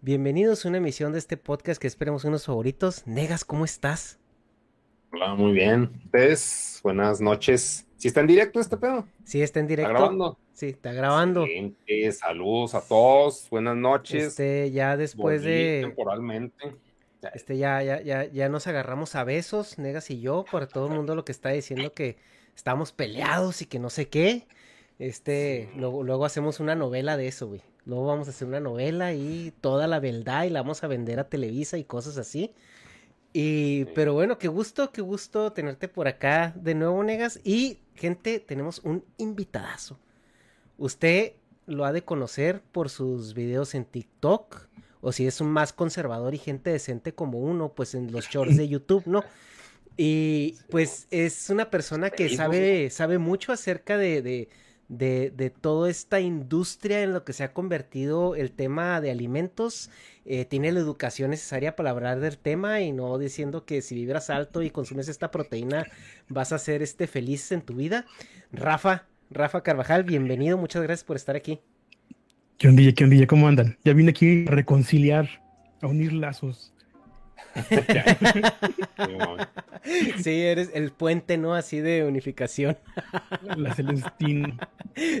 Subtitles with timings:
[0.00, 3.04] Bienvenidos a una emisión de este podcast que esperemos unos favoritos.
[3.04, 4.20] Negas, ¿cómo estás?
[5.12, 5.90] Hola, muy bien.
[6.04, 7.84] Ustedes, buenas noches.
[7.96, 9.08] ¿Sí está en directo este pedo?
[9.24, 9.90] Sí, está en directo.
[9.90, 10.38] ¿Está grabando?
[10.52, 11.42] Sí, está grabando.
[11.42, 12.12] Excelente.
[12.12, 14.24] Saludos a todos, buenas noches.
[14.28, 15.80] Este, ya después Volví de.
[15.80, 16.76] Temporalmente.
[17.34, 20.94] Este, ya, ya, ya, ya nos agarramos a besos, Negas y yo, por todo el
[20.94, 22.18] mundo lo que está diciendo que
[22.54, 24.46] estamos peleados y que no sé qué.
[25.00, 27.62] Este, luego, luego hacemos una novela de eso, güey.
[27.88, 31.18] Luego vamos a hacer una novela y toda la verdad y la vamos a vender
[31.18, 32.52] a Televisa y cosas así.
[33.32, 33.92] Y, Sí.
[33.94, 37.40] pero bueno, qué gusto, qué gusto tenerte por acá de nuevo, Negas.
[37.44, 39.98] Y, gente, tenemos un invitadazo.
[40.76, 41.32] Usted
[41.66, 44.68] lo ha de conocer por sus videos en TikTok,
[45.00, 48.56] o si es un más conservador y gente decente como uno, pues en los shorts
[48.58, 49.24] de YouTube, ¿no?
[49.96, 54.48] Y pues es una persona que sabe, sabe mucho acerca de, de,
[54.88, 59.90] de, de toda esta industria en lo que se ha convertido el tema de alimentos.
[60.24, 64.30] Eh, tiene la educación necesaria para hablar del tema y no diciendo que si vibras
[64.30, 65.86] alto y consumes esta proteína
[66.28, 68.06] vas a ser este feliz en tu vida.
[68.52, 71.60] Rafa, Rafa Carvajal, bienvenido, muchas gracias por estar aquí.
[72.58, 73.26] ¿Qué ondilla, qué ondilla?
[73.26, 73.78] ¿Cómo andan?
[73.84, 75.28] Ya vine aquí a reconciliar,
[75.80, 76.74] a unir lazos.
[80.18, 81.54] Sí, eres el puente, ¿no?
[81.54, 82.76] Así de unificación.
[83.56, 84.58] La Celestín.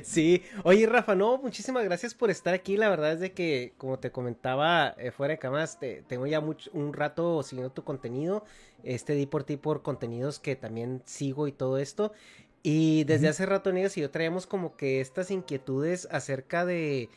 [0.02, 2.76] Sí, oye Rafa, no, muchísimas gracias por estar aquí.
[2.76, 6.40] La verdad es de que, como te comentaba eh, fuera de cámaras, te, tengo ya
[6.40, 8.44] mucho, un rato siguiendo tu contenido.
[8.82, 12.12] Este di por ti por contenidos que también sigo y todo esto.
[12.62, 17.08] Y desde hace rato, Negas y yo traíamos como que estas inquietudes acerca de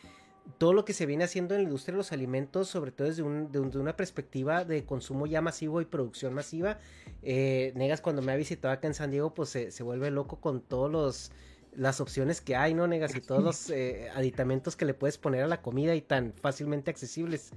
[0.57, 3.23] todo lo que se viene haciendo en la industria de los alimentos, sobre todo desde
[3.23, 6.77] un- de, un- de una perspectiva de consumo ya masivo y producción masiva.
[7.23, 10.39] Eh, Negas cuando me ha visitado acá en San Diego, pues se, se vuelve loco
[10.39, 11.31] con todos los
[11.73, 13.15] las opciones que hay, ¿no, Negas?
[13.15, 16.91] Y todos los eh, aditamentos que le puedes poner a la comida y tan fácilmente
[16.91, 17.51] accesibles.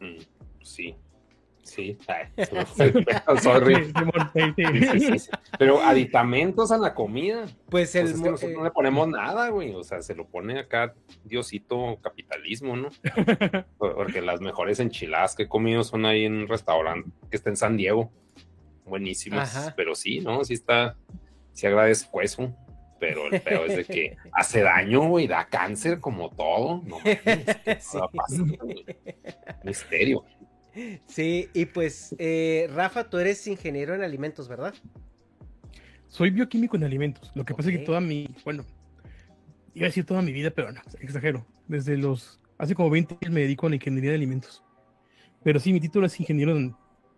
[0.00, 0.18] Mm,
[0.62, 0.94] Sí,
[1.68, 1.98] sí.
[3.42, 3.92] Sorry.
[4.98, 5.30] Sí, sí.
[5.58, 7.42] Pero aditamentos a la comida.
[7.68, 8.06] Pues Pues el...
[8.06, 9.74] es que mo- nosotros eh, no le ponemos nada, güey.
[9.74, 10.94] O sea, se lo pone acá
[11.24, 12.88] Diosito capitalismo, ¿no?
[13.78, 17.50] Por- Porque las mejores enchiladas que he comido son ahí en un restaurante que está
[17.50, 18.10] en San Diego.
[18.84, 19.54] Buenísimas.
[19.56, 19.74] Ajá.
[19.76, 20.44] Pero sí, ¿no?
[20.44, 20.96] Sí está.
[21.52, 22.54] Sí agradezco eso.
[23.00, 26.82] Pero el peor es de que hace daño, güey, da cáncer como todo.
[26.84, 27.20] No mames,
[27.64, 27.96] ¿qué Sí.
[27.96, 28.84] va a pasar, güey?
[29.62, 30.24] Misterio.
[31.06, 34.74] Sí, y pues, eh, Rafa, tú eres ingeniero en alimentos, ¿verdad?
[36.08, 37.30] Soy bioquímico en alimentos.
[37.34, 38.64] Lo que pasa es que toda mi, bueno,
[39.74, 41.44] iba a decir toda mi vida, pero no, exagero.
[41.66, 44.62] Desde los, hace como 20 años me dedico a la ingeniería de alimentos.
[45.44, 46.74] Pero sí, mi título es ingeniero, en-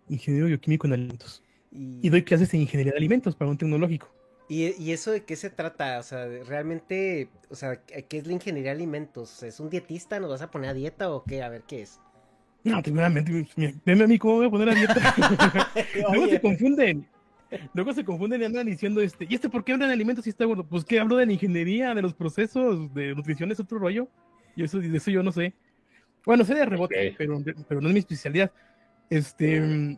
[0.09, 1.43] ingeniero bioquímico en alimentos.
[1.71, 4.13] Y doy clases en ingeniería de alimentos para un tecnológico.
[4.49, 5.99] ¿Y, y eso de qué se trata?
[5.99, 9.41] O sea, realmente, o sea, ¿qué es la ingeniería de alimentos?
[9.43, 10.19] ¿Es un dietista?
[10.19, 11.41] ¿Nos vas a poner a dieta o qué?
[11.41, 11.99] A ver, ¿qué es?
[12.63, 12.81] No,
[13.85, 15.15] veme a mí cómo voy a poner a dieta.
[16.11, 17.07] Luego se confunden.
[17.73, 20.29] Luego se confunden y andan diciendo, este, ¿y este por qué hablan de alimentos si
[20.29, 20.63] está gordo?
[20.63, 24.07] Pues que hablo de la ingeniería, de los procesos, de nutrición, es otro rollo.
[24.55, 25.53] Y eso, de eso yo no sé.
[26.25, 27.15] Bueno, sé de rebote, Ok.
[27.17, 28.51] pero, pero no es mi especialidad.
[29.09, 29.97] Este.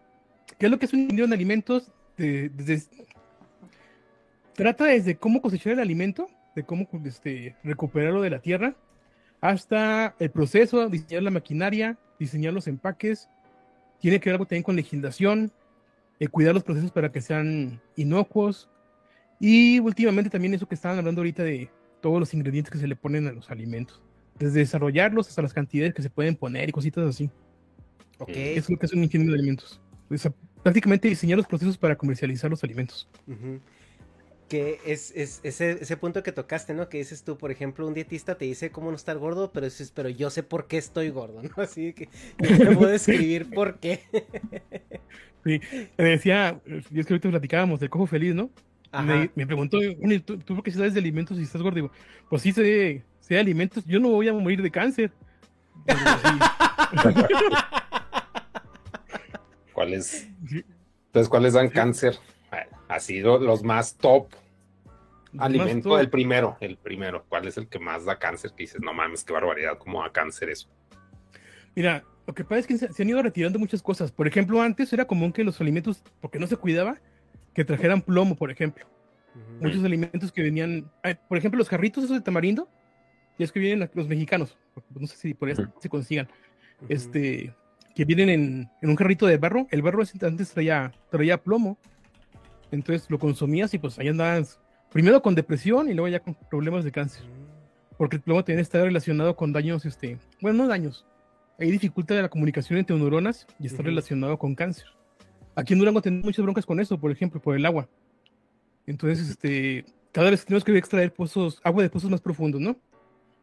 [0.57, 1.91] ¿qué es lo que es un ingeniero en alimentos?
[2.17, 2.87] De- desde-
[4.55, 8.75] trata desde cómo cosechar el alimento, de cómo este, recuperarlo de la tierra,
[9.43, 13.27] hasta el proceso, diseñar la maquinaria, diseñar los empaques.
[13.99, 15.51] Tiene que ver algo también con legislación,
[16.21, 18.69] eh, cuidar los procesos para que sean inocuos.
[19.41, 21.69] Y últimamente también eso que estaban hablando ahorita de
[21.99, 24.01] todos los ingredientes que se le ponen a los alimentos.
[24.39, 27.29] Desde desarrollarlos hasta las cantidades que se pueden poner y cositas así.
[28.19, 28.29] ok.
[28.29, 29.81] Eso es lo que es un ingeniero de alimentos.
[30.09, 30.33] O sea,
[30.63, 33.09] prácticamente diseñar los procesos para comercializar los alimentos.
[33.27, 33.59] Ujú.
[34.49, 36.89] Que es, es ese, ese punto que tocaste, ¿no?
[36.89, 39.91] Que dices tú, por ejemplo, un dietista te dice cómo no estar gordo, pero dices,
[39.91, 41.49] pero yo sé por qué estoy gordo, ¿no?
[41.63, 42.09] Así que
[42.39, 44.01] yo te puedo describir por qué.
[45.43, 45.59] Sí,
[45.97, 48.49] me decía, eh, y es que ahorita platicábamos del cojo feliz, ¿no?
[49.03, 51.75] Me, me preguntó, "Oye, ¿tú, ¿tú por qué sabes de alimentos si estás gordo?
[51.75, 51.91] Digo,
[52.29, 55.11] pues sí sé, sé de alimentos, yo no voy a morir de cáncer.
[55.87, 56.39] Digo, "Sí".
[59.73, 60.27] ¿Cuáles?
[61.07, 62.19] Entonces, ¿cuáles dan cáncer?
[62.93, 64.27] Ha sido los más top.
[65.31, 67.25] Más Alimento, todo- el primero, el primero.
[67.27, 68.51] ¿Cuál es el que más da cáncer?
[68.51, 70.69] Que dices, no mames, qué barbaridad, cómo da cáncer eso.
[71.75, 74.11] Mira, lo que pasa es que se, han ido retirando muchas cosas.
[74.11, 77.01] Por ejemplo, antes era común que los alimentos, porque no se cuidaba,
[77.55, 78.85] que trajeran plomo, por ejemplo.
[79.59, 80.91] Muchos alimentos que venían,
[81.27, 82.69] por ejemplo, los jarritos esos de tamarindo,
[83.39, 84.55] y es que vienen los mexicanos,
[84.93, 86.27] no sé si por eso se consigan,
[86.89, 87.55] este,
[87.95, 89.65] que vienen en, en un jarrito de barro.
[89.71, 91.79] El barro antes traía, traía plomo,
[92.73, 94.59] entonces lo consumías y pues ahí andabas
[94.91, 97.23] primero con depresión y luego ya con problemas de cáncer,
[97.97, 101.05] porque el plomo también está relacionado con daños, este, bueno, no daños,
[101.59, 104.87] Ahí dificulta la comunicación entre neuronas y está relacionado con cáncer.
[105.55, 107.87] Aquí en Durango tenemos muchas broncas con eso, por ejemplo, por el agua.
[108.87, 112.75] Entonces, este, cada vez tenemos que extraer pozos, agua de pozos más profundos, ¿no?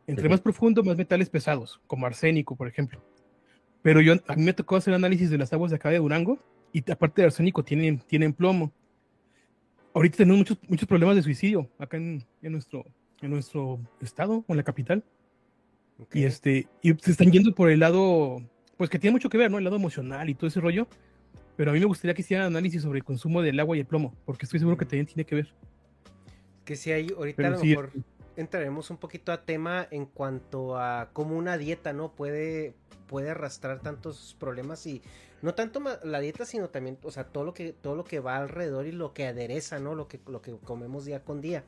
[0.07, 3.01] Entre más profundo, más metales pesados, como arsénico, por ejemplo.
[3.81, 6.39] Pero yo, a mí me tocó hacer análisis de las aguas de acá de Durango
[6.73, 8.73] y aparte de arsénico tienen, tienen plomo.
[9.92, 12.85] Ahorita tenemos muchos, muchos problemas de suicidio acá en, en nuestro,
[13.20, 15.04] en nuestro estado, en la capital.
[16.12, 18.40] Y, este, y se están yendo por el lado,
[18.76, 19.59] pues que tiene mucho que ver, ¿no?
[19.59, 20.87] El lado emocional y todo ese rollo.
[21.56, 23.87] Pero a mí me gustaría que hicieran análisis sobre el consumo del agua y el
[23.87, 25.52] plomo, porque estoy seguro que también tiene que ver.
[26.64, 27.90] Que si hay, ahorita a lo mejor
[28.37, 32.12] entraremos un poquito a tema en cuanto a cómo una dieta, ¿no?
[32.12, 32.75] Puede,
[33.06, 35.02] puede arrastrar tantos problemas y
[35.42, 38.37] no tanto la dieta, sino también, o sea, todo lo que, todo lo que va
[38.37, 39.94] alrededor y lo que adereza, ¿no?
[39.94, 41.64] Lo que, lo que comemos día con día.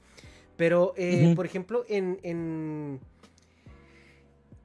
[0.56, 3.00] Pero, eh, por ejemplo, en, en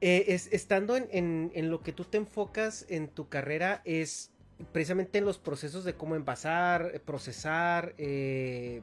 [0.00, 4.30] eh, es, estando en, en, lo que tú te enfocas en tu carrera es
[4.72, 8.82] precisamente en los procesos de cómo envasar, procesar, eh,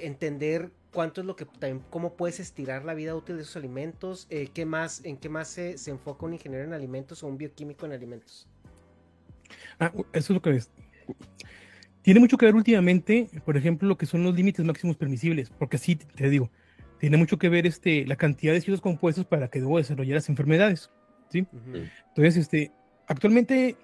[0.00, 4.28] entender cuánto es lo que también, cómo puedes estirar la vida útil de esos alimentos,
[4.54, 7.86] qué más, en qué más se, se, enfoca un ingeniero en alimentos o un bioquímico
[7.86, 8.46] en alimentos.
[9.78, 10.70] Ah, eso es lo que es.
[12.02, 15.78] Tiene mucho que ver últimamente, por ejemplo, lo que son los límites máximos permisibles, porque
[15.78, 16.50] sí, te digo,
[16.98, 20.28] tiene mucho que ver este, la cantidad de ciertos compuestos para que debo desarrollar las
[20.28, 20.90] enfermedades.
[21.30, 21.46] ¿sí?
[22.08, 22.72] Entonces, este,
[23.06, 23.76] actualmente,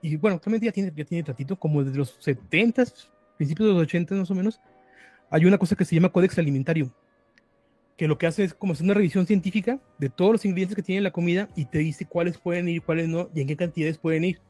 [0.00, 2.84] y bueno, actualmente ya tiene, ya tiene ratito, como desde los 70,
[3.36, 4.60] principios de los 80 más o menos,
[5.30, 6.94] hay una cosa que se llama Códex Alimentario,
[7.96, 10.82] que lo que hace es como hacer una revisión científica de todos los ingredientes que
[10.82, 13.98] tiene la comida y te dice cuáles pueden ir, cuáles no, y en qué cantidades
[13.98, 14.40] pueden ir.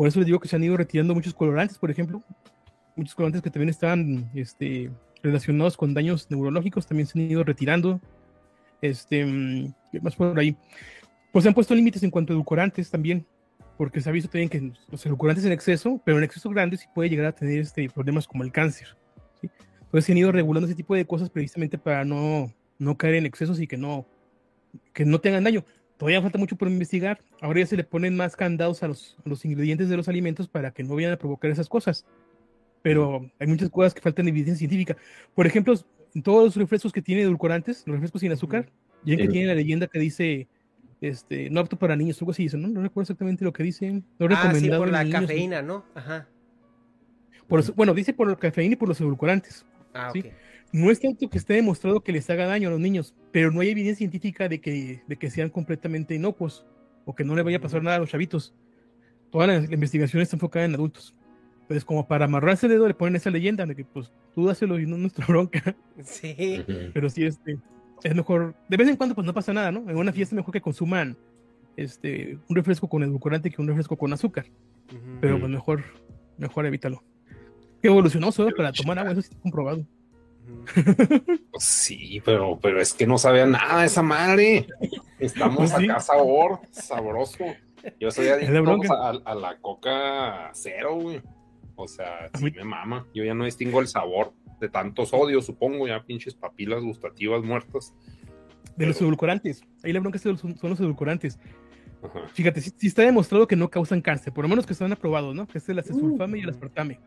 [0.00, 2.22] Por eso les digo que se han ido retirando muchos colorantes, por ejemplo.
[2.96, 4.90] Muchos colorantes que también estaban este,
[5.22, 8.00] relacionados con daños neurológicos también se han ido retirando.
[8.80, 9.26] Este,
[9.92, 10.56] ¿qué más por ahí?
[11.30, 13.26] Pues se han puesto límites en cuanto a edulcorantes también,
[13.76, 16.86] porque se ha visto también que los edulcorantes en exceso, pero en exceso grande sí
[16.94, 18.96] puede llegar a tener este, problemas como el cáncer.
[19.42, 23.26] Entonces se han ido regulando ese tipo de cosas precisamente para no, no caer en
[23.26, 24.06] excesos y que no,
[24.94, 25.62] que no tengan daño.
[26.00, 27.20] Todavía falta mucho por investigar.
[27.42, 30.70] Ahora ya se le ponen más candados a los, los ingredientes de los alimentos para
[30.70, 32.06] que no vayan a provocar esas cosas.
[32.80, 34.96] Pero hay muchas cosas que faltan de evidencia científica.
[35.34, 35.74] Por ejemplo,
[36.14, 38.70] en todos los refrescos que tienen edulcorantes, los refrescos sin azúcar,
[39.04, 40.48] ya que tiene la leyenda que dice
[41.02, 42.66] este, no apto para niños, algo así, ¿no?
[42.68, 44.02] No recuerdo exactamente lo que dicen.
[44.18, 45.84] No ah, sí, por la cafeína, ¿no?
[45.94, 46.26] Ajá.
[47.46, 49.66] Por bueno, dice por la cafeína y por los edulcorantes.
[49.92, 50.24] Ah, ¿sí?
[50.72, 53.60] No es tanto que esté demostrado que les haga daño a los niños, pero no
[53.60, 56.64] hay evidencia científica de que, de que sean completamente inocuos
[57.04, 58.54] o que no le vaya a pasar nada a los chavitos.
[59.30, 61.14] Toda la, investigación está enfocada en adultos.
[61.66, 64.78] Pues como para amarrarse el dedo le ponen esa leyenda de que pues tú dáselo
[64.78, 65.76] y no nuestra bronca.
[66.02, 66.64] Sí.
[66.92, 67.58] Pero sí, este,
[68.02, 69.88] es mejor, de vez en cuando pues no pasa nada, ¿no?
[69.90, 71.16] En una fiesta mejor que consuman
[71.76, 74.46] este, un refresco con edulcorante que un refresco con azúcar.
[75.20, 75.84] Pero pues mejor,
[76.36, 77.02] mejor evítalo.
[77.80, 79.86] Qué evolucionó solo para tomar agua, eso sí está comprobado.
[81.50, 84.66] Pues sí, pero, pero es que no sabía nada de esa madre.
[85.18, 87.44] Estamos pues acá sabor, sabroso.
[87.98, 91.22] Yo soy adicto a, la coca cero, güey.
[91.76, 93.06] O sea, sí me mama.
[93.14, 97.94] Yo ya no distingo el sabor de tantos odios, supongo, ya pinches papilas gustativas muertas.
[98.76, 99.62] De los edulcorantes.
[99.82, 101.38] Ahí la bronca son, los edulcorantes.
[102.32, 105.46] Fíjate, si está demostrado que no causan cáncer, por lo menos que están aprobados, ¿no?
[105.46, 106.50] Que es el acesulfame y el uh.
[106.50, 106.98] aspartame.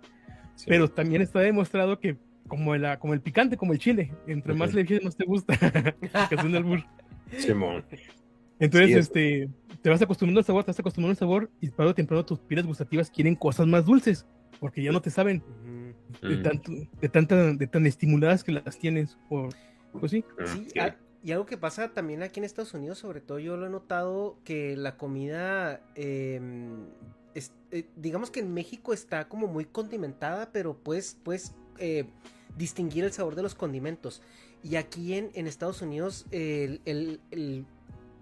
[0.67, 4.11] Pero también está demostrado que como el, como el picante, como el chile.
[4.27, 5.57] Entre más le más te gusta.
[6.29, 6.83] que es un albur.
[7.37, 7.83] Simón.
[8.59, 9.49] Entonces, este,
[9.81, 12.39] te vas acostumbrando al sabor, te vas acostumbrando al sabor y para o temprano tus
[12.39, 14.25] pilas gustativas quieren cosas más dulces,
[14.59, 15.43] porque ya no te saben
[16.21, 16.71] de, tanto,
[17.01, 19.17] de, tanta, de tan estimuladas que las tienes.
[19.27, 19.49] Por,
[19.99, 20.23] pues sí.
[20.45, 20.67] sí
[21.23, 24.37] y algo que pasa también aquí en Estados Unidos, sobre todo yo lo he notado,
[24.43, 26.85] que la comida, em,
[27.71, 32.05] eh, digamos que en México está como muy condimentada, pero pues, pues eh,
[32.57, 34.21] distinguir el sabor de los condimentos.
[34.63, 36.25] Y aquí en, Estados Unidos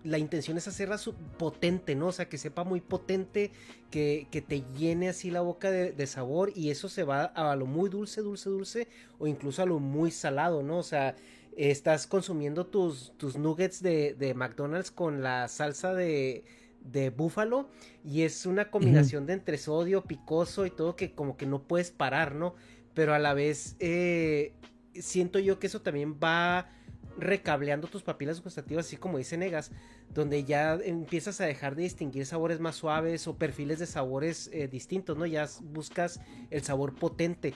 [0.03, 1.00] la intención es hacerla
[1.38, 2.08] potente, ¿no?
[2.08, 3.51] O sea, que sepa muy potente,
[3.91, 7.89] que, te llene así la boca de, sabor y eso se va a lo muy
[7.89, 8.88] dulce, dulce, dulce
[9.20, 10.79] o incluso a lo muy salado, ¿no?
[10.79, 11.15] O sea,
[11.55, 16.43] estás consumiendo tus, tus nuggets de, de McDonald's con la salsa de,
[16.84, 17.70] de búfalo
[18.03, 21.91] y es una combinación de entre sodio, picoso y todo que como que no puedes
[21.91, 22.55] parar, ¿no?
[22.94, 24.54] Pero a la vez eh,
[24.94, 26.70] siento yo que eso también va
[27.18, 29.72] recableando tus papilas gustativas, así como dice Negas,
[30.14, 34.68] donde ya empiezas a dejar de distinguir sabores más suaves o perfiles de sabores eh,
[34.68, 35.26] distintos, ¿no?
[35.26, 36.20] Ya buscas
[36.50, 37.54] el sabor potente.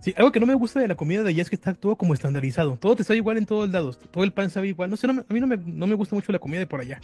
[0.00, 1.96] Sí, algo que no me gusta de la comida de allá es que está todo
[1.96, 2.76] como estandarizado.
[2.76, 4.00] Todo te sabe igual en todos lados.
[4.10, 4.90] Todo el pan sabe igual.
[4.90, 7.00] No sé, a mí no me, no me gusta mucho la comida de por allá.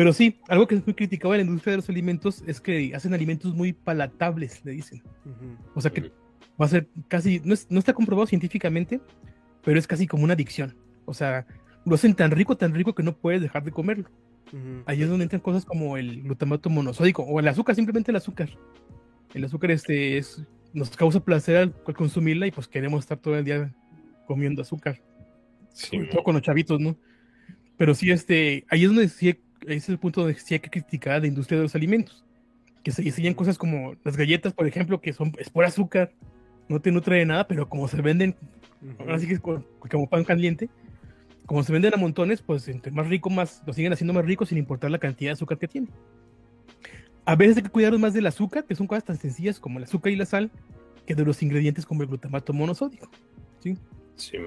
[0.00, 2.94] Pero sí, algo que es muy criticado en la industria de los alimentos es que
[2.94, 5.02] hacen alimentos muy palatables, le dicen.
[5.74, 6.10] O sea que
[6.58, 9.02] va a ser casi, no, no, está comprobado científicamente,
[9.62, 10.74] pero es casi como una adicción.
[11.04, 11.46] O sea,
[11.84, 14.08] lo hacen tan rico, tan rico que no puedes dejar de comerlo.
[14.86, 18.48] Ahí es donde entran cosas como el glutamato monosódico o el azúcar, simplemente el azúcar.
[19.34, 20.42] El azúcar este es,
[20.72, 23.70] nos causa placer al, consumirla y pues queremos estar todo el día
[24.26, 24.98] comiendo azúcar.
[25.74, 26.96] Sí, todo con los chavitos, ¿no?
[27.76, 31.20] Pero sí, este, ahí es donde sí, es el punto donde sí hay que criticar
[31.20, 32.24] la industria de los alimentos.
[32.82, 36.12] Que se diseñan cosas como las galletas, por ejemplo, que son, es por azúcar,
[36.68, 38.34] no te nutre de nada, pero como se venden,
[38.98, 40.70] ahora sí que es como pan caliente,
[41.46, 44.46] como se venden a montones, pues entre más rico, más lo siguen haciendo más rico
[44.46, 45.88] sin importar la cantidad de azúcar que tiene.
[47.24, 49.84] A veces hay que cuidar más del azúcar, que son cosas tan sencillas como el
[49.84, 50.50] azúcar y la sal,
[51.06, 53.10] que de los ingredientes como el glutamato monosódico.
[53.58, 53.76] ¿sí?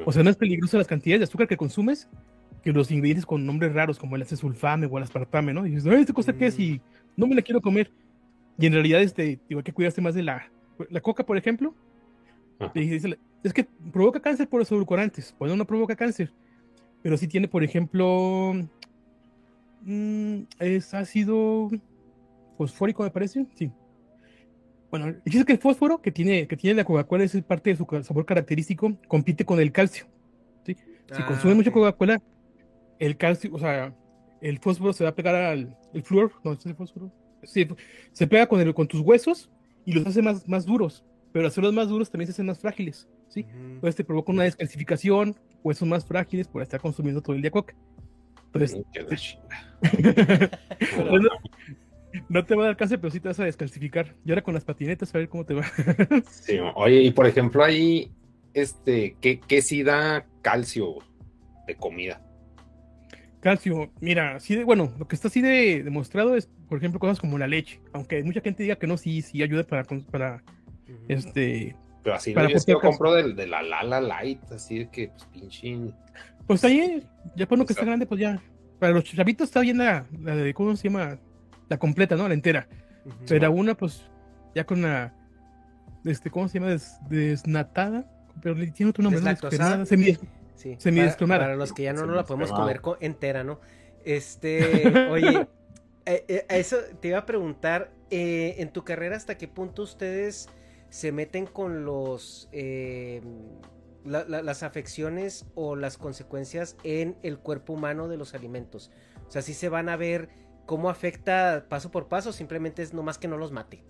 [0.05, 2.07] o sea, no es peligroso las cantidades de azúcar que consumes
[2.63, 5.65] que los ingredientes con nombres raros como el acesulfame o el aspartame, ¿no?
[5.67, 6.57] Y dices, ¿esta cosa qué es?
[6.57, 6.81] Y
[7.17, 7.91] no me la quiero comer.
[8.57, 10.49] Y en realidad, este, digo, hay que cuidarse más de la,
[10.89, 11.75] la coca, por ejemplo.
[12.73, 15.35] es que provoca cáncer por los edulcorantes.
[15.37, 16.31] Bueno, no provoca cáncer,
[17.01, 18.53] pero sí tiene, por ejemplo,
[19.81, 21.69] mm, es ácido
[22.57, 23.45] fosfórico, me parece.
[23.55, 23.71] Sí.
[24.89, 27.85] Bueno, dice que el fósforo que tiene, que tiene la Coca-Cola es parte de su
[28.03, 30.05] sabor característico, compite con el calcio.
[30.65, 30.75] ¿sí?
[30.75, 32.21] Si ah, consume mucho Coca-Cola,
[32.99, 33.93] el calcio, o sea,
[34.41, 37.11] el fósforo se va a pegar al el flúor, no, es el fósforo.
[37.43, 37.67] Sí,
[38.11, 39.49] se pega con, el, con tus huesos
[39.85, 43.07] y los hace más, más duros, pero hacerlos más duros también se hacen más frágiles,
[43.27, 43.45] ¿sí?
[43.53, 47.75] Entonces te provoca una descalcificación, huesos más frágiles por estar consumiendo todo el día coca.
[48.53, 48.77] Entonces,
[52.29, 54.15] no, te va a dar cáncer, pero sí te vas a descalcificar.
[54.23, 55.63] Y ahora con las patinetas, a ver cómo te va.
[56.29, 58.11] sí, oye, y por ejemplo, ahí,
[58.53, 60.97] este, ¿qué, qué sí da calcio
[61.65, 62.21] de comida?
[63.43, 67.19] Calcio, mira, sí de, bueno, lo que está así de demostrado es, por ejemplo, cosas
[67.19, 67.81] como la leche.
[67.91, 70.41] Aunque mucha gente diga que no, sí, sí ayuda para, para
[71.09, 75.25] este, pero así no, yo compro del, de la Lala Light, así de que, pues,
[75.25, 75.93] pinche.
[76.45, 77.03] Pues ahí,
[77.35, 78.41] ya por lo que está grande, pues ya.
[78.79, 81.17] Para los chavitos está bien la, la de, ¿cómo se llama?
[81.69, 82.27] La completa, ¿no?
[82.27, 82.67] La entera.
[83.27, 84.03] Pero una, pues,
[84.53, 85.13] ya con la,
[86.03, 86.75] este, ¿cómo se llama?
[87.09, 88.09] desnatada.
[88.41, 89.21] Pero tiene otro nombre.
[89.85, 90.17] Semi,
[90.55, 90.75] sí.
[90.77, 91.41] Semidescromada.
[91.41, 93.59] Para, los que ya no, no la podemos comer entera, ¿no?
[94.05, 95.47] Este, oye,
[96.05, 100.49] eh, eh, eso te iba a preguntar, eh, en tu carrera, ¿hasta qué punto ustedes
[100.93, 103.19] se meten con los eh,
[104.05, 108.91] las afecciones o las consecuencias en el cuerpo humano de los alimentos.
[109.27, 110.29] O sea, si se van a ver
[110.67, 113.81] cómo afecta paso por paso, simplemente es nomás que no los mate.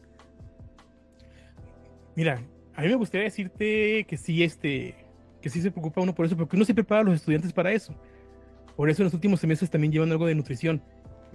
[2.15, 2.41] Mira,
[2.75, 4.95] a mí me gustaría decirte que sí, este,
[5.43, 7.73] que sí se preocupa uno por eso, porque uno se prepara a los estudiantes para
[7.73, 7.93] eso.
[8.77, 10.81] Por eso en los últimos semestres también llevan algo de nutrición.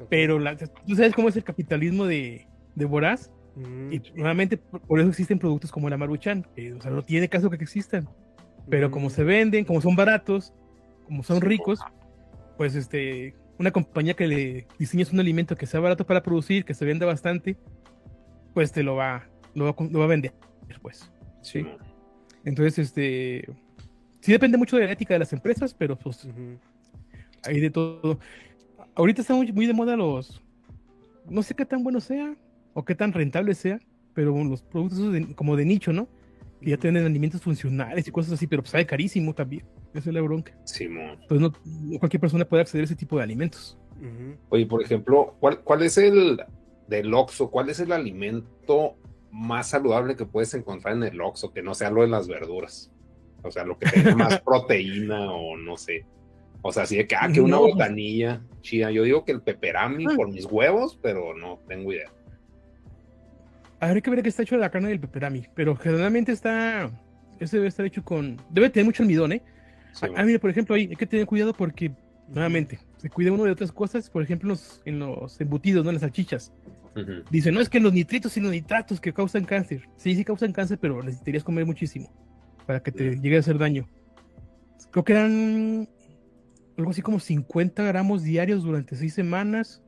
[0.08, 0.38] Pero
[0.86, 3.30] tú sabes cómo es el capitalismo de, de voraz
[3.90, 7.56] y nuevamente por eso existen productos como la Maruchan, o sea, no tiene caso que
[7.56, 8.08] existan.
[8.70, 10.54] Pero como se venden, como son baratos,
[11.06, 11.80] como son ricos,
[12.56, 16.72] pues este, una compañía que le diseñes un alimento que sea barato para producir, que
[16.72, 17.58] se venda bastante,
[18.54, 20.32] pues te lo va, lo va, a vender,
[20.80, 21.10] pues.
[21.42, 21.66] Sí.
[22.44, 23.44] Entonces, este,
[24.28, 26.28] sí depende mucho de la ética de las empresas, pero pues
[27.44, 28.18] hay de todo.
[28.94, 30.42] Ahorita están muy, muy de moda los,
[31.30, 32.36] no sé qué tan bueno sea,
[32.74, 33.78] o qué tan rentable sea,
[34.12, 36.08] pero los productos como de nicho, ¿no?
[36.60, 39.64] Que ya tienen alimentos funcionales y cosas así, pero pues sale carísimo también.
[39.94, 40.52] Esa es la bronca.
[40.64, 41.18] Simón.
[41.26, 41.50] Pues no,
[41.98, 43.78] cualquier persona puede acceder a ese tipo de alimentos.
[44.50, 46.38] Oye, por ejemplo, ¿cuál, ¿cuál es el
[46.86, 47.50] del Oxxo?
[47.50, 48.94] ¿Cuál es el alimento
[49.30, 52.92] más saludable que puedes encontrar en el Oxxo que no sea lo de las verduras?
[53.42, 56.04] O sea, lo que tenga más proteína o no sé.
[56.62, 58.90] O sea, así de que, ah, que una botanilla chida.
[58.90, 60.12] Yo digo que el peperami ah.
[60.16, 62.10] por mis huevos, pero no tengo idea.
[63.80, 66.90] Habría que ver qué está hecho de la carne del peperami, pero generalmente está.
[67.38, 68.40] Este debe estar hecho con.
[68.50, 69.42] Debe tener mucho almidón, ¿eh?
[70.16, 71.92] ah, mira, por ejemplo, ahí hay que tener cuidado porque,
[72.26, 74.52] nuevamente, se cuida uno de otras cosas, por ejemplo,
[74.84, 75.90] en los, embutidos, ¿no?
[75.90, 76.52] En las salchichas.
[77.30, 79.88] Dice, no es que los nitritos y los nitratos que causan cáncer.
[79.96, 82.10] Sí, sí causan cáncer, pero necesitarías comer muchísimo
[82.68, 83.88] para que te llegue a hacer daño.
[84.90, 85.88] Creo que eran
[86.76, 89.82] algo así como 50 gramos diarios durante seis semanas.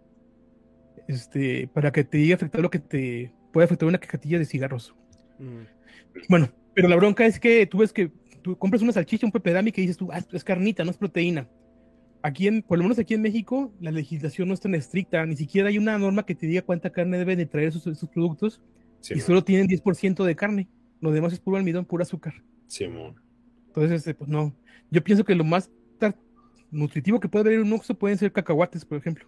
[1.06, 4.46] Este, para que te llegue a afectar lo que te puede afectar una cajetilla de
[4.46, 4.94] cigarros.
[5.38, 6.24] Mm.
[6.30, 9.72] Bueno, pero la bronca es que tú ves que tú compras una salchicha, un pepperami
[9.72, 11.50] que dices tú, ah, es carnita, no es proteína.
[12.22, 15.36] Aquí, en, por lo menos aquí en México, la legislación no es tan estricta, ni
[15.36, 18.62] siquiera hay una norma que te diga cuánta carne deben de traer esos, productos
[19.10, 20.68] y solo tienen 10% de carne.
[21.02, 22.42] Lo demás es puro almidón, puro azúcar.
[22.70, 24.54] Sí, Entonces, este, pues no.
[24.92, 25.70] Yo pienso que lo más
[26.70, 29.26] nutritivo que puede haber en un oxo pueden ser cacahuates, por ejemplo.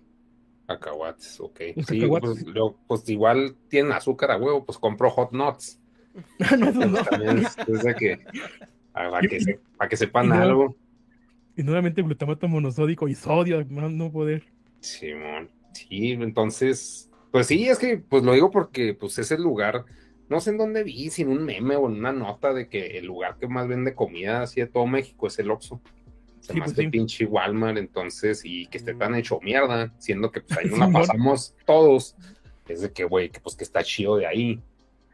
[0.68, 1.60] Cacahuates, ok.
[1.88, 2.44] sí, Pues,
[2.86, 5.80] pues, igual tienen azúcar a huevo, pues compro hot nuts.
[6.56, 6.98] no, no, no.
[7.00, 7.56] es,
[7.96, 8.20] que,
[8.92, 10.76] para, que para que sepan algo.
[11.56, 14.44] Y nuevamente glutamato monosódico y sodio, no, no poder.
[14.78, 19.84] Simón, sí, entonces, pues sí, es que, pues lo digo porque, pues es el lugar,
[20.32, 23.04] no sé en dónde vi, sin un meme o en una nota de que el
[23.04, 25.78] lugar que más vende comida así de todo México es el Oxxo.
[26.40, 30.58] Se más pues, pinche Walmart, entonces, y que esté tan hecho mierda, siendo que pues
[30.58, 32.16] ahí no la pasamos todos,
[32.66, 34.60] es de que, güey, que pues que está chido de ahí,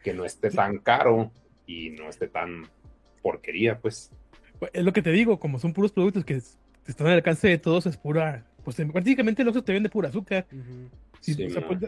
[0.04, 1.32] que no esté tan caro
[1.66, 2.68] y no esté tan
[3.20, 4.12] porquería, pues.
[4.60, 4.70] pues.
[4.72, 6.40] Es lo que te digo, como son puros productos que
[6.86, 10.46] están al alcance de todos, es pura, pues prácticamente el Oxxo te vende pura azúcar.
[10.48, 11.36] Pues,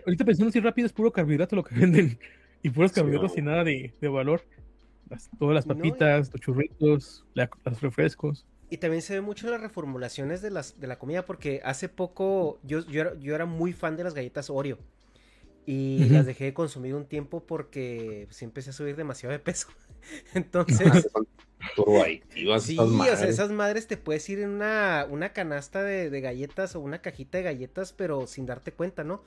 [0.04, 2.18] ahorita pensando así rápido, es puro carbohidrato lo que venden.
[2.62, 4.42] Y puros carbohidratos sin nada de, valor.
[5.38, 8.46] todas las papitas, los churritos, los refrescos.
[8.70, 12.60] Y también se ve mucho las reformulaciones de, las, de la comida, porque hace poco
[12.62, 14.78] yo, yo, era, yo era muy fan de las galletas Oreo.
[15.66, 19.68] Y las dejé de consumir un tiempo porque pues, empecé a subir demasiado de peso.
[20.34, 21.08] Entonces.
[22.60, 26.74] sí, o sea, esas madres te puedes ir en una, una canasta de, de, galletas
[26.74, 29.22] o una cajita de galletas, pero sin darte cuenta, ¿no?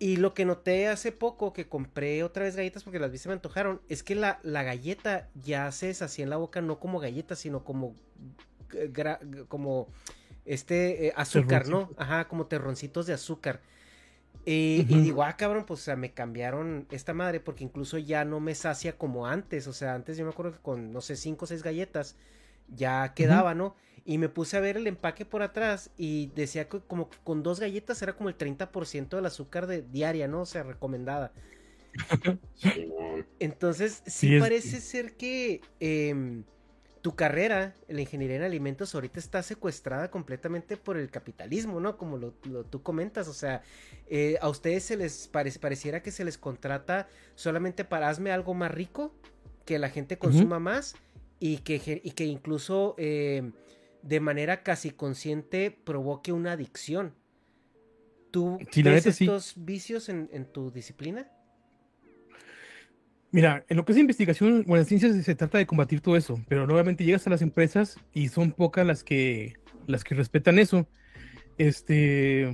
[0.00, 3.28] Y lo que noté hace poco que compré otra vez galletas porque las vi se
[3.28, 7.00] me antojaron, es que la, la galleta ya se deshacía en la boca no como
[7.00, 7.94] galleta, sino como
[9.48, 9.88] como
[10.44, 11.90] este eh, azúcar, ¿no?
[11.96, 13.60] Ajá, como terroncitos de azúcar.
[14.44, 18.40] Y digo, ah, cabrón, pues o sea, me cambiaron esta madre porque incluso ya no
[18.40, 19.66] me sacia como antes.
[19.66, 22.16] O sea, antes yo me acuerdo que con, no sé, cinco o seis galletas
[22.68, 23.74] ya quedaba, ¿no?
[24.08, 27.60] Y me puse a ver el empaque por atrás y decía que como con dos
[27.60, 30.40] galletas era como el 30% del azúcar de, diaria, ¿no?
[30.40, 31.30] O sea, recomendada.
[33.38, 36.44] Entonces, sí, parece ser que em,
[37.02, 41.98] tu carrera en la ingeniería en alimentos ahorita está secuestrada completamente por el capitalismo, ¿no?
[41.98, 42.32] Como lo,
[42.64, 43.60] tú comentas, o sea,
[44.06, 48.70] eh, a ustedes se les pareciera que se les contrata solamente para hazme algo más
[48.70, 49.12] rico,
[49.66, 50.94] que la gente consuma más
[51.40, 53.52] y que, y que incluso eh,
[54.02, 57.14] de manera casi consciente provoque una adicción.
[58.30, 61.30] ¿Tú tienes estos vicios en, en tu disciplina?
[63.30, 66.40] Mira, en lo que es investigación o en ciencias se trata de combatir todo eso,
[66.48, 69.54] pero nuevamente llegas a las empresas y son pocas las que
[69.86, 70.88] las que respetan eso.
[71.58, 72.48] Este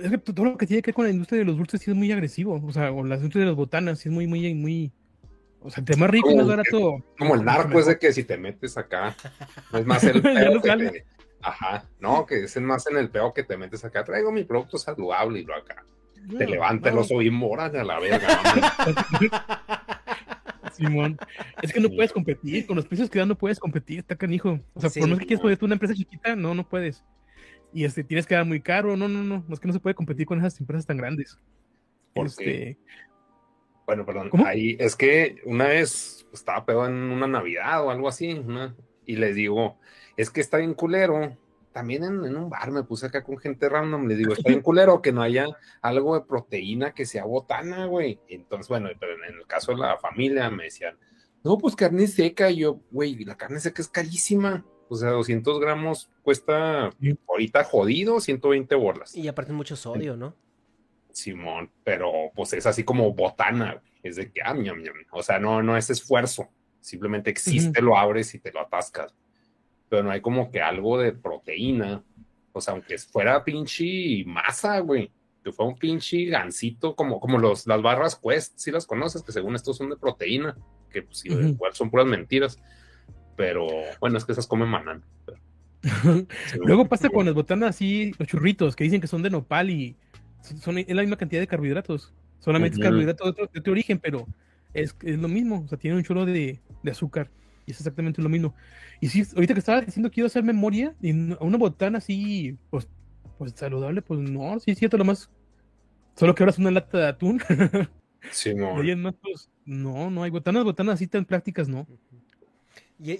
[0.00, 1.90] es que todo lo que tiene que ver con la industria de los dulces sí
[1.90, 4.54] es muy agresivo, o sea, con la industria de las botanas sí es muy muy
[4.54, 4.92] muy
[5.62, 7.04] o sea, el más rico y más barato.
[7.18, 9.16] Como el narco es de que si te metes acá,
[9.72, 11.04] no es más el peo que te,
[11.40, 14.04] Ajá, no, que es más en el peo que te metes acá.
[14.04, 15.84] Traigo mi producto saludable y lo acá
[16.28, 18.28] te levanta el oso bien morado a la verga.
[20.72, 21.18] Simón,
[21.60, 24.58] es que no puedes competir, con los precios que dan no puedes competir, está canijo.
[24.72, 27.04] O sea, por más que quieras ponerte una empresa chiquita, no, no puedes.
[27.74, 29.94] Y este, tienes que dar muy caro, no, no, no, es que no se puede
[29.94, 31.38] competir con esas empresas tan grandes.
[32.14, 32.78] Este...
[33.86, 38.42] Bueno, perdón, ahí es que una vez estaba pedo en una Navidad o algo así,
[39.06, 39.78] y les digo,
[40.16, 41.36] es que está bien culero
[41.72, 45.02] también en, un bar me puse acá con gente random, le digo, está bien culero
[45.02, 45.46] que no haya
[45.80, 48.20] algo de proteína que sea botana, güey.
[48.28, 50.96] Entonces, bueno, pero en el caso de la familia me decían,
[51.42, 52.50] no, pues carne seca.
[52.50, 54.64] Y yo, güey, la carne seca es carísima.
[54.88, 56.90] O sea, 200 gramos cuesta
[57.28, 59.16] ahorita jodido 120 bolas.
[59.16, 60.36] Y aparte mucho sodio, ¿no?
[61.12, 64.54] Simón, pero pues es así como botana, es de que, ah,
[65.12, 66.48] o sea, no, no es esfuerzo,
[66.80, 69.14] simplemente existe, lo abres y te lo atascas
[69.92, 72.02] pero no hay como que algo de proteína.
[72.52, 75.12] O sea, aunque fuera pinche masa, güey,
[75.44, 79.32] que fue un pinche gansito, como, como los, las barras Quest, si las conoces, que
[79.32, 80.56] según estos son de proteína,
[80.90, 82.58] que pues igual son puras mentiras.
[83.36, 83.66] Pero
[84.00, 85.04] bueno, es que esas comen manan.
[86.64, 89.98] Luego pasa con las botanas así, los churritos, que dicen que son de nopal y
[90.42, 92.12] son es la misma cantidad de carbohidratos.
[92.38, 94.26] Solamente es carbohidrato de otro, origen, pero
[94.74, 95.62] es, es, lo mismo.
[95.64, 97.30] O sea, tiene un chorro de, de azúcar.
[97.66, 98.54] Y es exactamente lo mismo.
[99.00, 102.88] Y sí, ahorita que estaba diciendo que quiero hacer memoria, y una botana así, pues,
[103.38, 105.30] pues saludable, pues no, sí es cierto, lo más.
[106.16, 107.40] Solo que ahora es una lata de atún.
[108.30, 108.76] Sí, no.
[109.20, 111.86] Pues, no, no hay botanas, botanas así tan prácticas, no.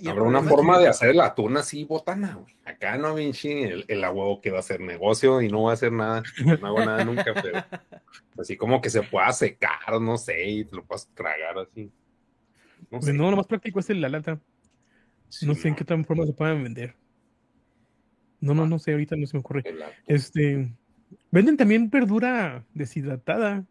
[0.06, 2.54] Habrá una forma de hacer el atún así botana, güey.
[2.64, 5.74] Acá no, Vinci, el, el huevo que va a hacer negocio y no va a
[5.74, 7.64] hacer nada, no hago nada nunca, pero
[8.38, 11.90] así como que se pueda secar, no sé, y te lo puedas tragar así.
[12.90, 14.40] No, pues no, lo más práctico es la lata.
[15.42, 16.94] no sé en qué otra forma se pueden vender.
[18.40, 19.64] No, no, no sé, ahorita no se me ocurre.
[20.06, 20.72] Este,
[21.30, 23.64] venden también verdura deshidratada.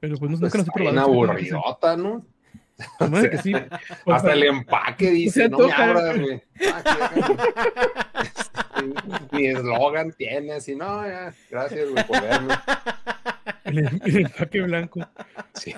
[0.00, 0.92] Pero pues, no, nunca los he probado.
[0.92, 2.24] Una aburridota, ¿no?
[3.30, 3.52] que sí.
[4.06, 6.42] Hasta el empaque dice, no me abras, güey.
[6.72, 8.08] Ah,
[9.32, 12.54] Mi eslogan tiene así, no, ya, gracias, güey, por verme.
[13.64, 15.00] El, el empaque blanco.
[15.54, 15.74] Sí.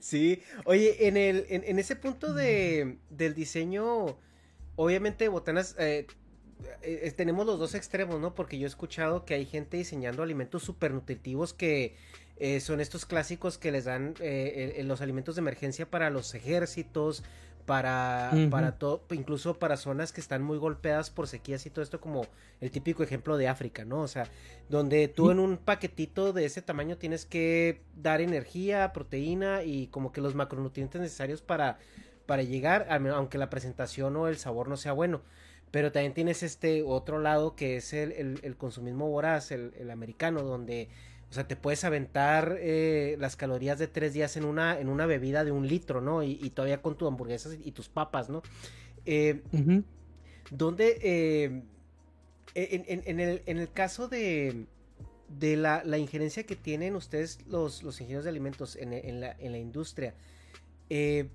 [0.00, 4.18] Sí, oye, en, el, en, en ese punto de, del diseño,
[4.76, 6.06] obviamente botanas, eh,
[6.82, 8.34] eh, tenemos los dos extremos, ¿no?
[8.34, 11.94] Porque yo he escuchado que hay gente diseñando alimentos súper nutritivos que
[12.40, 16.34] eh, son estos clásicos que les dan eh, eh, los alimentos de emergencia para los
[16.34, 17.22] ejércitos,
[17.66, 22.00] para, para todo, incluso para zonas que están muy golpeadas por sequías y todo esto,
[22.00, 22.26] como
[22.62, 24.00] el típico ejemplo de África, ¿no?
[24.00, 24.26] O sea,
[24.70, 30.12] donde tú en un paquetito de ese tamaño tienes que dar energía, proteína y como
[30.12, 31.78] que los macronutrientes necesarios para,
[32.24, 35.20] para llegar, aunque la presentación o el sabor no sea bueno.
[35.70, 39.90] Pero también tienes este otro lado que es el, el- el consumismo voraz, el, el
[39.90, 40.88] americano, donde,
[41.30, 45.04] o sea, te puedes aventar eh, las calorías de tres días en una, en una
[45.06, 46.22] bebida de un litro, ¿no?
[46.22, 48.42] Y, y todavía con tus hamburguesas y, y tus papas, ¿no?
[49.04, 49.84] Eh, Ujú.
[50.50, 51.62] donde eh,
[52.54, 54.66] en, en- en el, en el caso de,
[55.38, 59.52] de la, la injerencia que tienen ustedes los, los ingenieros de alimentos en, la, en
[59.52, 60.14] la industria,
[60.88, 61.28] eh,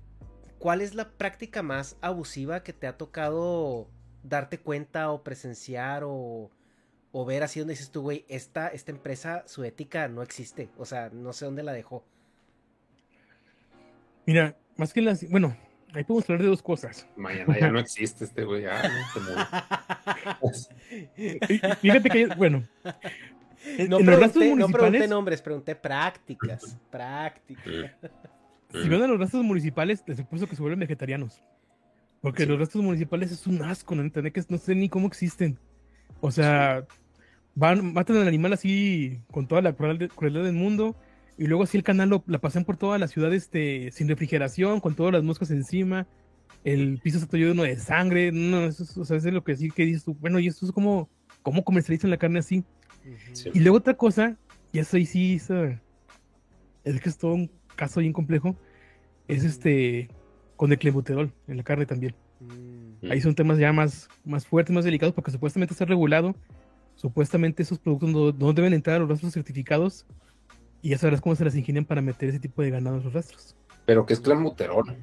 [0.58, 3.86] ¿cuál es la práctica más abusiva que te ha tocado
[4.24, 6.50] darte cuenta o presenciar o,
[7.16, 10.68] o ver así donde dices tú, güey, esta, esta empresa, su ética no existe?
[10.76, 12.04] O sea, no sé dónde la dejó.
[14.26, 15.30] Mira, más que las.
[15.30, 15.56] Bueno,
[15.92, 17.06] ahí podemos hablar de dos cosas.
[17.16, 20.50] Mañana ya no existe este güey, ya, no,
[21.80, 22.64] Fíjate que, bueno,
[23.64, 26.76] en, No en los rastros pregunté, no pregunté nombres, pregunté prácticas.
[26.90, 27.92] Prácticas.
[28.72, 31.44] si van a los rastros municipales, les he puesto que se vuelven vegetarianos.
[32.20, 32.48] Porque Sí.
[32.48, 34.10] los rastros municipales es un asco, ¿no?
[34.10, 35.60] Que no sé ni cómo existen.
[36.20, 36.84] O sea,
[37.54, 40.96] van, matan al animal así con toda la crueldad, crueldad del mundo.
[41.36, 44.80] Y luego así el canal lo, la pasan por toda la ciudad este, sin refrigeración,
[44.80, 46.06] con todas las moscas encima.
[46.62, 48.30] El piso está todo lleno de sangre.
[48.32, 50.14] No, eso es, o sea, eso es lo que sí que dices tú.
[50.14, 51.08] Bueno, y esto es como,
[51.42, 52.64] ¿cómo comercializan la carne así?
[53.32, 53.50] Sí.
[53.52, 54.36] Y luego otra cosa,
[54.72, 58.56] y eso ahí sí es, es que es todo un caso bien complejo,
[59.28, 60.08] es este
[60.56, 62.14] con el clenbuterol en la carne también.
[62.40, 63.10] Mm.
[63.10, 66.34] Ahí son temas ya más, más fuertes, más delicados, porque supuestamente está regulado,
[66.96, 70.06] supuestamente esos productos no, no deben entrar a los rastros certificados,
[70.82, 73.12] y ya sabrás cómo se las ingenian para meter ese tipo de ganado en los
[73.12, 73.56] rastros.
[73.86, 74.96] Pero que es clenbuterol.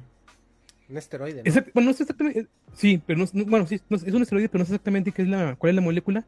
[0.88, 1.50] Un esteroide, ¿no?
[1.50, 4.22] Exact- bueno, no sé exactamente, eh, sí, pero no, no- bueno, sí, no- es un
[4.22, 6.26] esteroide, pero no sé exactamente qué es la, cuál es la molécula,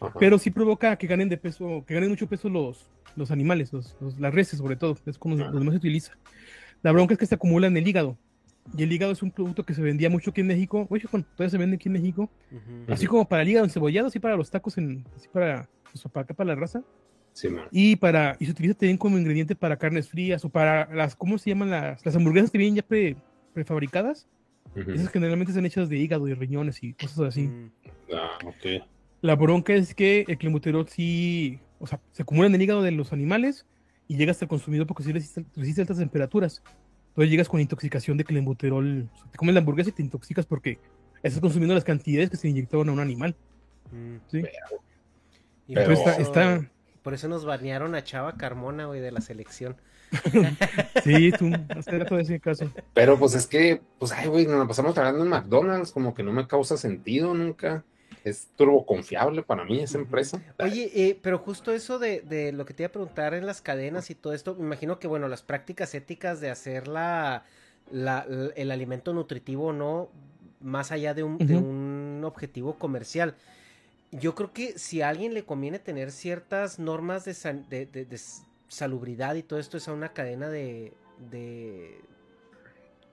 [0.00, 0.14] Ajá.
[0.18, 3.96] pero sí provoca que ganen de peso, que ganen mucho peso los, los animales, los,
[4.00, 5.50] los- las reses sobre todo, es como Ah.
[5.52, 6.12] los más se utiliza.
[6.82, 8.16] La bronca es que se acumula en el hígado.
[8.76, 10.86] Y el hígado es un producto que se vendía mucho aquí en México.
[10.90, 12.30] Oye, bueno, todavía se vende aquí en México.
[12.88, 16.24] Así como para el hígado encebollado, así para los tacos, en, así para, pues, para
[16.24, 16.82] acá, para la raza.
[17.32, 17.48] Sí.
[17.70, 21.38] Y, para, y se utiliza también como ingrediente para carnes frías o para las, ¿cómo
[21.38, 23.16] se llaman las, las hamburguesas que vienen ya pre,
[23.54, 24.28] prefabricadas?
[24.76, 24.92] Ujú.
[24.92, 27.42] Esas generalmente están hechas de hígado y riñones y cosas así.
[27.42, 27.72] Mm.
[28.14, 28.84] Ah, ok.
[29.20, 32.90] La bronca es que el clenbuterol sí, o sea, se acumula en el hígado de
[32.92, 33.66] los animales
[34.08, 36.62] y llega hasta el consumidor porque sí resiste, resiste altas temperaturas.
[37.10, 39.08] Entonces llegas con intoxicación de clenbuterol.
[39.12, 40.78] O sea, te comes la hamburguesa y te intoxicas porque
[41.22, 43.34] estás consumiendo las cantidades que se inyectaron a un animal.
[43.92, 44.16] Mm.
[44.30, 44.38] ¿sí?
[45.66, 46.70] Y Pero- por, Entonces eso, está, está-
[47.02, 49.76] por eso nos banearon a Chava Carmona, güey, de la selección.
[51.04, 52.70] sí, tú, hace rato de ese caso.
[52.94, 56.22] Pero pues es que, pues, ay, güey, nos la pasamos trabajando en McDonald's, como que
[56.22, 57.84] no me causa sentido nunca.
[58.24, 60.42] Es turbo confiable para mí esa empresa.
[60.58, 63.62] Oye, eh, pero justo eso de, de lo que te iba a preguntar en las
[63.62, 67.44] cadenas y todo esto, me imagino que, bueno, las prácticas éticas de hacer la,
[67.90, 70.10] la- el alimento nutritivo o no,
[70.60, 73.34] más allá de un, de un objetivo comercial.
[74.12, 78.04] Yo creo que si a alguien le conviene tener ciertas normas de, san- de, de-
[78.04, 78.20] de
[78.68, 80.92] salubridad y todo esto es a una cadena de,
[81.30, 82.00] de, de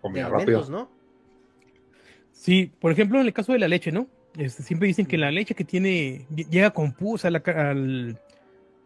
[0.01, 0.69] Comida alimentos, rápido.
[0.69, 0.89] ¿no?
[2.33, 4.07] Sí, por ejemplo, en el caso de la leche, ¿no?
[4.37, 8.19] Este, siempre dicen que la leche que tiene, lle- llega con pus a la, al-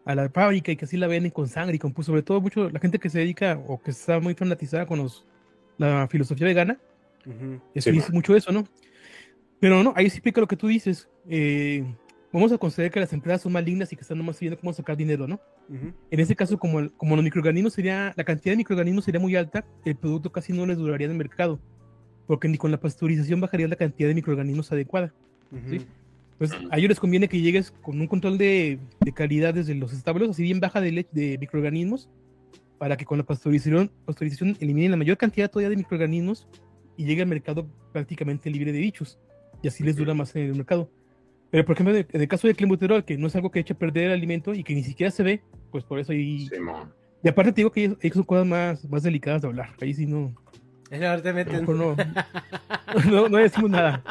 [0.04, 2.40] a la fábrica y que así la venden con sangre y con pus, sobre todo
[2.40, 5.26] mucho la gente que se dedica o que está muy fanatizada con los,
[5.78, 6.78] la filosofía vegana,
[7.26, 7.60] Ujú.
[7.74, 8.14] es Sí, dice man.
[8.14, 8.64] mucho eso, ¿no?
[9.60, 11.08] Pero no, ahí sí explica lo que tú dices.
[11.28, 11.84] Eh,
[12.32, 14.96] vamos a considerar que las empresas son malignas y que están nomás viendo cómo sacar
[14.96, 15.38] dinero, ¿no?
[15.68, 15.92] Ujú.
[16.10, 19.36] En ese caso, como, el- como los microorganismos sería, la cantidad de microorganismos sería muy
[19.36, 21.60] alta, el producto casi no les duraría en el mercado,
[22.26, 25.12] porque ni con la pasteurización bajaría la cantidad de microorganismos adecuada.
[25.68, 25.80] Sí.
[26.38, 29.92] Entonces, a ellos les conviene que llegues con un control de, de calidad desde los
[29.92, 32.08] establos, así bien baja de, lech- de microorganismos,
[32.78, 36.48] para que con la pasteurización, pasteurización eliminen la mayor cantidad todavía de microorganismos
[36.96, 39.18] y llegue al mercado prácticamente libre de bichos.
[39.62, 40.90] Y así les dura más en el mercado.
[41.50, 43.78] Pero, por ejemplo, en el, caso del clenbuterol, que no es algo que eche a
[43.78, 46.48] perder el alimento y que ni siquiera se ve, pues por eso ahí...
[46.48, 46.92] Simón.
[47.22, 49.70] Y aparte te digo que ahí- son cosas más, más delicadas de hablar.
[49.80, 50.34] Ahí sí no...
[51.62, 51.94] No,
[53.10, 54.02] no, no decimos nada.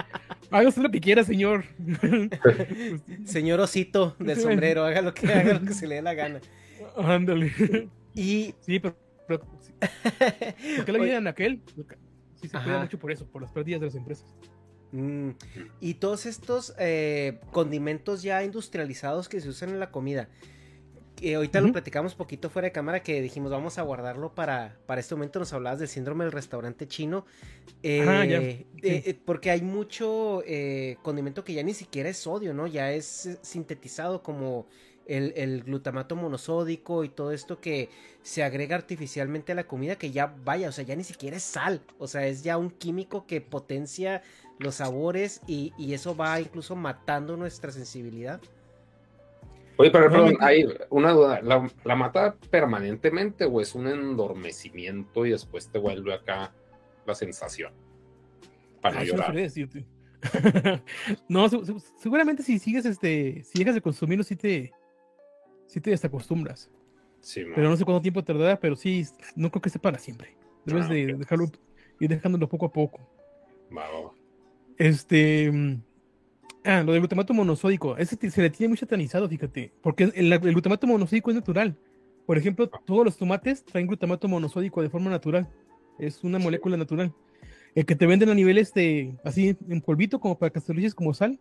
[0.52, 1.64] Haga usted lo que quiera, señor.
[3.26, 6.42] señor osito del sombrero, haga lo que haga lo que se le dé la gana.
[6.98, 7.90] Ándale.
[8.14, 8.54] Y.
[8.60, 8.96] Sí, pero.
[9.28, 11.62] pero ¿Por qué le vienen a aquel?
[12.36, 14.26] Sí, se cuida mucho por eso, por las pérdidas de las empresas.
[14.92, 15.30] Mm,
[15.80, 20.28] y todos estos eh, condimentos ya industrializados que se usan en la comida.
[21.22, 25.02] Eh, ahorita lo platicamos poquito fuera de cámara que dijimos vamos a guardarlo para, para
[25.02, 25.40] este momento.
[25.40, 27.26] Nos hablabas del síndrome del restaurante chino.
[27.84, 30.44] Eh, porque hay mucho
[31.02, 32.68] condimento que ya ni siquiera es sodio, ¿no?
[32.68, 34.68] Ya es sintetizado como
[35.06, 37.90] el, glutamato monosódico y todo esto que
[38.22, 41.44] se agrega artificialmente a la comida que ya vaya, o sea, ya ni siquiera es
[41.44, 44.22] sal, o sea, es ya un químico que potencia
[44.60, 48.40] los sabores y, eso va incluso matando nuestra sensibilidad.
[49.82, 55.70] Oye, pero perdón, hay una duda, ¿La, mata permanentemente o es un endormecimiento y después
[55.70, 56.54] te vuelve acá
[57.06, 57.74] la sensación?
[58.80, 59.36] Para no llorar.
[61.28, 61.50] No,
[61.98, 64.72] seguramente si sigues este, si dejas de consumirlo, sí te,
[65.65, 66.70] sí te desacostumbras.
[67.20, 70.36] Sí, pero no sé cuánto tiempo tardará, pero sí, no creo que esté para siempre.
[70.65, 71.52] Debes ah, de dejarlo,
[72.00, 73.00] ir dejándolo poco a poco.
[74.78, 75.52] Este.
[76.63, 77.97] Ah, lo del glutamato monosódico.
[77.97, 79.71] Ese se le tiene muy satanizado, fíjate.
[79.82, 81.76] Porque el, glutamato monosódico es natural.
[82.26, 82.82] Por ejemplo, ah.
[82.86, 85.50] todos los tomates traen glutamato monosódico de forma natural.
[85.97, 87.13] Es una molécula natural.
[87.74, 91.39] El que te venden a niveles de así en polvito, como para que como sal,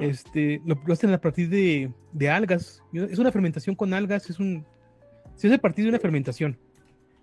[0.00, 2.82] este, lo, hacen a partir de, de, algas.
[2.92, 4.64] Es una fermentación con algas, es un.
[5.36, 6.58] Se hace a partir de una fermentación.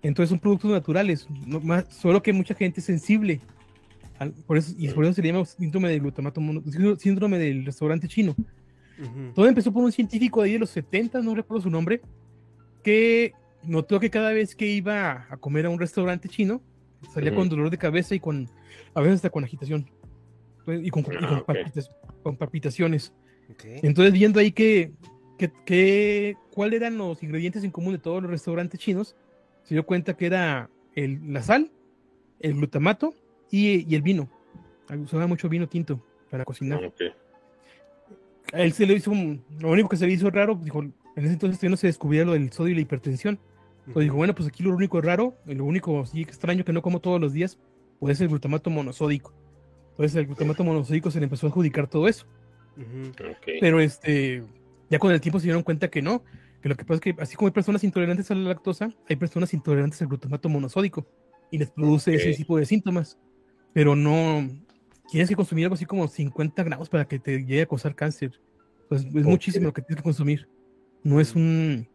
[0.02, 1.26] Entonces son productos naturales.
[1.46, 3.40] más, solo que mucha gente es sensible.
[4.46, 6.40] Por eso, y por eso se le llama síndrome del glutamato
[6.98, 8.34] síndrome del restaurante chino.
[9.34, 12.00] Todo empezó por un científico de ahí de los 70, no recuerdo su nombre,
[12.84, 13.32] que
[13.64, 16.60] notó que cada vez que iba a comer a un restaurante chino,
[17.12, 18.48] salía con dolor de cabeza y con,
[18.94, 19.88] a veces hasta con agitación.
[20.66, 21.42] Y con, ah,
[22.22, 23.12] con palpitaciones.
[23.64, 24.92] Entonces, viendo ahí que,
[25.64, 29.16] que, cuáles eran los ingredientes en común de todos los restaurantes chinos,
[29.64, 31.72] se dio cuenta que era el, la sal,
[32.40, 33.14] el glutamato
[33.52, 34.28] y, el vino.
[35.04, 36.92] Usaba mucho vino tinto para cocinar.
[38.52, 39.12] A él se le hizo,
[39.60, 42.24] lo único que se le hizo raro, dijo, en ese entonces todavía no se descubría
[42.24, 43.38] lo del sodio y la hipertensión.
[43.86, 47.00] Entonces dijo, bueno, pues aquí lo único raro, lo único así extraño que no como
[47.00, 47.58] todos los días,
[47.98, 49.32] puede ser el glutamato monosódico.
[49.90, 52.26] Entonces el glutamato monosódico se le empezó a adjudicar todo eso.
[53.60, 54.42] Pero este,
[54.88, 56.22] ya con el tiempo se dieron cuenta que no,
[56.62, 59.16] que lo que pasa es que así como hay personas intolerantes a la lactosa, hay
[59.16, 61.06] personas intolerantes al glutamato monosódico
[61.50, 63.18] y les produce ese tipo de síntomas.
[63.72, 64.48] Pero no,
[65.10, 68.40] tienes que consumir algo así como 50 gramos para que te llegue a causar cáncer.
[68.88, 70.48] Pues es muchísimo lo que tienes que consumir.
[71.02, 71.88] No es un,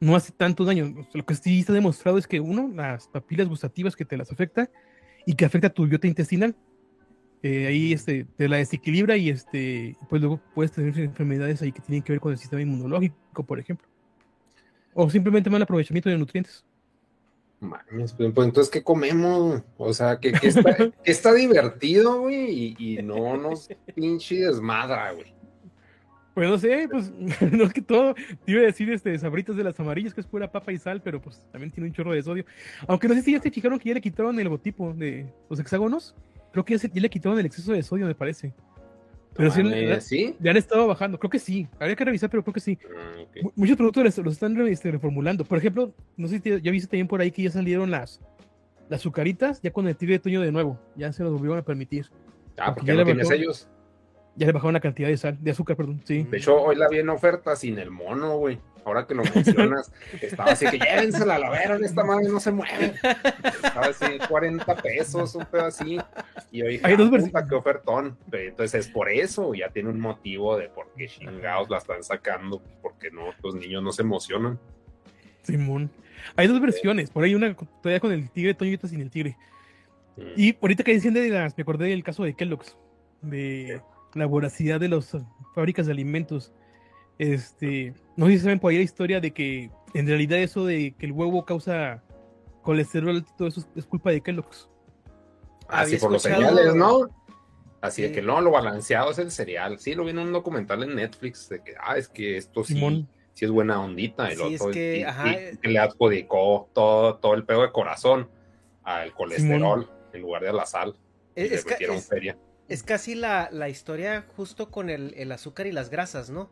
[0.00, 0.94] no hace tanto daño.
[1.12, 4.70] Lo que sí está demostrado es que uno, las papilas gustativas que te las afecta
[5.26, 6.56] y que afecta a tu biota intestinal
[7.46, 11.82] eh, ahí este, te la desequilibra y este, pues luego puedes tener enfermedades ahí que
[11.82, 13.86] tienen que ver con el sistema inmunológico, por ejemplo.
[14.94, 16.64] O simplemente mal aprovechamiento de nutrientes.
[17.60, 19.62] Mames, pues, pues entonces, ¿qué comemos?
[19.78, 25.32] O sea, que, está, está, divertido, güey, y, no nos pinche desmadra, güey.
[26.34, 27.12] Pues no sé, pues
[27.52, 30.26] no es que todo, te iba a decir este sabritas de las amarillas, que es
[30.26, 32.44] pura papa y sal, pero pues también tiene un chorro de sodio.
[32.88, 35.60] Aunque no sé si ya se fijaron que ya le quitaron el logotipo de los
[35.60, 36.14] hexágonos.
[36.52, 38.52] Creo que ya, le quitaron el exceso de sodio, me parece.
[39.36, 39.50] Pero
[40.00, 41.18] sí, ya han estado bajando.
[41.18, 41.66] Creo que sí.
[41.78, 42.78] Habría que revisar, pero creo que sí.
[42.84, 43.24] Ah,
[43.56, 45.44] muchos productos los están este, reformulando.
[45.44, 48.20] Por ejemplo, no sé si ya viste también por ahí que ya salieron las,
[48.88, 50.78] las azucaritas, ya con el tigre de Toño de nuevo.
[50.96, 52.06] Ya se los volvieron a permitir.
[52.58, 53.68] Ah, porque, ya no tienes ellos.
[54.36, 56.00] Ya le bajaron la cantidad de sal, de azúcar, perdón.
[56.04, 56.24] Sí.
[56.24, 59.92] De hecho, hoy la vi en oferta sin el mono, güey ahora que lo mencionas,
[60.20, 62.94] estaba así que llévensela, la veron, esta madre no se mueve.
[63.42, 65.98] Estaba así, 40 pesos, un pedo así.
[66.50, 68.16] Y hoy dije, Hay dos ah, qué ofertón.
[68.30, 72.62] Entonces es por eso, ya tiene un motivo de por qué chingados la están sacando,
[72.82, 74.58] porque no, los niños no se emocionan.
[75.42, 75.90] Simón.
[76.36, 79.36] Hay dos versiones, por ahí una todavía con el tigre, Toño sin el tigre.
[80.16, 80.22] Mm.
[80.36, 82.76] Y ahorita que enciende de las, me acordé del caso de Kellogg's,
[83.20, 83.82] de
[84.14, 85.16] la voracidad de las
[85.54, 86.52] fábricas de alimentos.
[87.18, 90.94] Este, no sé si saben por ahí la historia de que en realidad eso de
[90.98, 92.02] que el huevo causa
[92.62, 94.68] colesterol, todo eso es culpa de Kellogg's.
[95.68, 97.08] Así por los cereales, ¿no?
[97.80, 99.78] Así de que no, lo balanceado es el cereal.
[99.78, 103.06] Sí, lo vi en un documental en Netflix de que, ah, es que esto sí,
[103.34, 104.30] sí es buena ondita.
[104.30, 105.06] El otro, que,
[105.62, 108.30] le adjudicó todo, todo el pedo de corazón
[108.84, 110.96] al colesterol en lugar de a la sal.
[111.34, 111.64] Es,
[112.08, 112.38] feria.
[112.68, 116.50] Es casi la, la, historia justo con el, el azúcar y las grasas, ¿no?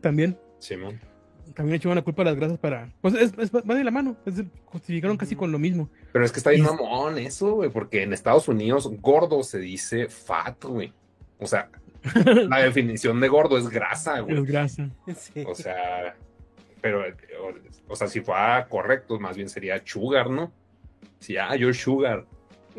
[0.00, 0.36] también.
[0.58, 1.00] Simón.
[1.54, 2.92] también echaban la culpa a las grasas para.
[3.00, 4.16] Pues es, es- va de la mano.
[4.26, 5.88] Es, justificaron casi con lo mismo.
[6.12, 9.58] Pero es que está bien Y- mamón eso, güey, porque en Estados Unidos gordo se
[9.58, 10.92] dice fat, güey.
[11.38, 11.70] O sea,
[12.48, 14.44] la definición de gordo es grasa, Es güey.
[14.44, 14.90] grasa.
[15.16, 15.44] Sí.
[15.46, 16.14] O sea,
[16.80, 20.52] pero, o, o sea, si fuera correcto, más bien sería sugar, ¿no?
[21.20, 22.26] Si, ah, you're sugar.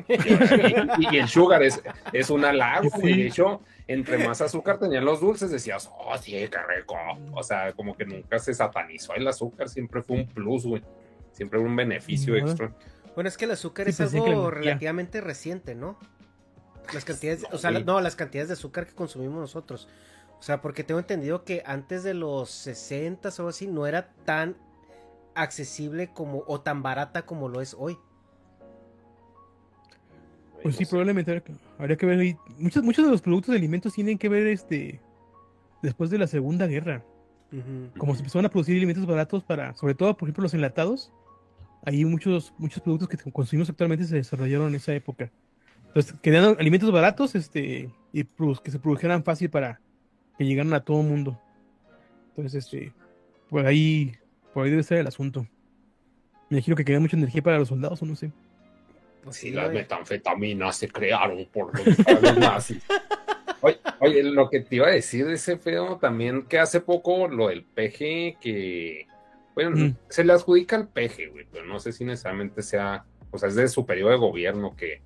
[0.07, 1.81] Y, y el sugar es,
[2.13, 3.13] es un halago, güey.
[3.13, 3.21] Sí.
[3.21, 6.95] De hecho, entre más azúcar tenían los dulces, decías, oh, sí, qué rico.
[7.33, 10.83] O sea, como que nunca se satanizó el azúcar, siempre fue un plus, güey.
[11.31, 12.71] Siempre un beneficio extra.
[13.15, 15.97] Bueno, es que el azúcar Sí, es que algo relativamente reciente, ¿no?
[16.93, 17.75] Las cantidades, o sea, Sí.
[17.77, 19.87] la- no, las cantidades de azúcar que consumimos nosotros.
[20.39, 24.11] O sea, porque tengo entendido que antes de los 60 o algo así no era
[24.25, 24.57] tan
[25.35, 27.97] accesible como o tan barata como lo es hoy.
[30.63, 31.41] Pues sí, probablemente
[31.77, 32.35] habría que, ver ahí.
[32.57, 34.99] Muchos, muchos de los productos de alimentos tienen que ver este
[35.81, 37.03] después de la Segunda Guerra.
[37.97, 41.11] Como se empezaron a producir alimentos baratos para, sobre todo, por ejemplo, los enlatados.
[41.83, 45.31] Ahí muchos, muchos productos que consumimos actualmente se desarrollaron en esa época.
[45.87, 49.81] Entonces, querían alimentos baratos, este, y que se produjeran fácil para
[50.37, 51.41] que llegaran a todo el mundo.
[52.29, 52.93] Entonces, este,
[53.49, 54.15] por ahí,
[54.53, 55.45] por ahí debe ser el asunto.
[56.49, 58.31] Me imagino que quería mucha energía para los soldados, o no sé.
[59.23, 59.79] Pues Sí, sí, las oye.
[59.79, 61.87] metanfetaminas se crearon por los
[62.37, 62.83] nazis.
[63.61, 67.27] Oye, oye, lo que te iba a decir de ese feo también, que hace poco
[67.27, 69.05] lo del peje, que,
[69.53, 69.95] bueno, Mm.
[70.09, 73.55] se le adjudica al peje, güey, pero no sé si necesariamente sea, o sea, es
[73.55, 75.01] de su periodo de gobierno que,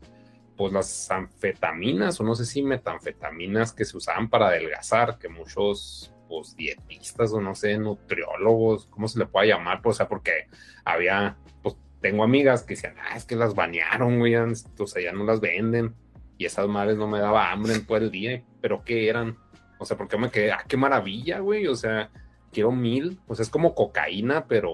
[0.56, 6.14] pues las anfetaminas, o no sé si metanfetaminas que se usaban para adelgazar, que muchos,
[6.30, 9.82] pues, dietistas o no sé, nutriólogos, ¿cómo se le puede llamar?
[9.82, 10.48] Pues, o sea, porque
[10.86, 11.76] había, pues,
[12.06, 14.54] tengo amigas que decían, ah, es que las banearon, güey, o
[14.86, 15.96] sea, ya no las venden.
[16.38, 18.44] Y esas madres no me daba hambre en todo el día.
[18.62, 19.38] ¿Pero qué eran?
[19.80, 21.66] O sea, porque me quedé, ah, qué maravilla, güey.
[21.66, 22.12] O sea,
[22.54, 23.20] quiero mil.
[23.26, 24.74] O sea, es como cocaína, pero.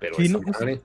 [0.00, 0.50] Pero Sí, esa no, sé.
[0.50, 0.82] madre.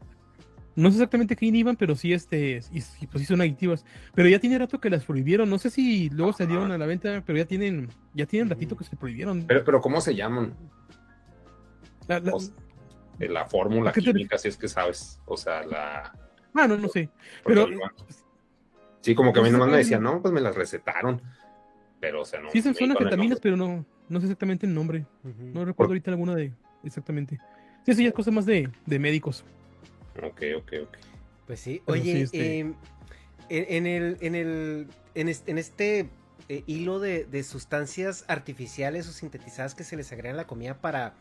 [0.76, 3.84] No sé exactamente qué iban, pero sí, este, y, pues sí son adictivas.
[4.14, 5.50] Pero ya tiene rato que las prohibieron.
[5.50, 6.38] No sé si luego Ajá.
[6.44, 9.46] salieron a la venta, pero ya tienen, ya tienen ratito que se prohibieron.
[9.48, 10.54] Pero, pero ¿cómo se llaman?
[12.08, 12.50] La- la- Eh,
[13.30, 15.20] La fórmula ¿A qué te química, si es que sabes.
[15.26, 16.14] O sea, la.
[16.54, 17.10] ah, no, no sé.
[17.46, 17.68] Pero-
[19.02, 21.22] Sí, como que a mí pues, nomás me eh, decían, no, pues me las recetaron.
[22.00, 22.50] Pero, o sea, no.
[22.52, 23.40] Sí, son, anfetaminas, nombre.
[23.42, 25.06] pero no, no sé exactamente el nombre.
[25.24, 26.52] No recuerdo ahorita alguna de
[26.84, 27.40] exactamente.
[27.86, 29.44] Sí, eso ya es cosa más de, de médicos.
[30.22, 30.98] Ok, ok, ok.
[31.48, 32.76] Pues sí, Pero oye, sí, este- em,
[33.50, 36.10] en, el, en el, en es- en este,
[36.50, 40.76] eh, hilo de, de sustancias artificiales o sintetizadas que se les agregan a la comida
[40.80, 41.14] para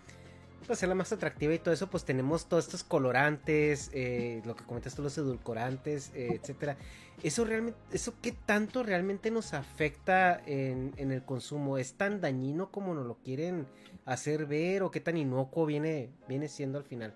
[0.66, 4.64] pues, hacerla más atractiva y todo eso, pues tenemos todos estos colorantes, eh, lo que
[4.64, 6.76] comentas tú, los edulcorantes, eh, etcétera.
[7.22, 12.70] Eso realmente, eso qué tanto realmente nos afecta en, en el consumo, es tan dañino
[12.70, 13.66] como nos lo quieren
[14.06, 17.14] hacer ver o qué tan inocuo viene, viene siendo al final.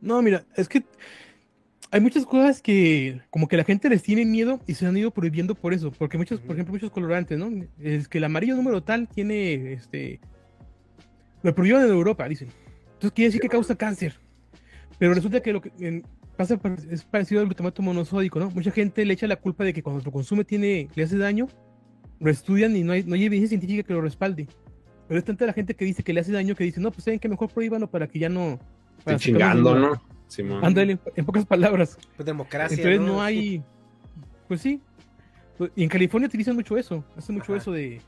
[0.00, 0.84] No, mira, es que
[1.90, 5.10] hay muchas cosas que como que la gente les tiene miedo y se han ido
[5.10, 5.90] prohibiendo por eso.
[5.90, 7.50] Porque muchos, por ejemplo, muchos colorantes, ¿no?
[7.78, 10.20] Es que el amarillo número tal tiene, este...
[11.42, 12.48] Lo prohibieron en Europa, dicen.
[12.92, 14.18] Entonces quiere decir que causa cáncer.
[14.98, 16.04] Pero resulta que lo que en-
[16.36, 18.50] pasa par- es parecido al glutamato monosódico, ¿no?
[18.50, 21.48] Mucha gente le echa la culpa de que cuando lo consume tiene, le hace daño,
[22.18, 24.46] lo estudian y no hay, no hay evidencia científica que lo respalde.
[25.08, 27.04] Pero es tanta la gente que dice que le hace daño que dice, no, pues
[27.04, 28.58] saben que mejor prohíbanlo para que ya no...
[29.04, 30.02] para Estoy chingando, la- ¿no?
[30.28, 30.64] Simón.
[30.64, 31.98] Ándale, en, en pocas palabras.
[32.16, 32.76] Pues democracia.
[32.76, 33.62] Entonces no, hay.
[34.46, 34.80] Pues sí.
[35.58, 37.04] Pues, Y en California utilizan mucho eso.
[37.16, 37.60] Hacen mucho Ajá.
[37.62, 38.00] eso de,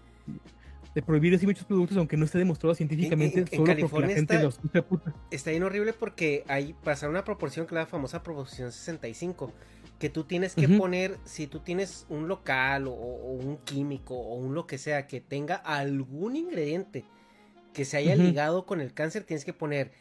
[0.95, 4.14] de prohibir así muchos productos, aunque no esté demostrado científicamente, en- en solo California la
[4.14, 5.14] gente está- los usa puta.
[5.30, 9.53] Está bien horrible porque ahí pasa una proporción que es la famosa proporción 65.
[9.99, 14.34] Que tú tienes que poner, si tú tienes un local o, o un químico o
[14.34, 17.05] un lo que sea que tenga algún ingrediente
[17.72, 19.93] que se haya ligado con el cáncer, tienes que poner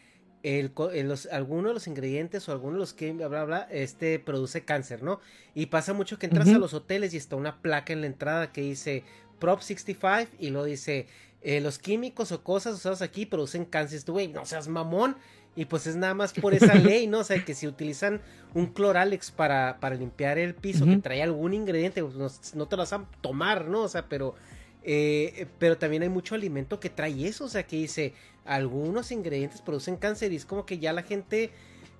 [0.43, 3.67] el, eh, los, alguno de los ingredientes o alguno de los que bla bla bla
[3.71, 5.19] este produce cáncer, ¿no?
[5.53, 8.51] Y pasa mucho que entras a los hoteles y está una placa en la entrada
[8.51, 9.03] que dice
[9.41, 11.07] Prop 65 y lo dice
[11.41, 14.03] eh, los químicos o cosas usados aquí producen cáncer.
[14.03, 15.17] Tú, güey, no seas mamón.
[15.53, 17.19] Y pues es nada más por esa ley, ¿no?
[17.19, 18.21] O sea, que si utilizan
[18.53, 22.77] un cloralex para, para limpiar el piso que trae algún ingrediente, pues no, no te
[22.77, 23.81] lo vas a tomar, ¿no?
[23.81, 24.35] O sea, pero,
[24.83, 28.13] eh, pero también hay mucho alimento que trae eso, o sea, que dice,
[28.45, 31.51] algunos ingredientes producen cáncer y es como que ya la gente,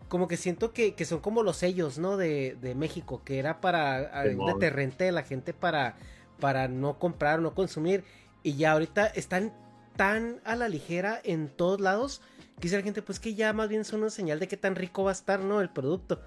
[0.08, 2.16] como que siento que, que son como los sellos, ¿no?
[2.16, 5.98] De, de México, que era para deterrente de la gente para,
[6.42, 8.04] para no comprar, no consumir.
[8.44, 9.54] Y ya ahorita están
[9.96, 12.22] tan a la ligera en todos lados
[12.58, 14.76] que dice la gente, pues que ya más bien son una señal de qué tan
[14.76, 15.62] rico va a estar, ¿no?
[15.62, 16.22] El producto.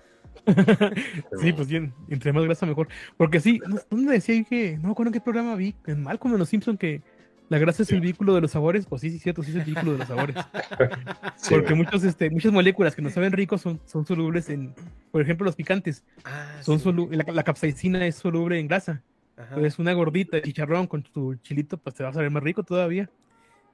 [1.41, 2.89] Sí, pues bien, entre más grasa mejor.
[3.17, 3.61] Porque sí,
[3.91, 6.77] ¿dónde decía que, no me acuerdo en qué programa vi, en Malcolm en los Simpson
[6.77, 7.03] que
[7.51, 9.65] la grasa es el vehículo de los sabores, pues sí, sí, cierto, sí es el
[9.65, 10.37] vehículo de los sabores.
[11.51, 14.75] Porque muchos, este, muchas moléculas que no saben ricos son, son solubles en,
[15.13, 16.05] por ejemplo, los picantes.
[16.25, 19.03] Ah, son la, la, capsaicina es soluble en grasa.
[19.37, 22.63] Entonces, una gordita de chicharrón con tu chilito, pues te va a saber más rico
[22.63, 23.11] todavía.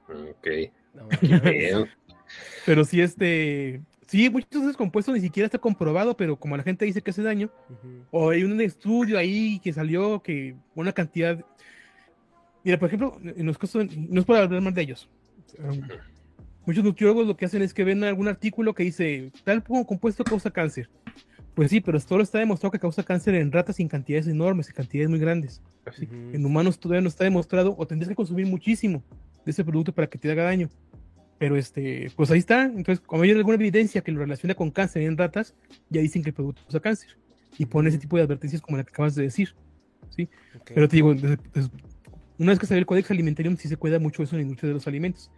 [0.09, 0.47] Ok.
[2.65, 3.81] pero sí, este.
[4.07, 7.11] Sí, muchos de esos compuestos ni siquiera está comprobado, pero como la gente dice que
[7.11, 7.49] hace daño,
[8.09, 11.39] o hay un estudio ahí que salió que una cantidad.
[12.63, 15.09] Mira, por ejemplo, en los casos, no es para hablar más de ellos.
[15.59, 15.81] Um,
[16.65, 20.51] muchos nutriólogos lo que hacen es que ven algún artículo que dice tal compuesto causa
[20.51, 20.89] cáncer.
[21.53, 24.75] Pues sí, pero esto está demostrado que causa cáncer en ratas en cantidades enormes, en
[24.75, 25.61] cantidades muy grandes.
[26.09, 29.03] En humanos todavía no está demostrado, o tendrías que consumir muchísimo
[29.43, 30.69] de ese producto para que te haga daño.
[31.37, 32.63] Pero este, pues ahí está.
[32.65, 35.55] Entonces, como hay alguna evidencia que lo relaciona con cáncer en ratas,
[35.89, 37.17] ya dicen que el producto causa cáncer.
[37.57, 39.55] Y pone ese tipo de advertencias como la que acabas de decir.
[40.09, 40.29] ¿sí?
[40.73, 41.15] Pero te digo,
[42.37, 44.69] una vez que salió el Codex Alimentarium, sí se cuida mucho eso en la industria
[44.69, 45.31] de los alimentos.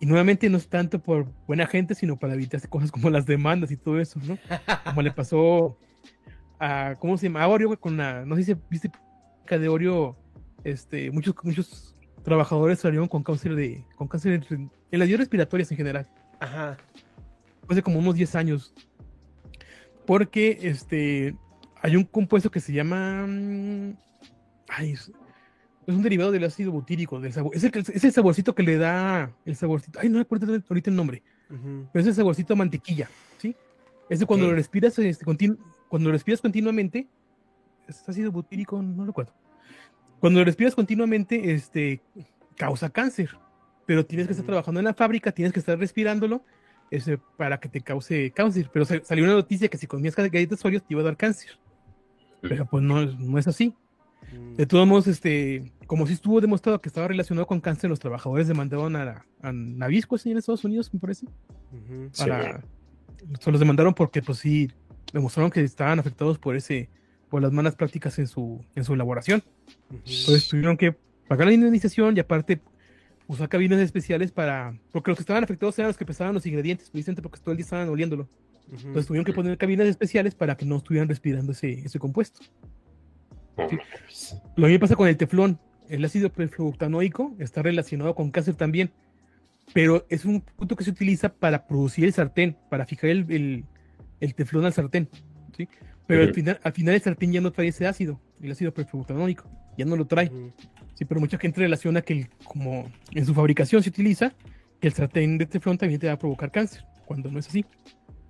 [0.00, 3.70] Y nuevamente no es tanto por buena gente, sino para evitarse cosas como las demandas
[3.70, 4.38] y todo eso, ¿no?
[4.84, 5.76] Como le pasó
[6.60, 7.42] a, ¿cómo se llama?
[7.42, 8.90] A Oreo, con la, no sé si viste
[9.48, 10.16] de Oreo,
[10.64, 15.76] este, muchos, muchos trabajadores salieron con cáncer de, con cáncer en, las vías respiratorias en
[15.76, 16.08] general.
[16.40, 16.76] Ajá.
[17.68, 18.74] Hace como unos 10 años.
[20.06, 21.34] Porque, este,
[21.82, 23.96] hay un compuesto que se llama, mm,
[24.68, 24.94] ay,
[25.88, 27.56] es un derivado del ácido butírico, del sabor.
[27.56, 29.98] Es el, saborcito que le da el saborcito.
[29.98, 31.22] Ay, no recuerdo ahorita el nombre.
[31.48, 33.08] Pero es el saborcito a mantequilla,
[33.38, 33.56] ¿sí?
[34.10, 37.08] Es de cuando lo respiras, este, cuando lo respiras continuamente,
[37.88, 39.32] es ácido butírico, no lo recuerdo.
[40.20, 42.02] Cuando lo respiras continuamente, este,
[42.54, 43.30] causa cáncer.
[43.86, 46.42] Pero tienes que estar trabajando en la fábrica, tienes que estar respirándolo
[46.90, 48.68] ese, para que te cause cáncer.
[48.70, 51.58] Pero salió una noticia que si comías galletas Oreos te iba a dar cáncer.
[52.42, 53.74] Pero pues no, no es así.
[54.56, 58.48] De todos modos, este, como si estuvo demostrado que estaba relacionado con cáncer, los trabajadores
[58.48, 61.26] demandaron a, a Navisco en Estados Unidos, me parece.
[63.46, 64.70] los demandaron porque, pues sí,
[65.12, 66.88] demostraron que estaban afectados por ese,
[67.30, 69.42] por las malas prácticas en su, en su elaboración.
[69.90, 70.94] Entonces tuvieron que
[71.26, 72.60] pagar la indemnización y aparte
[73.26, 76.90] usar cabinas especiales para, porque los que estaban afectados eran los que pesaban los ingredientes,
[76.90, 78.28] precisamente porque todo el día estaban oliéndolo.
[78.70, 82.40] Entonces tuvieron que poner cabinas especiales para que no estuvieran respirando ese, ese compuesto.
[84.56, 88.90] Lo mismo pasa con el teflón el ácido perfluoctanoico está relacionado con cáncer también,
[89.72, 93.64] pero es un punto que se utiliza para producir el sartén, para fijar el,
[94.20, 95.08] el, teflón al sartén,
[95.56, 95.68] ¿sí?
[96.06, 99.48] Pero al, final, al final el sartén ya no trae ese ácido, el ácido perfluoctanoico,
[99.76, 100.30] ya no lo trae.
[100.94, 104.32] Sí, pero mucha gente relaciona que como en su fabricación se utiliza,
[104.80, 107.64] que el sartén de teflón también te va a provocar cáncer, cuando no es así.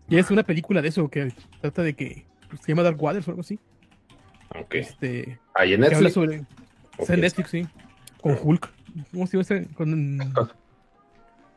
[0.08, 3.28] Ya es una película de eso que trata de que pues, se llama Dark Waters
[3.28, 3.58] o algo así.
[4.50, 4.74] Ok.
[4.74, 6.14] Este, Ahí en Netflix.
[6.14, 6.44] Sobre,
[6.98, 7.66] es en Netflix, sí.
[8.20, 8.70] Con Hulk.
[9.12, 9.74] ¿Cómo se llama este?
[9.74, 10.20] Con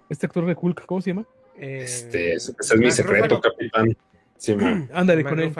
[0.09, 1.25] este actor de Hulk, ¿cómo se llama?
[1.57, 3.95] Este, ese es mi secreto, capitán.
[4.37, 4.55] Sí,
[4.93, 5.53] Ándale con él.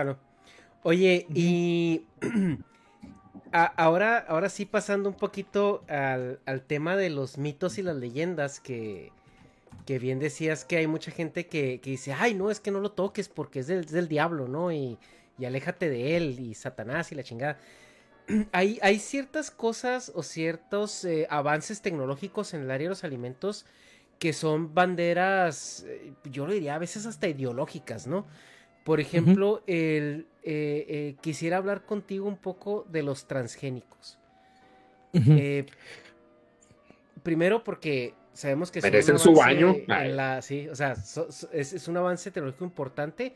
[0.84, 2.05] Oye, y
[3.51, 9.11] ahora, ahora sí pasando un poquito al, tema de los mitos y las leyendas que,
[9.86, 12.91] que bien decías que hay mucha gente que, dice, ay, no, es que no lo
[12.91, 14.71] toques porque es del, del diablo, ¿no?
[14.71, 14.97] Y,
[15.38, 17.57] y aléjate de él y Satanás y la chingada.
[18.51, 23.65] hay, hay ciertas cosas o ciertos eh, avances tecnológicos en el área de los alimentos
[24.19, 28.27] que son banderas, eh, yo lo diría a veces hasta ideológicas, ¿no?
[28.84, 34.17] Por ejemplo, el, eh, quisiera hablar contigo un poco de los transgénicos.
[37.23, 39.75] primero porque sabemos que merecen su baño.
[40.41, 43.36] sí, o sea, es, es, un avance tecnológico importante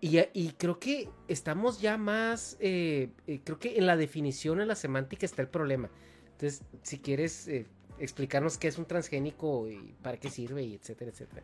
[0.00, 4.74] y, creo que estamos ya más, eh, eh, creo que en la definición, en la
[4.74, 5.90] semántica está el problema.
[6.32, 7.66] Entonces, si quieres eh,
[7.98, 11.42] explicarnos qué es un transgénico y para qué sirve y etcétera, etcétera.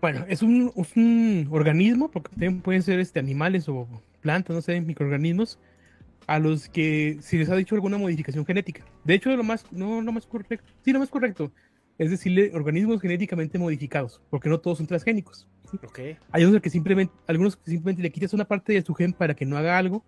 [0.00, 3.88] Bueno, es un, organismo, porque también pueden ser este, animales o
[4.20, 5.58] plantas, no sé, microorganismos,
[6.26, 8.84] a los que se les ha dicho alguna modificación genética.
[9.04, 11.52] De hecho, lo más, no lo más correcto, sí, lo más correcto,
[11.98, 15.46] es decirle organismos genéticamente modificados, porque no todos son transgénicos.
[16.30, 19.34] Hay otros que simplemente, algunos que simplemente le quitas una parte de su gen para
[19.34, 20.04] que no haga algo,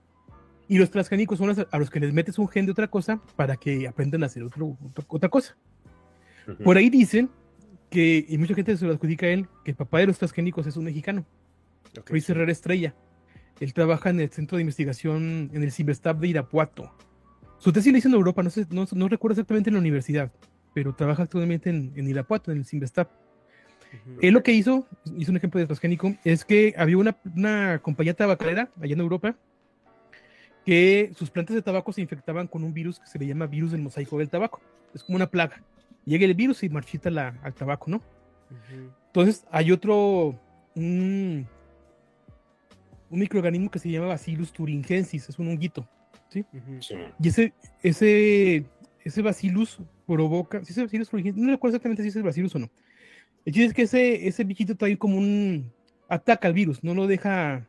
[0.69, 3.57] y los transgénicos son a los que les metes un gen de otra cosa para
[3.57, 5.57] que aprendan a hacer otra cosa.
[6.63, 7.31] Por ahí dicen
[7.91, 10.67] que, y mucha gente se lo adjudica a él, que el papá de los transgénicos
[10.67, 11.25] es un mexicano,
[12.11, 12.95] Luis Herrera Estrella.
[13.61, 16.93] Él trabaja en el centro de investigación en el Ciberstab de Irapuato.
[17.59, 20.31] Su tesis la hizo en Europa, no, sé, no, recuerdo exactamente en la universidad,
[20.77, 23.09] pero trabaja actualmente en, en Irapuato, en el Ciberstab.
[24.21, 28.13] Él lo que hizo, hizo un ejemplo de transgénico, es que había una, una compañía
[28.13, 29.35] tabacalera allá en Europa
[30.67, 33.71] que sus plantas de tabaco se infectaban con un virus que se le llama virus
[33.71, 34.61] del mosaico del tabaco.
[34.93, 35.63] es como una plaga.
[36.05, 38.03] Llega el virus y marchita la, al tabaco, ¿no?
[39.07, 40.39] Entonces hay otro,
[40.75, 41.47] un,
[43.09, 45.89] un, microorganismo que se llama Bacillus thuringiensis, es un honguito,
[46.29, 46.45] ¿sí?
[47.19, 48.67] Y ese, ese,
[49.07, 52.71] ese Bacillus provoca, si es Bacillus no recuerdo exactamente si es el Bacillus o no.
[53.45, 55.71] El chiste es que ese, ese bichito trae como un,
[56.09, 57.69] ataca al virus, no lo deja,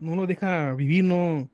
[0.00, 1.48] no lo deja vivir, no,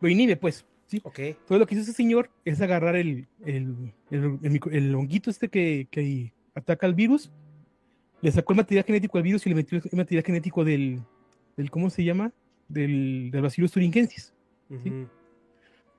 [0.00, 0.66] lo inhibe, pues.
[0.86, 1.00] ¿sí?
[1.04, 1.36] Okay.
[1.46, 6.32] Todo lo que hizo ese señor es agarrar el, el, el, honguito este que, que,
[6.56, 7.30] ataca al virus,
[8.20, 11.00] le sacó el material genético al virus y le metió el material genético del,
[11.56, 12.32] del ¿cómo se llama?
[12.68, 14.32] Del, del Bacillus thuringiensis.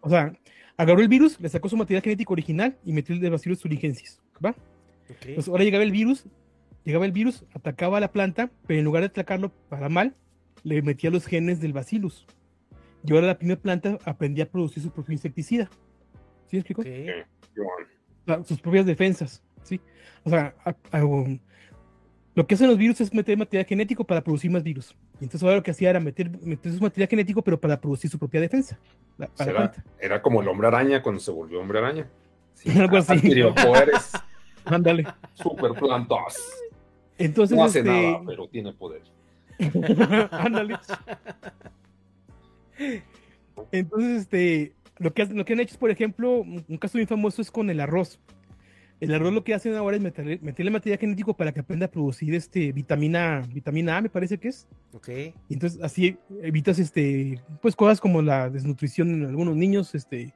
[0.05, 0.31] O sea,
[0.77, 4.21] agarró el virus, le sacó su material genético original y metió el del Bacillus thuringiensis.
[4.43, 4.51] ¿Va?
[4.51, 5.29] Okay.
[5.29, 6.25] Entonces ahora llegaba el virus,
[6.83, 10.15] llegaba el virus, atacaba a la planta, pero en lugar de atacarlo para mal,
[10.63, 12.27] le metía los genes del Bacillus.
[13.03, 15.71] Y ahora la primera planta aprendía a producir su propio insecticida.
[16.49, 16.83] ¿Sí me explico?
[18.45, 19.43] sus propias defensas.
[19.63, 19.81] ¿sí?
[20.23, 20.53] O sea,
[22.35, 24.93] lo que hacen los virus es meter material genético para producir más virus.
[25.21, 28.11] Y entonces ahora lo que hacía era meter, meter su material genético, pero para producir
[28.11, 28.77] su propia defensa.
[29.99, 32.09] era, como el hombre araña cuando se volvió hombre araña.
[32.53, 33.41] Sí, Algo así.
[33.63, 34.11] poderes.
[34.65, 35.05] Ándale.
[35.35, 36.35] Super plantas.
[37.17, 39.01] Entonces, no hace este nada, pero tiene poder.
[40.31, 40.77] Ándale.
[43.71, 47.41] Entonces, este, lo que, lo que han hecho es, por ejemplo, un caso muy famoso
[47.41, 48.19] es con el arroz.
[49.01, 51.91] El arroz lo que hacen ahora es meterle, meterle material genético para que aprenda a
[51.91, 54.67] producir este vitamina, vitamina A, me parece que es.
[54.93, 55.09] Ok.
[55.09, 60.33] Y entonces así evitas este, pues cosas como la desnutrición en algunos niños, este,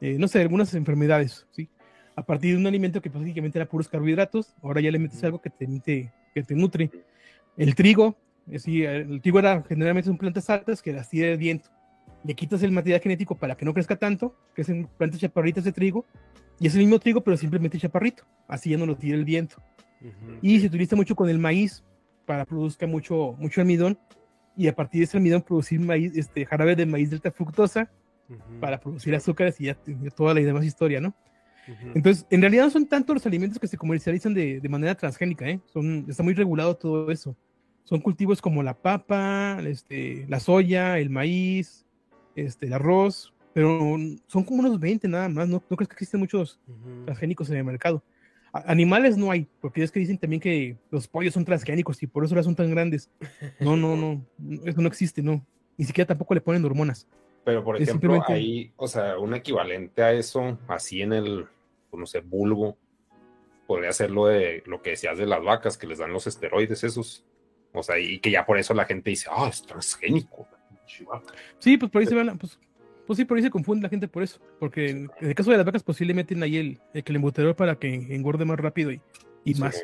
[0.00, 1.68] eh, no sé, algunas enfermedades, ¿sí?
[2.14, 5.40] A partir de un alimento que básicamente era puros carbohidratos, ahora ya le metes algo
[5.40, 6.90] que te, que te nutre.
[7.56, 8.16] El trigo,
[8.50, 11.70] el trigo era generalmente son plantas altas que las tira el viento.
[12.24, 15.72] Le quitas el material genético para que no crezca tanto, que son plantas chaparritas de
[15.72, 16.04] trigo,
[16.60, 18.24] y es el mismo trigo, pero simplemente chaparrito.
[18.46, 19.56] Así ya no lo tira el viento.
[20.42, 21.82] Y se utiliza mucho con el maíz
[22.24, 23.98] para produzca mucho, mucho almidón,
[24.56, 27.90] y a partir de ese almidón producir maíz, este, jarabe de maíz delta fructosa
[28.60, 29.76] para producir azúcares y ya,
[30.16, 31.14] toda la demás historia, ¿no?
[31.94, 35.48] Entonces, en realidad no son tanto los alimentos que se comercializan de, de manera transgénica,
[35.48, 35.60] ¿eh?
[35.72, 37.36] Son, está muy regulado todo eso
[37.88, 41.86] son cultivos como la papa, este, la soya, el maíz,
[42.36, 43.96] este, el arroz, pero
[44.28, 46.60] son como unos 20 nada más, no, no crees que existen muchos
[47.06, 48.04] transgénicos en el mercado.
[48.52, 52.24] animales no hay, porque es que dicen también que los pollos son transgénicos y por
[52.24, 53.10] eso las son tan grandes.
[53.58, 54.24] No, no, no,
[54.64, 55.44] eso no existe, no.
[55.76, 57.08] Ni siquiera tampoco le ponen hormonas.
[57.44, 61.48] Pero por ejemplo, hay, o sea, un equivalente a eso, así en el,
[61.92, 62.78] no sé, vulgo,
[63.66, 66.84] podría ser lo de lo que decías de las vacas, que les dan los esteroides
[66.84, 67.24] esos.
[67.72, 70.46] O sea, y que ya por eso la gente dice, ah, es transgénico.
[71.58, 72.56] Sí, pues por ahí se van, pues,
[73.08, 74.38] pues sí, por ahí se confunde la gente por eso.
[74.60, 77.56] Porque en, el caso de las vacas, pues sí le meten ahí el, el embutero
[77.56, 79.00] para que engorde más rápido y,
[79.44, 79.80] y más.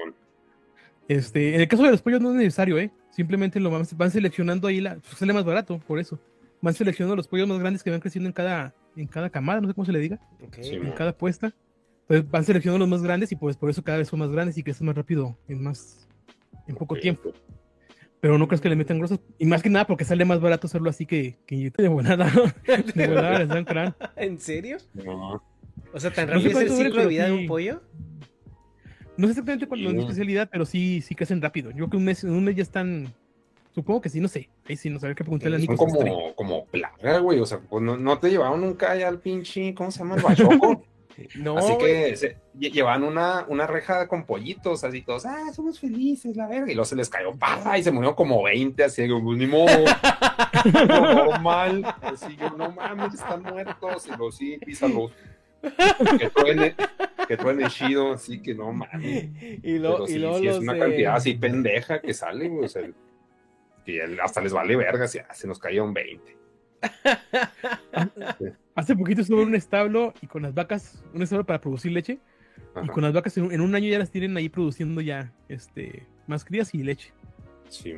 [1.08, 2.92] Este, en el caso de los pollos no es necesario, ¿eh?
[3.10, 6.20] Simplemente lo van, van seleccionando ahí, la, pues sale más barato, por eso.
[6.60, 9.68] Van seleccionando los pollos más grandes que van creciendo en cada, en cada camada, no
[9.68, 10.20] sé cómo se le diga.
[10.58, 11.54] en cada puesta.
[12.02, 14.58] Entonces van seleccionando los más grandes y pues por eso cada vez son más grandes
[14.58, 16.06] y crecen más rápido en más,
[16.68, 17.32] en poco tiempo
[18.24, 19.20] pero no crees que le metan grosas.
[19.38, 22.32] Y más que nada porque sale más barato hacerlo así que, que de volada.
[22.94, 23.94] De volada les dan crán.
[24.16, 24.78] ¿En serio?
[24.94, 25.42] No.
[25.92, 27.82] O sea, tan rápido es el ciclo de vida de un pollo.
[29.18, 31.68] No sé exactamente cuál es mi especialidad, pero sí, sí crecen rápido.
[31.72, 33.12] Yo creo que un mes, un mes ya están.
[33.74, 34.48] Supongo que sí, no sé.
[34.66, 35.76] Ahí sí, no sabía qué preguntarle a Nico.
[35.76, 37.40] Son como, como plaga, güey.
[37.40, 39.74] O sea, pues no, no te llevaron nunca allá al pinche.
[39.74, 40.14] ¿Cómo se llama?
[40.14, 40.82] El bachoco.
[41.36, 42.16] No, así que
[42.70, 46.70] llevan una, una reja con pollitos, así todos, ah, somos felices, la verga.
[46.70, 47.32] Y luego se les cayó
[47.76, 49.66] y se murió como 20, así que, pues, ni modo.
[50.88, 51.94] normal.
[52.02, 54.06] Así yo, no mames, están muertos.
[54.06, 55.12] Y luego sí, písalos.
[56.18, 56.74] que truene,
[57.26, 59.30] que truene chido, así que no mames.
[59.62, 62.82] Y, lo, y luego es una cantidad así pendeja que sale, o sea,
[64.22, 66.36] hasta les vale verga, si se nos cayeron 20.
[68.74, 72.18] Hace poquito estuve en un establo y con las vacas, un establo para producir leche.
[72.82, 76.44] Y con las vacas en, un año ya las tienen ahí produciendo ya este, más
[76.44, 77.12] crías y leche.
[77.68, 77.92] Sí,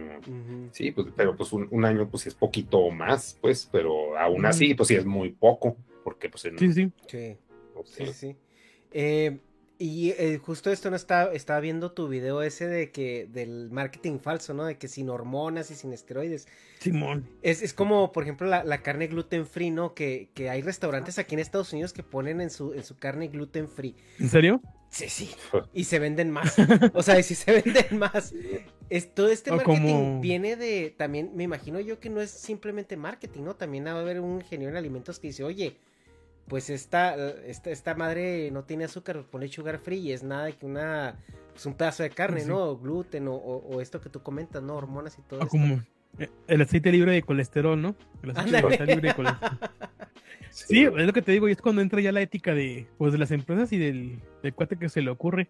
[0.72, 4.88] sí pues, pero pues un, año pues es poquito más, pues, pero aún así pues
[4.88, 6.90] sí es muy poco, porque pues Sí, sí.
[7.06, 7.36] Sí,
[7.84, 8.36] sí, sí.
[8.92, 9.38] Eh,
[9.78, 14.18] y eh, justo esto no estaba, estaba viendo tu video ese de que del marketing
[14.18, 14.64] falso, ¿no?
[14.64, 16.48] De que sin hormonas y sin esteroides.
[16.80, 17.28] Simón.
[17.42, 19.94] Es, es como, por ejemplo, la, carne gluten free, ¿no?
[19.94, 23.28] Que, que, hay restaurantes aquí en Estados Unidos que ponen en su, en su carne
[23.28, 23.94] gluten free.
[24.18, 24.60] ¿En serio?
[24.88, 25.30] Sí, sí.
[25.74, 26.56] Y se venden más.
[26.94, 28.32] O sea, sí se venden más.
[28.88, 33.42] Es, todo este marketing viene de, también, me imagino yo que no es simplemente marketing,
[33.42, 33.56] ¿no?
[33.56, 35.76] También va a haber un ingeniero en alimentos que dice, oye,
[36.48, 37.14] pues esta,
[37.46, 41.16] esta, esta madre no tiene azúcar, pone sugar free y es nada que una,
[41.52, 42.76] pues un pedazo de carne, ¿no?
[42.76, 44.76] gluten o, esto que tú comentas, ¿no?
[44.76, 45.42] Hormonas y todo.
[45.42, 45.80] Ah, como
[46.46, 47.96] el aceite libre de colesterol, ¿no?
[48.22, 49.58] El aceite libre de colesterol.
[50.50, 53.12] sí, es lo que te digo, y es cuando entra ya la ética de, pues,
[53.12, 55.48] de las empresas y del, del cuate que se le ocurre.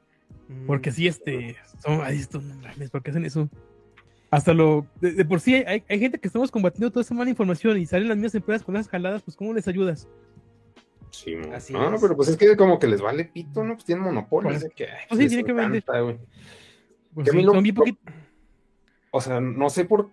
[0.67, 3.49] Porque sí, este, son, ay, esto, no ¿por qué hacen eso?
[4.31, 7.79] Hasta lo, de, por sí hay, hay, gente que estamos combatiendo toda esa mala información
[7.79, 10.09] y salen las mismas empresas con las jaladas, pues ¿cómo les ayudas?
[11.17, 11.35] Sí,
[11.71, 13.75] no, pero pues es que como que les vale pito, ¿no?
[13.75, 14.51] Pues tienen monopolio.
[14.51, 15.83] Pues, que, pues sí, tiene que vender.
[17.15, 17.99] Pues son bien poquito.
[19.11, 20.11] O sea, no sé por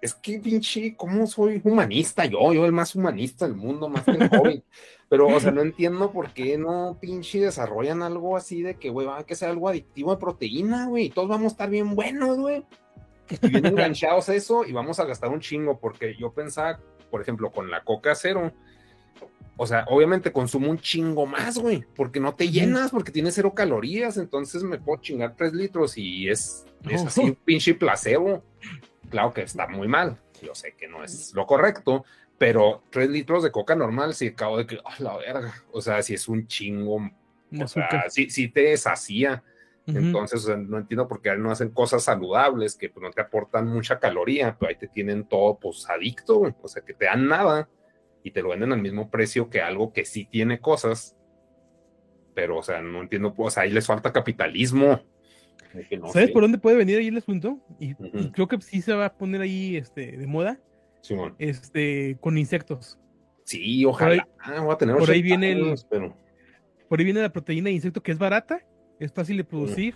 [0.00, 2.52] es que pinche, ¿cómo soy humanista yo?
[2.52, 4.64] Yo el más humanista del mundo, más que el joven.
[5.08, 9.06] Pero, o sea, no entiendo por qué no pinche desarrollan algo así de que, güey,
[9.06, 11.94] va a que sea algo adictivo de proteína, güey, y todos vamos a estar bien
[11.94, 12.64] buenos, güey.
[13.30, 16.80] Y bien enganchados eso y vamos a gastar un chingo, porque yo pensaba,
[17.10, 18.52] por ejemplo, con la coca cero,
[19.56, 23.54] o sea, obviamente consumo un chingo más, güey, porque no te llenas, porque tiene cero
[23.54, 28.42] calorías, entonces me puedo chingar tres litros y es, es así un pinche placebo.
[29.08, 32.04] Claro que está muy mal, yo sé que no es lo correcto,
[32.36, 36.02] pero tres litros de coca normal, si acabo de que, oh, la verga, o sea,
[36.02, 36.96] si es un chingo,
[37.58, 39.42] o sea, si, te deshacía.
[39.86, 44.00] Entonces, no entiendo por qué no hacen cosas saludables que pues, no te aportan mucha
[44.00, 47.68] caloría, pero ahí te tienen todo pues adicto, o sea, que te dan nada
[48.26, 51.16] y te lo venden al mismo precio que algo que sí tiene cosas.
[52.34, 55.00] Pero, o sea, no entiendo, o sea, ahí les falta capitalismo.
[56.12, 57.60] ¿Sabes por dónde puede venir ahí el asunto?
[57.78, 57.94] Y,
[58.32, 60.58] creo que sí se va a poner ahí este, de moda.
[61.02, 61.36] Simón.
[61.38, 62.98] Este, con insectos.
[63.44, 64.26] Sí, ojalá.
[64.44, 65.76] Por ahí, ah, por ahí viene el,
[66.88, 68.66] Por ahí viene la proteína de insecto que es barata,
[68.98, 69.94] es fácil de producir.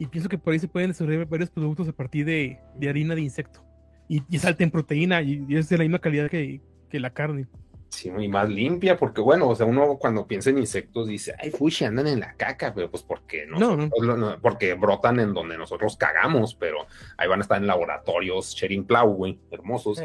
[0.00, 2.58] Y pienso que por ahí se pueden desarrollar varios productos a partir de,
[2.88, 3.64] harina de insecto.
[4.08, 6.60] Y, y es alta en proteína y, es de la misma calidad que,
[6.90, 7.46] que la carne.
[7.90, 11.50] Sí, y más limpia, porque bueno, o sea, uno cuando piensa en insectos dice, ay,
[11.50, 15.96] fushi, andan en la caca, pero pues porque no, no, porque brotan en donde nosotros
[15.96, 16.86] cagamos, pero
[17.16, 20.02] ahí van a estar en laboratorios Shering Plow, güey, hermosos,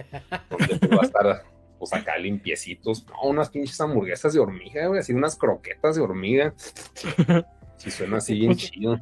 [0.50, 1.44] donde pues, va a estar,
[1.78, 6.54] pues acá limpiecitos, no, unas pinches hamburguesas de hormiga, güey, así unas croquetas de hormiga,
[7.78, 9.00] si suena así bien chido.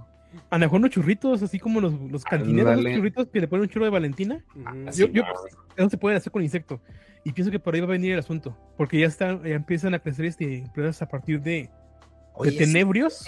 [0.49, 3.63] A lo mejor unos churritos, así como los, los cantineros, los churritos que le ponen
[3.63, 4.43] un churro de Valentina.
[4.65, 5.23] Ah, yo, yo,
[5.75, 6.81] eso se puede hacer con insecto.
[7.23, 9.93] Y pienso que por ahí va a venir el asunto, porque ya están, ya empiezan
[9.93, 11.69] a crecer este empresas a partir de,
[12.57, 13.25] tenebrios.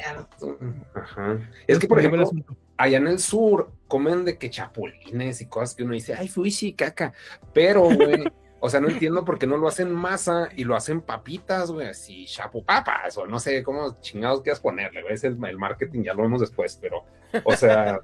[0.96, 1.40] Ajá.
[1.68, 2.32] Es que, por ejemplo,
[2.78, 6.50] allá en el sur comen de que chapulines y cosas que uno dice, ay, fui
[6.50, 7.14] sí, caca.
[7.54, 8.24] Pero, güey,
[8.60, 11.88] o sea, no entiendo por qué no lo hacen masa y lo hacen papitas, güey,
[11.88, 15.14] así chapupapas, o no sé cómo chingados quieras ponerle, güey.
[15.14, 17.04] Es el, el marketing, ya lo vemos después, pero,
[17.44, 18.00] o sea,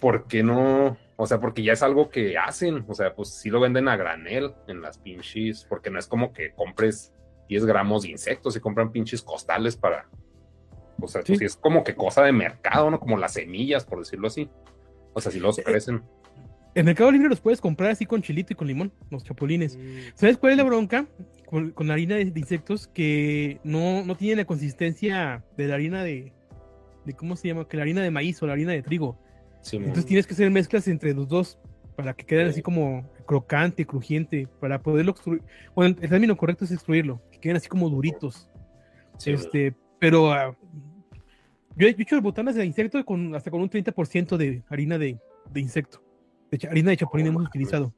[0.00, 0.96] ¿por qué no?
[1.16, 2.84] O sea, porque ya es algo que hacen.
[2.88, 6.32] O sea, pues sí lo venden a granel en las pinches, porque no es como
[6.32, 7.12] que compres
[7.48, 10.08] 10 gramos de insectos y compran pinches costales para.
[11.00, 13.00] O sea, pues es como que cosa de mercado, ¿no?
[13.00, 14.48] Como las semillas, por decirlo así.
[15.12, 16.02] O sea, si los eh, crecen.
[16.74, 19.76] En Mercado Libre los puedes comprar así con chilito y con limón, los chapulines.
[19.76, 19.80] Mm.
[20.14, 21.06] ¿Sabes cuál es la bronca?
[21.46, 26.32] Con, harina de, insectos que no, no tiene la consistencia de la harina de,
[27.04, 27.12] de.
[27.12, 27.68] ¿Cómo se llama?
[27.68, 29.18] Que la harina de maíz o la harina de trigo.
[29.70, 31.58] Entonces tienes que hacer mezclas entre los dos
[31.96, 35.42] para que queden así como crocante, crujiente, para poderlo extruir.
[35.74, 38.50] Bueno, el término correcto es extruirlo, que queden así como duritos.
[39.24, 40.56] este, pero ah,
[41.76, 45.18] yo, he hecho botanas de insecto con, hasta con un 30% de harina de,
[45.50, 46.02] de insecto.
[46.50, 47.94] De harina de chapulín hemos utilizado.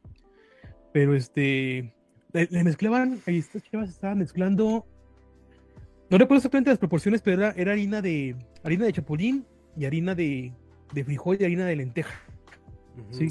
[0.92, 1.92] Pero este,
[2.32, 4.86] le, mezclaban, ahí estas chavas estaban mezclando.
[6.10, 9.46] No recuerdo exactamente las proporciones, pero era, era harina de harina de chapulín
[9.76, 10.52] y harina de,
[10.94, 12.14] de frijol y harina de lenteja.
[13.10, 13.28] Sí.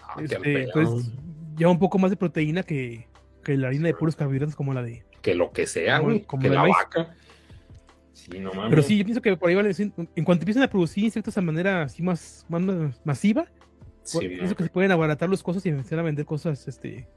[0.00, 1.12] Ah, este, entonces,
[1.56, 3.06] lleva un poco más de proteína que,
[3.44, 5.04] que, la harina de puros carbohidratos como la de.
[5.22, 6.22] Que lo que sea, güey.
[6.22, 7.14] Como que la, vaca.
[8.12, 8.70] Sí, no mames.
[8.70, 9.70] Pero sí, yo pienso que por ahí vale.
[9.78, 12.62] En cuanto empiecen a producir insectos de manera así más, más
[13.04, 13.46] masiva,
[14.18, 17.08] pienso que se pueden abaratar los cosas y empezar a vender cosas este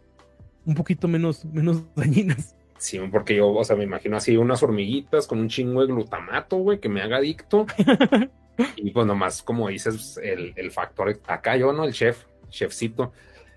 [0.65, 2.55] un poquito menos, menos dañinas.
[2.81, 6.57] Sí, porque yo, o sea, me imagino así unas hormiguitas con un chingo de glutamato,
[6.57, 7.67] güey, que me haga adicto.
[8.75, 11.85] Y pues nomás, como dices, el, el, factor, acá yo, ¿no?
[11.85, 13.11] El chef, chefcito,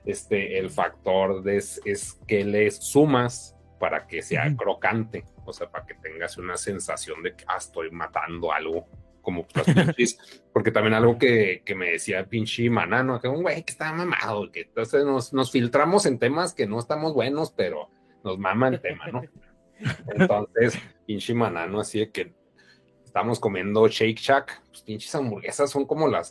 [0.06, 5.84] este, el factor es, es que le sumas para que sea crocante, o sea, para
[5.84, 8.86] que tengas una sensación de que ah, estoy matando algo,
[9.20, 9.66] como las
[9.96, 10.18] pinches,
[10.52, 14.50] porque también algo que, que me decía pinche manano, que un güey que está mamado,
[14.50, 17.90] que entonces nos, nos filtramos en temas que no estamos buenos, pero
[18.24, 19.22] nos mama el tema, ¿no?
[20.16, 22.32] Entonces, pinche manano, así de que
[23.04, 26.30] estamos comiendo Shake Shack, pues pinches hamburguesas son como las,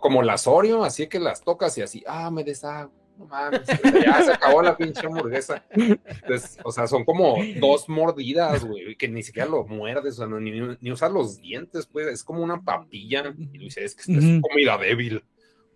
[0.00, 3.62] como las Oreo, así que las tocas y así, ah, me deshago, no mames,
[4.04, 5.64] ya se acabó la pinche hamburguesa.
[5.70, 10.40] Entonces, o sea, son como dos mordidas, güey, que ni siquiera lo muerdes, o sea,
[10.40, 13.34] ni, ni usas los dientes, pues, es como una papilla.
[13.36, 15.24] Y dice, es que esta es comida débil,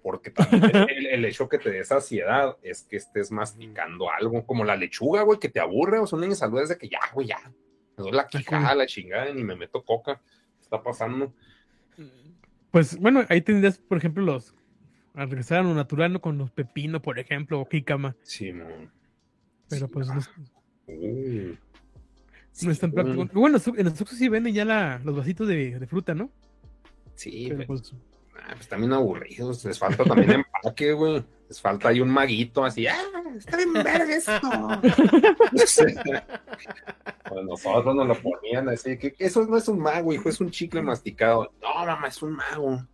[0.02, 0.62] porque también
[1.10, 5.38] el, hecho que te dé saciedad es que estés masticando algo, como la lechuga, güey,
[5.38, 7.38] que te aburre, o sea, una salud es de que ya, güey, ya,
[7.96, 10.20] me doy la quijada, la chingada, y me meto coca,
[10.60, 11.32] está pasando.
[12.70, 14.54] Pues bueno, ahí tendrías, por ejemplo, los
[15.14, 16.20] a regresar a lo natural, ¿no?
[16.20, 18.16] Con los pepinos, por ejemplo, o jícama.
[18.22, 18.66] Sí, no.
[19.68, 20.20] Pero pues no,
[20.86, 21.56] uh.
[22.62, 23.28] no es tan práctico.
[23.32, 26.30] Bueno, en los Oxxos sí venden ya la, los vasitos de, de, fruta, ¿no?
[27.14, 27.94] Sí, pero, pues,
[28.44, 29.64] ah, pues también aburridos.
[29.64, 30.30] Les falta también
[30.62, 31.24] empaque, güey.
[31.48, 32.86] Les falta ahí un maguito así.
[32.86, 32.96] ¡Ah!
[33.36, 34.32] Está bien verga esto.
[37.28, 38.98] pues nosotros nos lo ponían así.
[38.98, 41.52] Que, eso no es un mago, hijo, es un chicle masticado.
[41.60, 42.86] No, mamá, es un mago.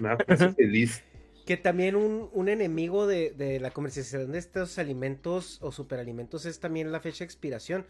[0.00, 0.16] Me
[0.52, 1.02] feliz.
[1.46, 6.58] Que también un, un enemigo de, de, la comercialización de estos alimentos o superalimentos es
[6.58, 7.86] también la fecha de expiración.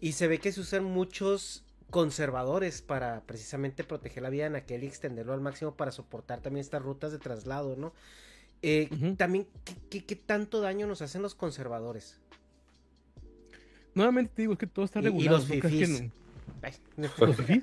[0.00, 1.63] Y se ve que se usan muchos
[1.94, 6.62] conservadores para precisamente proteger la vida en aquel y extenderlo al máximo para soportar también
[6.62, 7.92] estas rutas de traslado, ¿no?
[8.62, 9.46] Eh, también,
[9.90, 12.20] ¿qué, ¿qué, tanto daño nos hacen los conservadores?
[13.94, 15.36] Nuevamente te digo, es que todo está regulado.
[15.36, 16.10] Y los fifís.
[16.96, 17.62] ¿Los fifís?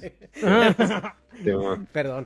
[1.91, 2.25] Perdón.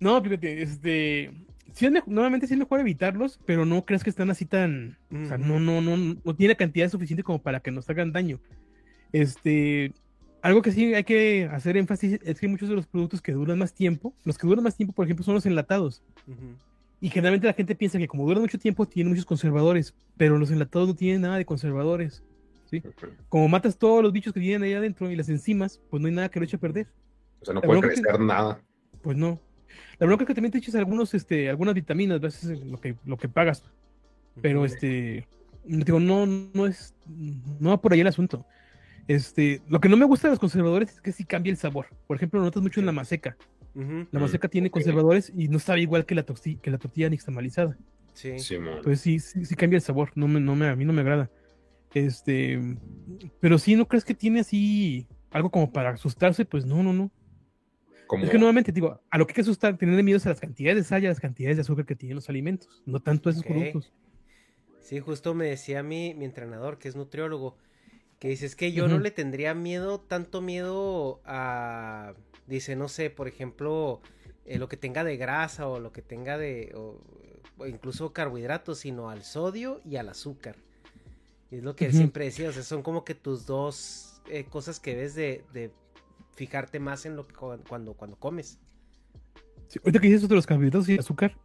[0.00, 1.30] No, fíjate, este.
[1.72, 4.98] Sí nuevamente sí es mejor evitarlos, pero no crees que están así tan.
[5.12, 8.40] O sea, no, no, no, no tiene cantidad suficiente como para que nos hagan daño.
[9.12, 9.92] Este.
[10.46, 13.58] Algo que sí hay que hacer énfasis es que muchos de los productos que duran
[13.58, 16.04] más tiempo, los que duran más tiempo, por ejemplo, son los enlatados.
[17.00, 20.52] Y generalmente la gente piensa que como duran mucho tiempo, tienen muchos conservadores, pero los
[20.52, 22.22] enlatados no tienen nada de conservadores.
[22.70, 22.80] ¿sí?
[23.28, 26.14] Como matas todos los bichos que vienen ahí adentro y las enzimas, pues no hay
[26.14, 26.86] nada que lo eche a perder.
[27.40, 28.60] O sea, no puede crecer nada.
[29.02, 29.40] Pues no.
[29.98, 33.16] La bronca es que también te echas algunos, este, algunas vitaminas, veces lo que, lo
[33.16, 33.64] que pagas.
[34.40, 35.26] Pero este,
[35.64, 36.94] digo, no, no es,
[37.58, 38.46] no va por ahí el asunto.
[39.08, 41.86] Este, lo que no me gusta de los conservadores es que sí cambia el sabor.
[42.06, 43.36] Por ejemplo, lo notas mucho en la maseca.
[44.10, 47.76] La maseca tiene conservadores y no sabe igual que la, que la tortilla nixtamalizada.
[48.14, 48.38] Sí.
[48.38, 50.12] sí Entonces sí, sí, cambia el sabor.
[50.14, 51.30] No me, no me, a mí no me agrada.
[51.92, 52.58] Este,
[53.38, 56.46] pero sí, ¿no crees que tiene así algo como para asustarse?
[56.46, 57.10] Pues no, no, no.
[58.22, 60.40] Es que nuevamente digo, a lo que hay que asustar, tener miedo es a las
[60.40, 63.28] cantidades de sal y a las cantidades de azúcar que tienen los alimentos, no tanto
[63.28, 63.92] a esos productos.
[64.80, 67.56] Sí, justo me decía mi, mi entrenador, que es nutriólogo,
[68.18, 72.14] que dice, es que yo no le tendría miedo, tanto miedo a,
[72.46, 74.00] dice, no sé, por ejemplo,
[74.46, 76.98] eh, lo que tenga de grasa o lo que tenga de, o,
[77.66, 80.56] incluso carbohidratos, sino al sodio y al azúcar.
[81.50, 84.44] Y es lo que él siempre decía, o sea, son como que tus dos eh,
[84.44, 85.70] cosas que ves de, de
[86.34, 88.58] fijarte más en lo que cuando, cuando comes.
[89.84, 91.36] ahorita que dices eso de los carbohidratos y azúcar,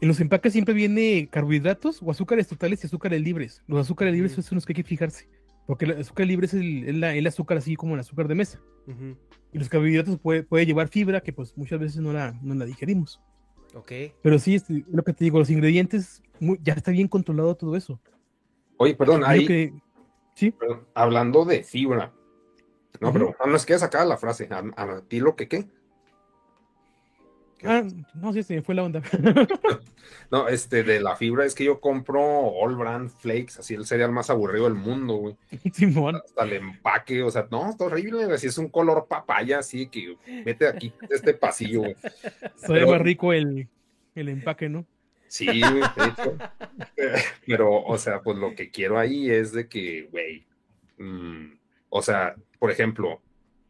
[0.00, 3.62] en los empaques siempre viene carbohidratos o azúcares totales y azúcares libres.
[3.66, 5.28] Los azúcares libres son los que hay que fijarse,
[5.70, 8.60] porque el azúcar libre es el, azúcar así como el azúcar de mesa.
[9.52, 12.64] Y los carbohidratos puede, puede, llevar fibra que pues muchas veces no la, no la
[12.64, 13.20] digerimos.
[13.76, 13.92] Ok.
[14.20, 16.24] Pero sí, es este, lo que te digo, los ingredientes,
[16.60, 18.00] ya está bien controlado todo eso.
[18.78, 19.72] Oye, perdón, ahí...
[20.34, 20.52] ¿Sí?
[20.92, 22.12] hablando de fibra,
[22.98, 24.48] no, pero no nos queda sacada la frase.
[24.50, 25.68] ¿A, ti lo que qué?
[27.64, 27.84] Ah,
[28.14, 29.02] no, sí, sí, fue la onda.
[30.30, 34.12] no, este, de la fibra es que yo compro All Brand Flakes, así el cereal
[34.12, 35.36] más aburrido del mundo, güey.
[36.24, 40.16] Hasta el empaque, o sea, no, está horrible, así es un color papaya, así que
[40.44, 41.96] vete aquí, de este pasillo, güey.
[42.56, 43.68] Sabe más rico el,
[44.14, 44.86] el empaque, ¿no?
[45.28, 45.82] Sí, güey,
[47.46, 50.46] Pero, o sea, pues lo que quiero ahí es de que, güey,
[50.98, 51.52] mmm,
[51.88, 53.20] o sea, por ejemplo,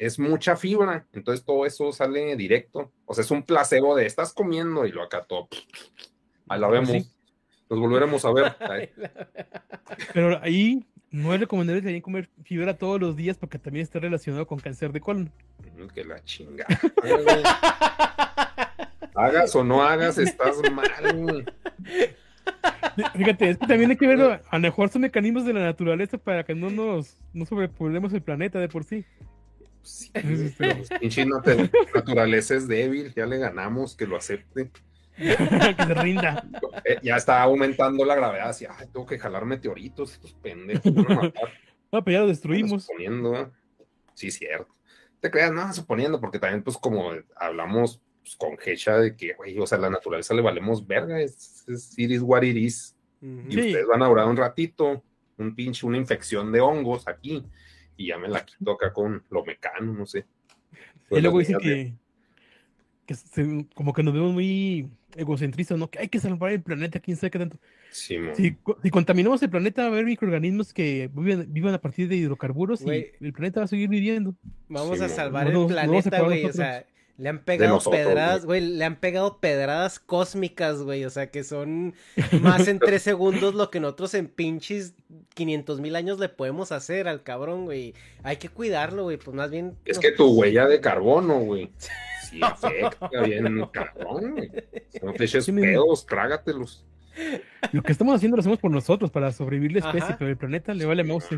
[0.01, 2.91] es mucha fibra, entonces todo eso sale directo.
[3.05, 5.49] O sea, es un placebo de estás comiendo y lo acá todo.
[6.49, 6.91] Ahí la vemos.
[7.69, 8.57] Nos volveremos a ver.
[10.15, 14.47] Pero ahí no es recomendable también comer fibra todos los días porque también está relacionado
[14.47, 15.31] con cáncer de colon.
[15.95, 16.65] Que la chinga.
[19.15, 21.45] hagas o no hagas, estás mal.
[23.17, 26.17] Fíjate, es que también hay que ver a lo mejor son mecanismos de la naturaleza
[26.17, 29.05] para que no nos no sobrepoblemos el planeta de por sí.
[29.83, 30.11] Sí,
[30.59, 31.25] pero pinche
[31.95, 34.71] naturaleza es débil, ya le ganamos, que lo acepte.
[35.17, 36.47] que se rinda.
[36.85, 40.93] Eh, ya está aumentando la gravedad, así, ay, tengo que jalar meteoritos, estos pendejos.
[41.93, 42.85] No, pero ya lo destruimos.
[42.85, 43.49] Suponiendo, ¿eh?
[44.15, 44.73] sí, cierto.
[45.19, 49.59] Te creas, no, suponiendo, porque también, pues, como hablamos pues, con Hecha de que, güey,
[49.59, 52.69] o sea, la naturaleza le valemos verga, es, es iris what Y
[53.49, 55.03] ustedes van a durar un ratito,
[55.37, 57.45] un pinche, una infección de hongos aquí,
[58.01, 60.25] y ya me la quito acá con lo mecano, no sé.
[61.11, 61.93] y luego dicen que,
[63.05, 65.91] que como que nos vemos muy egocentristas, ¿no?
[65.91, 67.59] Que hay que salvar el planeta, quién sabe qué tanto.
[67.91, 68.17] Sí.
[68.35, 72.17] Si, si contaminamos el planeta, va a haber microorganismos que viven, vivan a partir de
[72.17, 74.35] hidrocarburos y el planeta va a seguir viviendo.
[74.69, 76.47] Vamos Sí, a salvar No el no planeta, güey.
[76.47, 76.87] O sea,
[77.21, 78.63] le han pegado nosotros, pedradas, güey.
[78.63, 81.05] Le han pegado pedradas cósmicas, güey.
[81.05, 81.95] O sea, que son
[82.41, 84.95] más en tres segundos lo que nosotros en pinches
[85.35, 87.93] 500 mil años le podemos hacer al cabrón, güey.
[88.23, 89.19] Hay que cuidarlo, güey.
[89.19, 89.77] Pues más bien.
[89.85, 91.71] Es que tu huella de carbono, güey.
[92.31, 94.51] Sí afecta bien cabrón, güey.
[95.03, 96.87] No te eches Sí, pedos, trágatelos.
[97.73, 100.17] Lo que estamos haciendo lo hacemos por nosotros, para sobrevivir la especie, Ajá.
[100.17, 101.29] pero el planeta le vale mouse.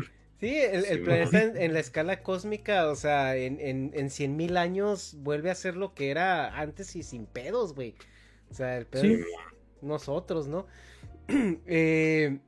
[0.43, 4.09] Sí, el, el Sí, planeta en, en la escala cósmica, o sea, en, en, en
[4.09, 7.95] 100 mil años vuelve a ser lo que era antes y sin pedos, güey.
[8.51, 9.13] O sea, el pedo Sí.
[9.13, 9.25] es
[9.81, 10.67] nosotros, ¿no?
[11.65, 12.39] Eh,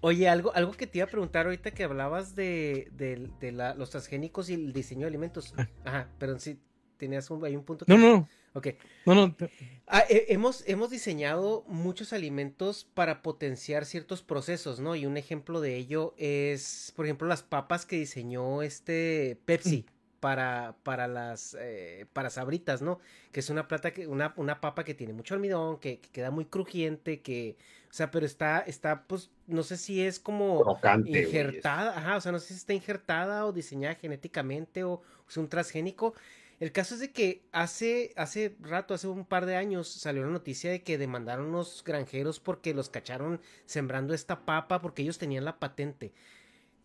[0.00, 3.74] oye, algo, algo que te iba a preguntar ahorita que hablabas de, de, de la-
[3.74, 5.52] los transgénicos y el diseño de alimentos.
[5.84, 6.60] Ajá, pero sí,
[6.96, 7.84] tenías un, hay un punto.
[7.86, 8.68] que- No, no, Ok.
[9.06, 9.34] no, no.
[9.34, 9.50] te-
[9.86, 14.94] Ah, he- hemos, hemos diseñado muchos alimentos para potenciar ciertos procesos, ¿no?
[14.94, 19.86] Y un ejemplo de ello es, por ejemplo, las papas que diseñó este Pepsi
[20.20, 23.00] para, para las eh, para sabritas, ¿no?
[23.32, 26.30] Que es una plata que, una, una papa que tiene mucho almidón, que, que queda
[26.30, 27.56] muy crujiente, que,
[27.90, 31.24] o sea, pero está, está, pues, no sé si es como Crocante, güey.
[31.24, 35.48] injertada, ajá, o sea, no sé si está injertada o diseñada genéticamente o es un
[35.48, 36.14] transgénico.
[36.60, 40.30] El caso es de que hace, hace rato, hace un par de años, salió la
[40.30, 45.46] noticia de que demandaron unos granjeros porque los cacharon sembrando esta papa porque ellos tenían
[45.46, 46.12] la patente.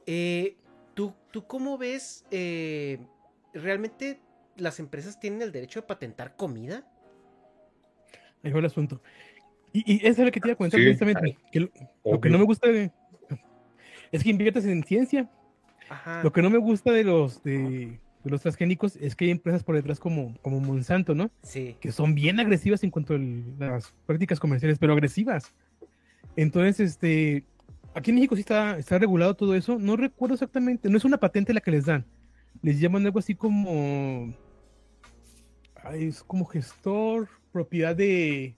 [0.06, 0.56] Eh,
[0.94, 2.26] ¿tú, ¿Tú cómo ves?
[2.32, 3.00] eh,
[3.54, 4.22] ¿Realmente
[4.56, 6.90] las empresas tienen el derecho de patentar comida?
[8.44, 9.02] Ahí va el asunto.
[9.74, 11.38] Y, y eso es lo que te iba a comentar Sí, precisamente.
[11.52, 11.70] que lo,
[12.06, 12.92] lo que no me gusta de-
[14.14, 15.30] es que inviertes en ciencia.
[15.90, 16.24] Ajá.
[16.24, 19.64] Lo que no me gusta de los de, de los transgénicos es que hay empresas
[19.64, 21.32] por detrás como, como Monsanto, ¿no?
[21.44, 21.78] Sí.
[21.80, 23.20] Que son bien agresivas en cuanto a
[23.60, 25.54] las prácticas comerciales, pero agresivas.
[26.36, 27.44] Entonces, este,
[27.94, 29.80] aquí en México sí está, está regulado todo eso.
[29.80, 32.06] No recuerdo exactamente, no es una patente la que les dan.
[32.62, 34.34] Les llaman algo así como,
[35.84, 38.56] ay, es como gestor, propiedad de...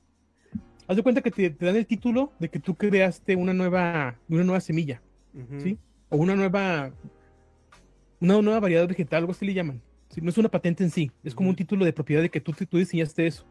[0.88, 4.18] Haz de cuenta que te, te dan el título de que tú creaste una nueva,
[4.30, 5.02] una nueva semilla.
[5.60, 5.78] ¿sí?
[6.10, 6.92] o una nueva
[8.20, 9.82] una nueva variedad vegetal, algo así le llaman.
[10.10, 10.22] ¿sí?
[10.22, 12.54] No es una patente en sí, es como un título de propiedad de que tú,
[12.54, 13.46] tú diseñaste eso.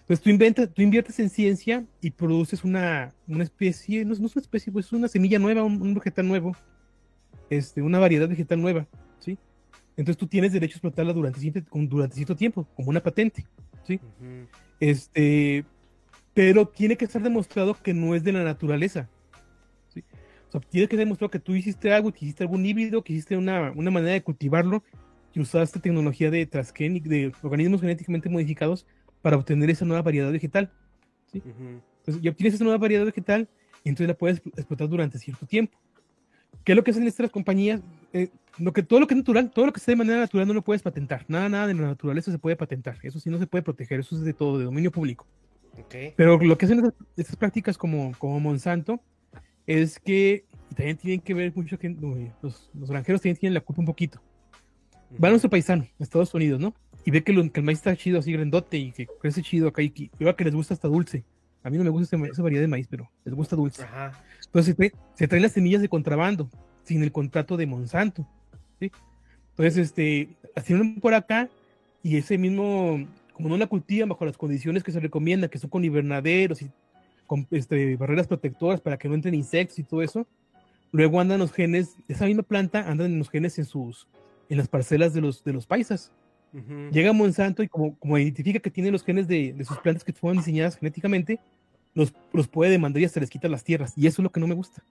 [0.00, 4.26] Entonces tú, inventas, tú inviertes en ciencia y produces una, una especie, no, es- no
[4.26, 6.56] es una especie, pues es una semilla nueva, un, un vegetal nuevo,
[7.50, 8.86] este, una variedad vegetal nueva,
[9.18, 9.36] ¿sí?
[9.96, 13.46] Entonces tú tienes derecho a explotarla durante, cierto- con- durante cierto tiempo, como una patente,
[13.86, 14.00] ¿sí?
[14.80, 15.64] Este,
[16.34, 19.08] pero tiene que estar demostrado que no es de la naturaleza.
[20.50, 20.56] ¿Sí?
[20.56, 23.12] O sea, tiene que estar demostrado que tú hiciste algo, que hiciste algún híbrido, que
[23.12, 24.82] hiciste una, una manera de cultivarlo,
[25.32, 28.86] que usaste tecnología de transgénic, de organismos genéticamente modificados
[29.22, 30.70] para obtener esa nueva variedad vegetal.
[31.34, 31.80] Ujú.
[31.98, 33.48] Entonces, ya obtienes esa nueva variedad vegetal
[33.84, 35.78] y entonces la puedes explotar durante cierto tiempo.
[36.64, 37.80] ¿Qué es lo que hacen estas compañías?
[38.12, 38.28] Eh,
[38.58, 40.54] lo que, todo lo que es natural, todo lo que esté de manera natural no
[40.54, 41.24] lo puedes patentar.
[41.28, 42.98] Nada, nada de la naturaleza se puede patentar.
[43.02, 44.00] Eso sí no se puede proteger.
[44.00, 45.26] Eso es de todo, de dominio público.
[45.78, 45.94] Ok.
[46.16, 49.00] Pero lo que hacen estas, estas prácticas como, como Monsanto
[49.68, 50.44] es que
[50.74, 51.90] también tienen que ver mucho que
[52.42, 54.20] los, los granjeros también tienen la culpa un poquito.
[55.18, 56.74] Van a nuestro paisano, Estados Unidos, ¿no?
[57.04, 59.68] Y ve que, lo- que el maíz está chido, así grandote y que crece chido
[59.68, 61.24] acá y que, que les gusta hasta dulce.
[61.62, 63.82] A mí no me gusta esa variedad de maíz, pero les gusta dulce.
[63.82, 64.12] Ajá.
[64.46, 66.48] Entonces se, se traen las semillas de contrabando
[66.84, 68.26] sin el contrato de Monsanto.
[68.80, 68.90] ¿sí?
[69.50, 70.28] Entonces, este,
[70.66, 71.48] tienen por acá
[72.02, 75.68] y ese mismo, como no la cultivan bajo las condiciones que se recomiendan, que son
[75.68, 76.70] con invernaderos y
[77.28, 80.26] con este, barreras protectoras para que no entren insectos y todo eso,
[80.90, 84.08] luego andan los genes, esa misma planta, andan los genes en sus,
[84.48, 86.10] en las parcelas de los, de los paisas.
[86.54, 86.90] Ujú.
[86.90, 90.14] Llega Monsanto y como, como identifica que tiene los genes de, de sus plantas que
[90.14, 91.38] fueron diseñadas genéticamente,
[91.94, 93.92] los, los puede demandar y hasta les quita las tierras.
[93.94, 94.82] Y eso es lo que no me gusta.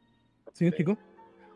[0.54, 0.98] ¿Sí me explico?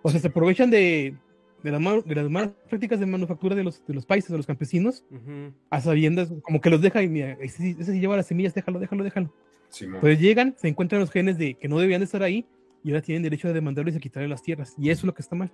[0.02, 1.16] O sea, se aprovechan de,
[1.62, 4.48] de, la de las malas prácticas de manufactura de los, de los países, de los
[4.48, 5.54] campesinos, Ujú.
[5.70, 8.80] a sabiendas, como que los deja y mira, ese, ese sí lleva las semillas, déjalo,
[8.80, 9.32] déjalo, déjalo.
[9.72, 9.96] Simón.
[9.96, 12.46] Entonces llegan, se encuentran los genes de que no debían de estar ahí
[12.84, 14.76] y ahora tienen derecho a demandarlos y a quitarle las tierras.
[14.78, 15.52] Y eso es lo que está mal.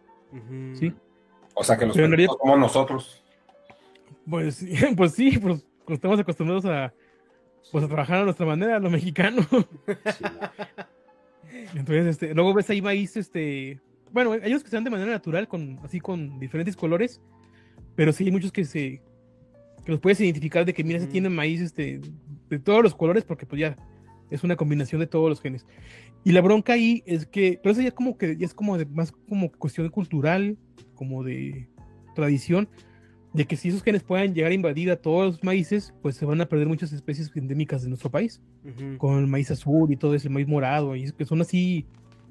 [0.73, 0.93] Sí.
[1.53, 3.23] o sea que los realidad- somos nosotros.
[4.29, 6.93] Pues, sí, pues sí, pues, pues estamos acostumbrados a,
[7.71, 9.41] pues, a trabajar a nuestra manera, a lo mexicano.
[9.43, 9.67] Simón.
[11.75, 13.79] Entonces, este, luego ves ahí maíz, este,
[14.11, 17.21] bueno, hay unos que se dan de manera natural, con, así con diferentes colores,
[17.95, 19.01] pero sí hay muchos que se,
[19.85, 21.11] que los puedes identificar de que, mira, se Ujú.
[21.13, 22.01] tiene maíz, este,
[22.49, 23.75] de todos los colores, porque pues ya
[24.29, 25.65] es una combinación de todos los genes.
[26.23, 28.85] Y la bronca ahí es que, pero eso ya como que, ya es como de,
[28.85, 30.57] más como cuestión cultural,
[30.95, 31.69] como de
[32.15, 32.67] tradición.
[33.33, 36.25] de que si esos genes puedan llegar a invadir a todos los maíces, pues se
[36.25, 38.41] van a perder muchas especies endémicas de nuestro país,
[38.97, 41.85] con el maíz azul y todo ese maíz morado, y que son así,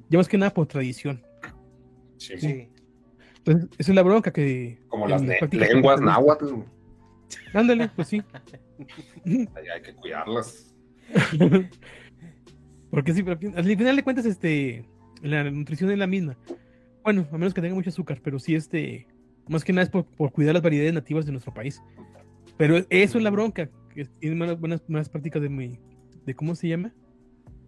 [0.09, 1.23] ya más que nada por tradición.
[2.17, 2.35] Sí.
[2.39, 2.69] sí.
[3.39, 4.81] Entonces, esa es la bronca que...
[4.89, 5.23] Como las
[5.53, 6.63] lenguas náhuatl.
[7.55, 8.23] Ándale, pues sí.
[9.25, 10.76] hay que cuidarlas.
[12.91, 14.85] Porque sí, pero al final de cuentas, este,
[15.23, 16.37] la nutrición es la misma.
[17.03, 19.07] Bueno, a menos que tenga mucho azúcar, pero sí, este,
[19.49, 21.83] más que nada es por, cuidar las variedades nativas de nuestro país.
[22.57, 25.79] Pero eso es la bronca, que tienen buenas, buenas, prácticas de,
[26.25, 26.93] de, ¿cómo se llama?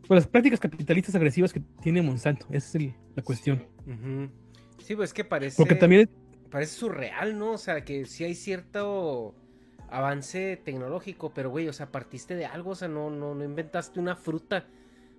[0.07, 3.67] Pues las prácticas capitalistas agresivas que tiene Monsanto, esa es la cuestión.
[4.83, 5.57] Sí, pues es que parece...
[5.57, 6.09] Porque también...
[6.51, 7.53] Parece surreal, ¿no?
[7.53, 9.35] O sea, que sí hay cierto
[9.91, 14.01] avance tecnológico, pero güey, o sea, partiste de algo, o sea, no, no, no inventaste
[14.01, 14.67] una fruta.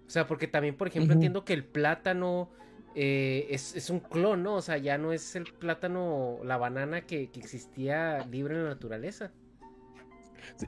[0.07, 2.49] O sea, porque también, por ejemplo, entiendo que el plátano
[2.95, 4.55] eh, es, un clon, ¿no?
[4.55, 9.31] O sea, ya no es el plátano, la banana que, existía libre en la naturaleza.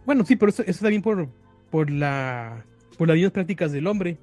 [0.06, 1.28] bueno, sí, pero eso, eso también por,
[1.72, 2.66] por, la,
[2.98, 4.18] por las mismas prácticas del hombre.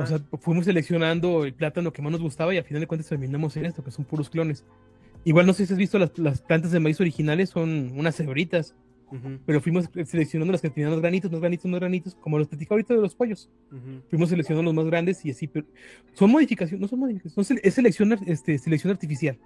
[0.00, 3.08] O sea, fuimos seleccionando el plátano que más nos gustaba y al final de cuentas
[3.08, 4.64] terminamos en esto, que son puros clones.
[5.24, 8.74] Igual no sé si has visto las, las plantas de maíz originales, son unas cebritas.
[9.46, 12.76] Pero fuimos seleccionando las que tenían los granitos, los granitos, los granitos, como los platicaba
[12.76, 13.50] ahorita de los pollos.
[14.08, 15.66] Fuimos seleccionando los más grandes y así, pero
[16.14, 19.38] son modificaciones, no son modificaciones, es selección, este, selección artificial.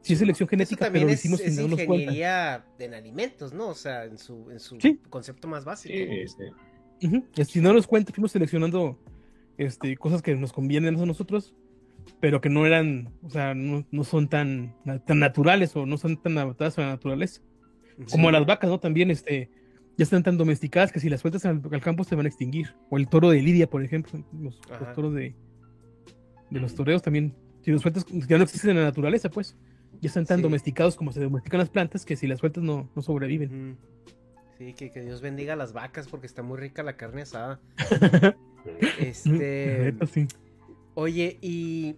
[0.00, 3.68] Sí, es selección genética, pero lo hicimos es, sin ingeniería en alimentos, ¿no?
[3.68, 4.78] O sea, en su, en su
[5.08, 5.94] concepto más básico.
[7.00, 8.98] Sí, Si no nos cuenta, fuimos seleccionando
[9.58, 11.54] este, cosas que nos convienen a nosotros,
[12.20, 14.74] pero que no eran, o sea, no, no son tan,
[15.06, 17.42] tan naturales o no son tan adaptadas a la naturaleza.
[18.10, 18.78] Como las vacas, ¿no?
[18.78, 19.50] También este,
[19.96, 22.74] ya están tan domesticadas que si las sueltas al, campo se van a extinguir.
[22.90, 24.22] O el toro de Lidia, por ejemplo.
[24.32, 24.60] Los,
[24.94, 25.34] toros de,
[26.50, 27.34] de los toreos también.
[27.62, 29.56] Si los sueltas, ya no existen en la naturaleza, pues.
[30.00, 33.02] Ya están tan domesticados como se domestican las plantas que si las sueltas no, no
[33.02, 33.78] sobreviven.
[34.58, 37.60] Sí, que, que, Dios bendiga a las vacas porque está muy rica la carne asada.
[39.00, 39.94] este.
[40.94, 41.96] Oye, y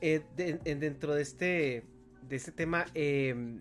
[0.00, 0.22] eh,
[0.64, 1.84] dentro de este,
[2.28, 3.58] de este tema, eh,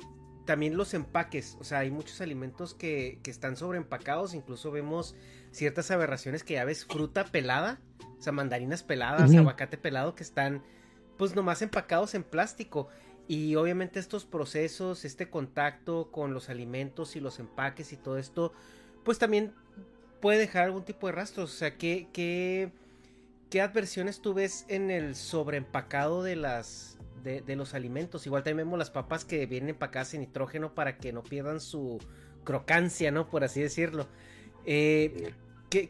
[0.49, 5.13] también los empaques, o sea, hay muchos alimentos que, que están sobreempacados, incluso vemos
[5.51, 7.79] ciertas aberraciones que ya ves fruta pelada,
[8.17, 10.63] o sea, mandarinas peladas, aguacate pelado que están
[11.17, 12.87] pues nomás empacados en plástico.
[13.27, 18.51] Y obviamente estos procesos, este contacto con los alimentos y los empaques y todo esto,
[19.05, 19.53] pues también
[20.19, 21.53] puede dejar algún tipo de rastros.
[21.53, 22.71] O sea, ¿qué, qué,
[23.51, 28.25] qué adversiones tú ves en el sobreempacado de las, de, los alimentos.
[28.25, 31.99] Igual también vemos las papas que vienen empacadas en nitrógeno para que no pierdan su
[32.43, 33.29] crocancia, ¿no?
[33.29, 34.07] Por así decirlo.
[34.65, 35.33] Eh,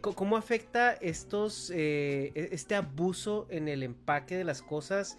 [0.02, 5.18] ¿Cómo afecta estos, eh, e, este abuso en el empaque de las cosas?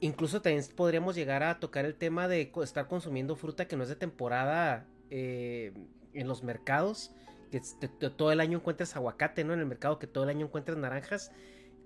[0.00, 3.88] Incluso también podríamos llegar a tocar el tema de estar consumiendo fruta que no es
[3.88, 5.72] de temporada eh,
[6.12, 7.12] en los mercados.
[7.50, 7.60] Que
[8.10, 9.54] todo el año encuentras aguacate, ¿no?
[9.54, 11.32] En el mercado que todo el año encuentras naranjas.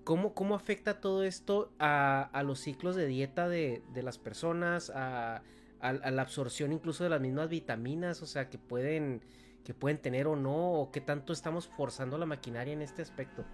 [0.03, 5.43] ¿Cómo, ¿Cómo, afecta todo esto a, los ciclos de dieta de, las personas, a,
[5.81, 9.21] la absorción incluso de las mismas vitaminas, o sea, que pueden,
[9.63, 13.45] que pueden tener o no, o qué tanto estamos forzando la maquinaria en este aspecto?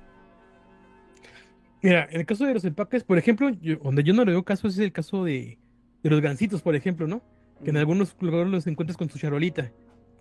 [1.82, 3.52] Mira, en el caso de los empaques, por ejemplo,
[3.84, 5.60] donde yo no le veo caso es el caso de,
[6.03, 7.22] los gansitos, por ejemplo, ¿no?
[7.64, 9.72] Que en algunos lugares los encuentras con su charolita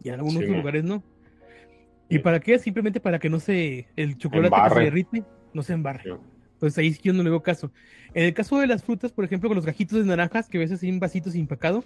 [0.02, 1.02] y en algunos lugares no.
[2.08, 2.58] ¿Y para qué?
[2.58, 6.16] Simplemente para que no se, el chocolate se derrite no se embarre.
[6.54, 7.70] Entonces ahí yo no le veo caso.
[8.14, 10.60] En el caso de las frutas, por ejemplo, con los gajitos de naranjas, que a
[10.60, 11.84] veces en vasitos empacado,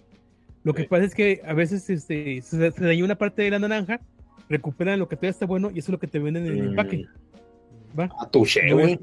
[0.62, 4.00] lo que pasa es que a veces este, se, dañó una parte de la naranja,
[4.48, 6.68] recuperan lo que todavía está bueno y eso es lo que te venden en el
[6.68, 7.06] empaque.
[7.98, 8.10] ¿Va?
[8.20, 8.98] A tu Oye,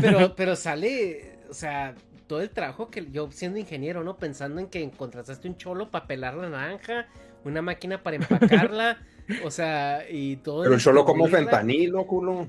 [0.00, 1.94] pero, pero sale, o sea,
[2.26, 4.16] todo el trabajo que yo siendo ingeniero, ¿no?
[4.16, 7.06] Pensando en que contrataste un cholo para pelar la naranja,
[7.44, 8.98] una máquina para empacarla.
[9.44, 10.62] O sea, y todo.
[10.62, 12.48] Pero yo lo como fentanilo, culo.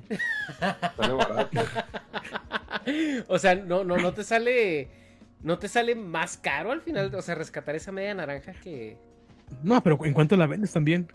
[3.28, 4.88] o sea, no, no, no te sale.
[5.42, 7.14] ¿No te sale más caro al final?
[7.16, 8.98] O sea, rescatar esa media naranja que.
[9.64, 11.08] No, pero en cuanto la vendes también.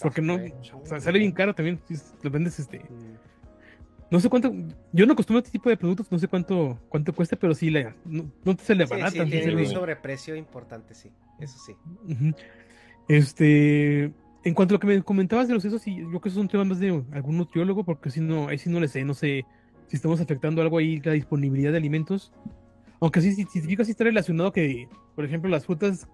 [0.00, 0.38] Porque no.
[0.82, 1.80] O sea, sale bien caro también.
[1.86, 2.78] Si lo vendes este.
[2.78, 3.16] Mm.
[4.10, 4.52] No sé cuánto.
[4.92, 7.70] Yo no acostumbro a este tipo de productos, no sé cuánto cuánto cuesta, pero sí,
[7.70, 9.24] la, no, te sale barata.
[9.24, 11.10] Sí, tiene un sobreprecio importante, sí.
[11.40, 11.74] Eso sí.
[13.08, 14.12] Este.
[14.44, 16.42] En cuanto a lo que me comentabas de los sesos, yo creo que eso es
[16.42, 19.14] un tema más de algún nutriólogo, porque si no, ahí sí no le sé, no
[19.14, 19.46] sé
[19.86, 22.32] si estamos afectando algo ahí la disponibilidad de alimentos.
[23.00, 26.08] Aunque sí, sí, sí, sí está relacionado que, por ejemplo, las frutas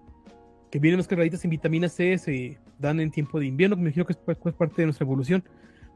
[0.69, 3.89] que vienen más cargaditas en vitamina C se dan en tiempo de invierno, que me
[3.89, 5.43] imagino que es, parte de nuestra evolución.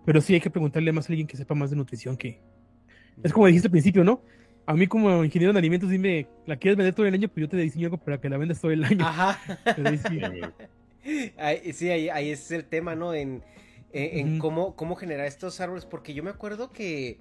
[0.05, 2.41] Pero sí hay que preguntarle más a alguien que sepa más de nutrición que...
[3.21, 4.21] Es como dijiste al principio, ¿no?
[4.65, 7.27] A mí como ingeniero de alimentos, dime, ¿la quieres vender todo el año?
[7.27, 9.05] Pues yo te diseño algo para que la vendas todo el año.
[9.05, 9.39] Ajá.
[10.07, 10.19] sí,
[11.37, 13.13] ahí, es el tema, ¿no?
[13.13, 13.43] En,
[13.91, 17.19] en, cómo, cómo generar estos árboles, porque yo me acuerdo que,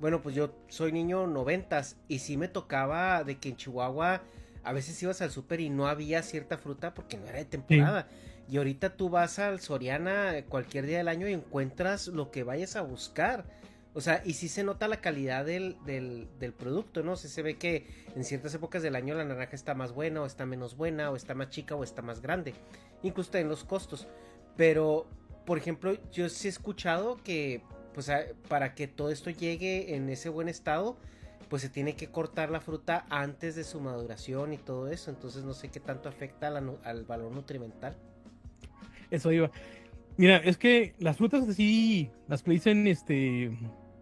[0.00, 4.22] bueno, pues yo soy niño noventas y sí me tocaba de que en Chihuahua
[4.64, 8.08] a veces ibas al súper y no había cierta fruta porque no era de temporada.
[8.48, 12.76] Y ahorita tú vas al Soriana cualquier día del año y encuentras lo que vayas
[12.76, 13.44] a buscar.
[13.94, 17.16] O sea, y sí se nota la calidad del, del, del producto, ¿no?
[17.16, 17.86] se ve que
[18.16, 21.16] en ciertas épocas del año la naranja está más buena, o está menos buena, o
[21.16, 22.54] está más chica, o está más grande.
[23.02, 24.08] Incluso en los costos.
[24.56, 25.06] Pero,
[25.44, 27.62] por ejemplo, yo sí he escuchado que,
[27.92, 28.10] pues,
[28.48, 30.96] para que todo esto llegue en ese buen estado,
[31.50, 35.10] pues se tiene que cortar la fruta antes de su maduración y todo eso.
[35.10, 37.94] Entonces, no sé qué tanto afecta al valor nutrimental.
[39.10, 39.50] Eso iba.
[40.16, 43.58] Mira, es que las frutas así, las que dicen, este,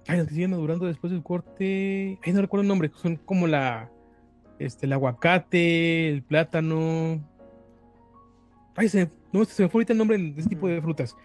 [0.07, 2.19] Ay, las que siguen madurando después del corte.
[2.23, 2.91] Ay, no recuerdo el nombre.
[2.95, 3.91] Son como la.
[4.59, 7.21] Este, el aguacate, el plátano.
[8.77, 11.17] Ay, se, no, se me fue ahorita el nombre de este tipo de frutas.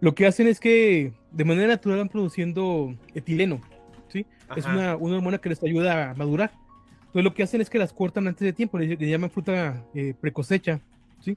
[0.00, 3.60] Lo que hacen es que de manera natural van produciendo etileno.
[4.08, 4.26] ¿sí?
[4.56, 6.52] Es una, una, hormona que les ayuda a madurar.
[7.00, 10.14] Entonces lo que hacen es que las cortan antes de tiempo, le, llaman fruta eh,
[10.20, 10.80] precosecha.
[11.20, 11.36] ¿sí?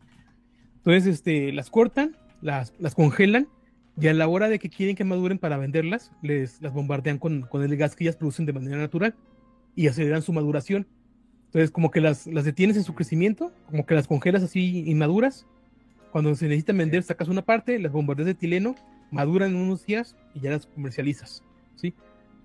[0.77, 3.47] Entonces este, las cortan, las, las congelan
[3.99, 7.41] y a la hora de que quieren que maduren para venderlas, les las bombardean con,
[7.41, 9.15] con el gas que ellas producen de manera natural
[9.75, 10.87] y aceleran su maduración.
[11.47, 15.45] Entonces, como que las, las detienes en su crecimiento, como que las congelas así inmaduras.
[16.11, 18.75] Cuando se necesitan vender, sacas una parte, las bombardeas de etileno,
[19.11, 21.43] maduran en unos días y ya las comercializas.
[21.75, 21.93] ¿sí?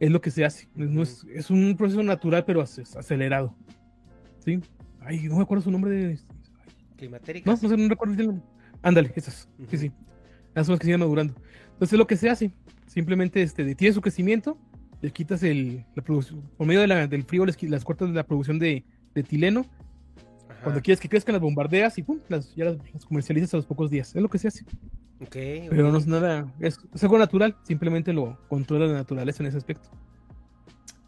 [0.01, 0.69] Es lo que se hace.
[0.75, 3.55] No es, es, un proceso natural, pero acelerado.
[4.41, 4.61] ¿sí?
[5.01, 5.91] Ay, no me acuerdo su nombre.
[5.91, 6.19] De...
[6.97, 7.63] Climatéricas.
[7.63, 8.45] No, no, sé, no recuerdo el nombre.
[8.83, 9.49] Ándale, esas.
[9.69, 9.93] Sí, sí
[10.57, 11.35] las que siguen madurando.
[11.73, 12.51] Entonces lo que se hace,
[12.87, 14.59] simplemente este, detiene su crecimiento,
[15.03, 18.85] le quitas el, la producción, por medio del frío les, las cortas la producción de,
[19.15, 19.67] de etileno.
[20.63, 23.91] Cuando quieres que crezcan las bombardeas y pum, las, ya las, comercializas a los pocos
[23.91, 24.17] días.
[24.17, 24.65] Es lo que se hace.
[25.25, 29.59] Okay, Pero no es nada, es, algo natural, simplemente lo controla la naturaleza en ese
[29.59, 29.89] aspecto.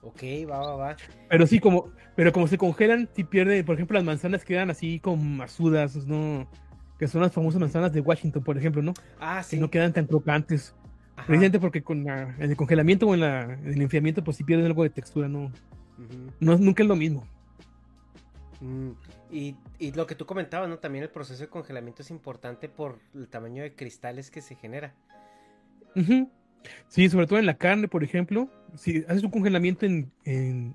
[0.03, 0.97] Ok, va, va, va.
[1.29, 5.01] Pero sí, como, pero como se congelan, si pierde, por ejemplo, las manzanas quedan así
[5.01, 6.49] como masudas, no,
[6.99, 8.95] que son las famosas manzanas de Washington, por ejemplo, ¿no?
[9.21, 9.57] Ah, sí.
[9.57, 10.75] Que no quedan tan crocantes.
[11.15, 14.91] Precisamente porque con en el congelamiento o en, el enfriamiento, pues si pierden algo de
[14.91, 15.51] textura, no,
[16.41, 17.27] no nunca es lo mismo.
[18.61, 18.91] Mm,
[19.31, 20.79] y, y, lo que tú comentabas, ¿no?
[20.79, 24.95] También el proceso de congelamiento es importante por el tamaño de cristales que se genera.
[26.89, 28.49] Sí, sobre todo en la carne, por ejemplo.
[28.77, 30.75] Si haces un congelamiento en, en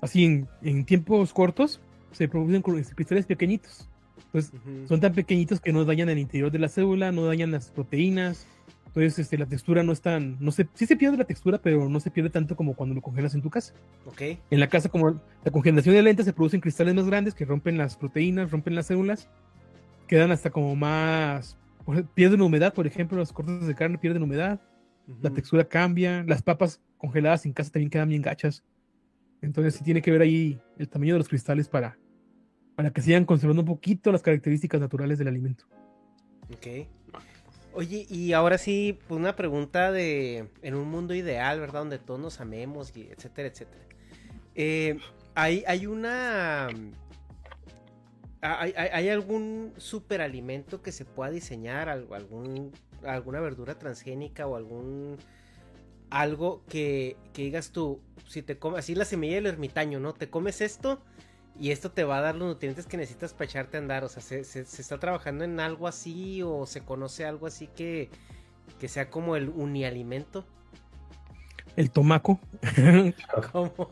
[0.00, 1.80] así en, en, tiempos cortos,
[2.12, 3.88] se producen cristales pequeñitos.
[4.32, 4.52] Pues
[4.88, 8.46] son tan pequeñitos que no dañan el interior de la célula, no dañan las proteínas.
[8.86, 11.86] Entonces, este, la textura no es tan, no sé, sí se pierde la textura, pero
[11.86, 13.74] no se pierde tanto como cuando lo congelas en tu casa.
[14.06, 14.22] Ok.
[14.50, 17.76] En la casa, como la congelación de lenta, se producen cristales más grandes que rompen
[17.76, 19.28] las proteínas, rompen las células,
[20.06, 21.58] quedan hasta como más,
[22.14, 24.62] pierden humedad, por ejemplo, los cortes de carne pierden humedad,
[25.20, 28.64] la textura cambia, las papas congeladas en casa también quedan bien gachas.
[29.42, 31.98] Entonces, sí tiene que ver ahí el tamaño de los cristales para,
[32.76, 35.64] para que sigan conservando un poquito las características naturales del alimento.
[36.54, 36.86] Ok.
[37.72, 41.80] Oye, y ahora sí, una pregunta de, en un mundo ideal, ¿verdad?
[41.80, 43.84] Donde todos nos amemos, y etcétera, etcétera.
[44.54, 44.98] Eh,
[45.34, 46.68] ¿hay, ¿Hay una...
[48.42, 51.88] ¿Hay, hay, algún superalimento que se pueda diseñar?
[51.88, 52.72] Algún,
[53.04, 55.16] ¿Alguna verdura transgénica o algún...
[56.08, 60.14] Algo que, que digas tú, si te comes, así la semilla del ermitaño, ¿no?
[60.14, 61.02] Te comes esto
[61.58, 64.04] y esto te va a dar los nutrientes que necesitas para echarte a andar.
[64.04, 68.10] O sea, ¿se, está trabajando en algo así o se conoce algo así que,
[68.78, 70.44] que sea como el unialimento?
[71.76, 72.40] El tomaco.
[73.52, 73.90] ¿Cómo?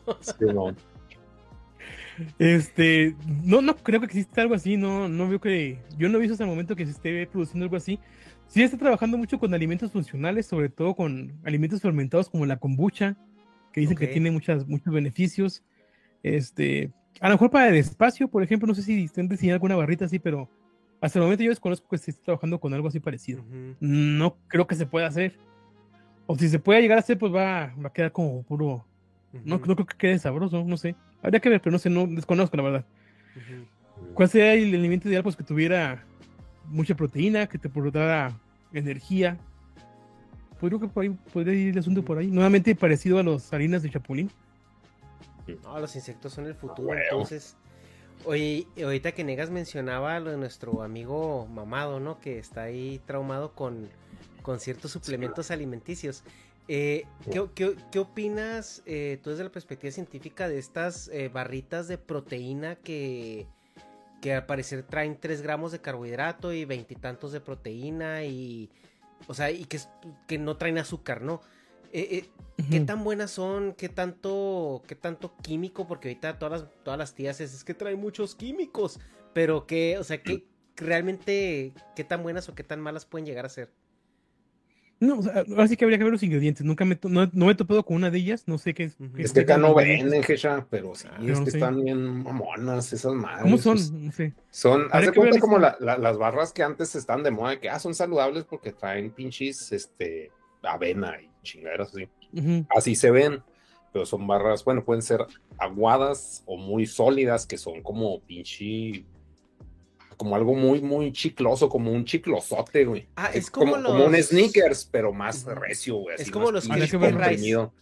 [2.39, 6.21] Este, no, no creo que exista algo así, no, no veo que, yo no he
[6.21, 7.99] visto hasta el momento que se esté produciendo algo así.
[8.47, 13.17] Sí está trabajando mucho con alimentos funcionales, sobre todo con alimentos fermentados como la kombucha,
[13.73, 15.63] que dicen que tiene muchas, muchos beneficios.
[16.23, 19.75] Este, a lo mejor para el espacio, por ejemplo, no sé si estén diseñando alguna
[19.75, 20.49] barrita así, pero
[21.01, 23.43] hasta el momento yo desconozco que se esté trabajando con algo así parecido.
[23.79, 25.37] No creo que se pueda hacer.
[26.27, 28.85] O si se puede llegar a hacer, pues va, va a quedar como puro.
[29.43, 30.95] no, creo que quede sabroso, no sé.
[31.21, 32.85] Habría que ver, pero no sé, no desconozco la verdad.
[34.13, 35.23] ¿Cuál sería el alimento ideal?
[35.23, 36.03] Pues que tuviera
[36.67, 38.37] mucha proteína, que te aportara
[38.73, 39.37] energía.
[40.59, 42.27] Pues creo que por ahí podría ir el asunto por ahí.
[42.27, 44.29] Nuevamente parecido a las harinas de chapulín.
[45.63, 47.55] No, los insectos son el futuro, entonces.
[48.23, 52.19] Oye, ahorita que Negas mencionaba lo de nuestro amigo mamado, ¿no?
[52.19, 53.89] Que está ahí traumado con,
[54.41, 56.23] con ciertos suplementos alimenticios.
[56.67, 62.75] Eh, ¿qué, opinas eh, tú desde la perspectiva científica de estas eh, barritas de proteína
[62.75, 63.45] que,
[64.19, 68.71] que al parecer traen 3 gramos de carbohidrato y veintitantos de proteína y,
[69.27, 69.79] o sea, y que,
[70.25, 71.41] que no traen azúcar, ¿no?
[71.97, 72.27] Eh,
[72.57, 73.73] eh, ¿Qué tan buenas son?
[73.73, 75.87] ¿Qué tanto, qué tanto químico?
[75.87, 78.99] Porque ahorita todas las, todas las tías es, es que traen muchos químicos,
[79.33, 80.45] pero que, o sea, que
[80.75, 83.71] realmente, ¿qué tan buenas o qué tan malas pueden llegar a ser?
[84.99, 86.65] No, o sea, ahora sí que habría que ver los ingredientes.
[86.65, 88.43] Nunca me, no, me he topado con una de ellas.
[88.45, 88.97] No sé qué es.
[89.17, 93.13] Es que acá no venden, Gesha, pero sí, ah, es que están bien mamonas esas
[93.13, 93.43] madres.
[93.43, 93.77] ¿Cómo son?
[94.05, 94.33] No sé.
[94.49, 97.95] Son, haz de cuenta como las barras que antes están de moda, que ah, son
[97.95, 100.31] saludables porque traen pinches, este,
[100.65, 102.07] avena y chingaderas así.
[102.69, 103.41] Así se ven,
[103.93, 105.25] pero son barras, bueno, pueden ser
[105.57, 109.05] aguadas o muy sólidas, que son como pinche
[110.17, 113.07] como algo muy, muy chicloso, como un chiclosote, güey.
[113.15, 113.91] Ah, es, como, los...
[113.91, 116.15] como un sneakers, pero más recio, güey.
[116.17, 117.73] Es como los comprimido.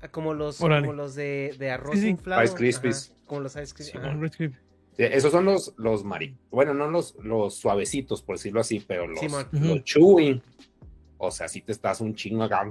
[0.00, 2.42] Ah, como los, como los de, de arroz inflado.
[2.42, 3.14] Ice Krispies.
[3.26, 4.52] como los Ice Krispies.
[4.96, 6.36] esos son los, los mari...
[6.50, 9.20] Bueno, no los, los suavecitos, por decirlo así, pero los,
[9.52, 10.42] los chewing.
[11.24, 12.64] O sea, si te estás un chingo acá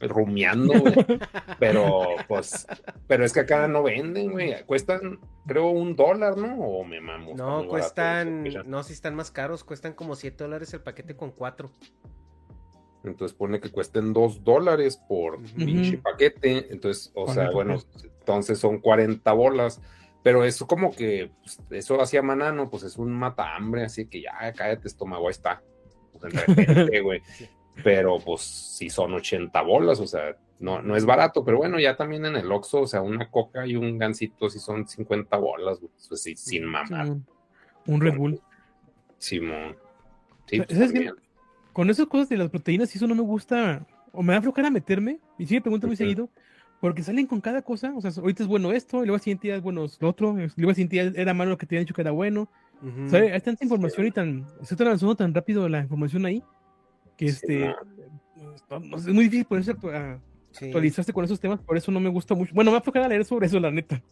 [0.00, 0.94] rumiando, güey.
[1.58, 2.64] pero, pues,
[3.08, 4.64] pero es que acá no venden, güey.
[4.64, 6.56] Cuestan, creo, un dólar, ¿no?
[6.60, 7.34] O me mamo.
[7.34, 11.68] No, cuestan, no, si están más caros, cuestan como 7 dólares el paquete con 4.
[13.02, 16.72] Entonces pone que cuesten 2 dólares por pinche paquete.
[16.72, 19.80] Entonces, o sea, bueno, entonces son 40 bolas.
[20.22, 24.22] Pero eso como que, pues, eso hacía manano, pues es un mata hambre, así que
[24.22, 25.60] ya, cállate estómago, ahí está.
[26.12, 27.22] Pues en repente, güey
[27.82, 31.96] pero pues si son 80 bolas, o sea, no, no es barato, pero bueno, ya
[31.96, 35.78] también en el Oxxo, o sea, una coca y un gansito si son 50 bolas,
[36.08, 37.16] pues sí, sin mamar.
[37.86, 38.40] Un Red Bull.
[39.18, 39.76] Simón.
[40.46, 40.92] Sí, pues,
[41.72, 45.20] con esas cosas de las proteínas, eso no me gusta, o me da flojera meterme,
[45.38, 46.28] y sí me pregunto muy seguido,
[46.80, 49.48] porque salen con cada cosa, o sea, ahorita es bueno esto, y luego al siguiente
[49.48, 51.76] día es bueno lo otro, y luego al siguiente día era malo lo que te
[51.76, 52.48] habían dicho que era bueno.
[52.82, 56.42] o sea, hay tanta información y tan, se está avanzando tan rápido la información ahí,
[57.20, 57.74] que este,
[58.96, 60.18] es muy difícil ponerse a,
[60.54, 62.54] actualizarse con esos temas, por eso no me gusta mucho.
[62.54, 64.02] Bueno, me va a tocar leer sobre eso, la neta.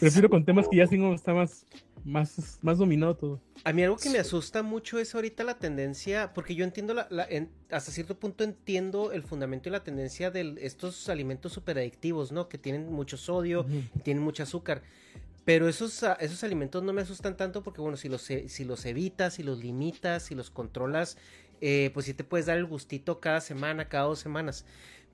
[0.00, 1.66] Prefiero con temas que ya tengo, está más,
[2.04, 3.40] más, más dominado todo.
[3.62, 7.28] A mí algo que me asusta mucho es ahorita la tendencia, porque yo entiendo, la,
[7.70, 12.48] hasta cierto punto entiendo el fundamento y la tendencia de estos alimentos super adictivos, ¿no?
[12.48, 13.66] Que tienen mucho sodio,
[14.02, 14.82] tienen mucho azúcar.
[15.44, 19.34] Pero esos, esos alimentos no me asustan tanto porque, bueno, si los, si los evitas,
[19.34, 21.16] si los limitas, si los controlas,
[21.60, 24.64] eh, pues sí te puedes dar el gustito cada semana, cada dos semanas.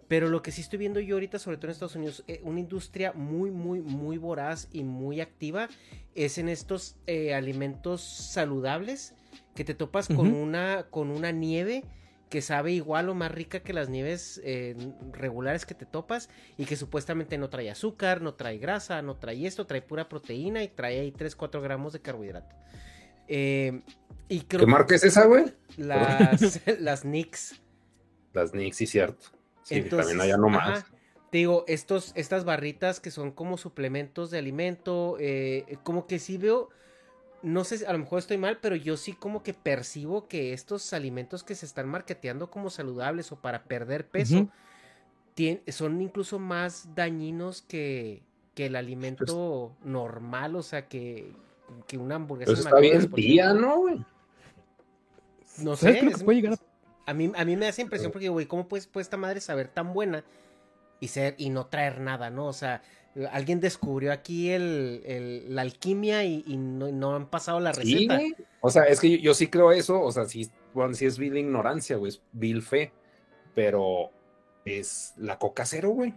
[0.06, 2.60] Pero lo que sí estoy viendo yo ahorita, sobre todo en Estados Unidos, eh, una
[2.60, 5.68] industria muy, muy, muy voraz y muy activa
[6.14, 9.14] es en estos eh, alimentos saludables
[9.54, 11.84] que te topas con, una, con una nieve
[12.28, 14.42] que sabe igual o más rica que las nieves
[15.12, 19.46] regulares que te topas y que supuestamente no trae azúcar, no trae grasa, no trae
[19.46, 22.56] esto, trae pura proteína y trae ahí 3-4 gramos de carbohidrato.
[23.28, 23.82] Eh,
[24.28, 25.44] ¿Qué marca es esa, güey?
[25.76, 27.60] Las, las Nix.
[28.32, 29.26] Las Nix, sí, cierto.
[29.62, 30.84] Sí, también allá nomás.
[31.30, 36.38] Te digo, estos, estas barritas que son como suplementos de alimento, eh, como que sí
[36.38, 36.68] veo,
[37.42, 40.92] no sé, a lo mejor estoy mal, pero yo sí como que percibo que estos
[40.92, 44.48] alimentos que se están marketeando como saludables o para perder peso,
[45.68, 48.22] son incluso más dañinos que,
[48.54, 51.34] que el alimento pues normal, o sea, que,
[51.86, 52.52] que una hamburguesa.
[52.52, 54.04] Pero está bien tía, ¿no, güey?
[55.58, 56.00] No sé.
[57.06, 57.14] a...
[57.14, 60.24] mí, a mí me hace impresión porque, güey, ¿cómo puede, esta madre saber tan buena
[61.00, 62.46] y ser y no traer nada, ¿no?
[62.46, 62.82] O sea,
[63.30, 68.20] alguien descubrió aquí el, la alquimia y, no, han pasado la receta.
[68.60, 71.36] O sea, es que yo, sí creo eso, o sea, sí, bueno, sí es vil
[71.36, 72.92] ignorancia, güey, es vil fe,
[73.54, 74.10] pero
[74.64, 76.14] es la coca cero, güey.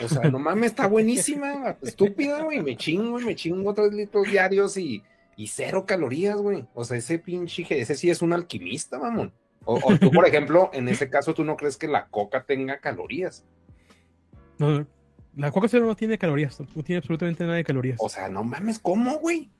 [0.00, 2.62] O sea, no mames, está buenísima, estúpida, güey.
[2.62, 5.02] Me chingo, me chingo tres litros diarios y,
[5.36, 6.66] y cero calorías, güey.
[6.74, 9.32] O sea, ese pinche, ese sí es un alquimista, mamón.
[9.64, 13.44] O, tú, por ejemplo, en ese caso, ¿tú no crees que la coca tenga calorías?
[14.58, 14.86] No,
[15.36, 17.98] la coca cero no tiene calorías, no tiene absolutamente nada de calorías.
[18.00, 19.50] O sea, no mames, ¿cómo, güey?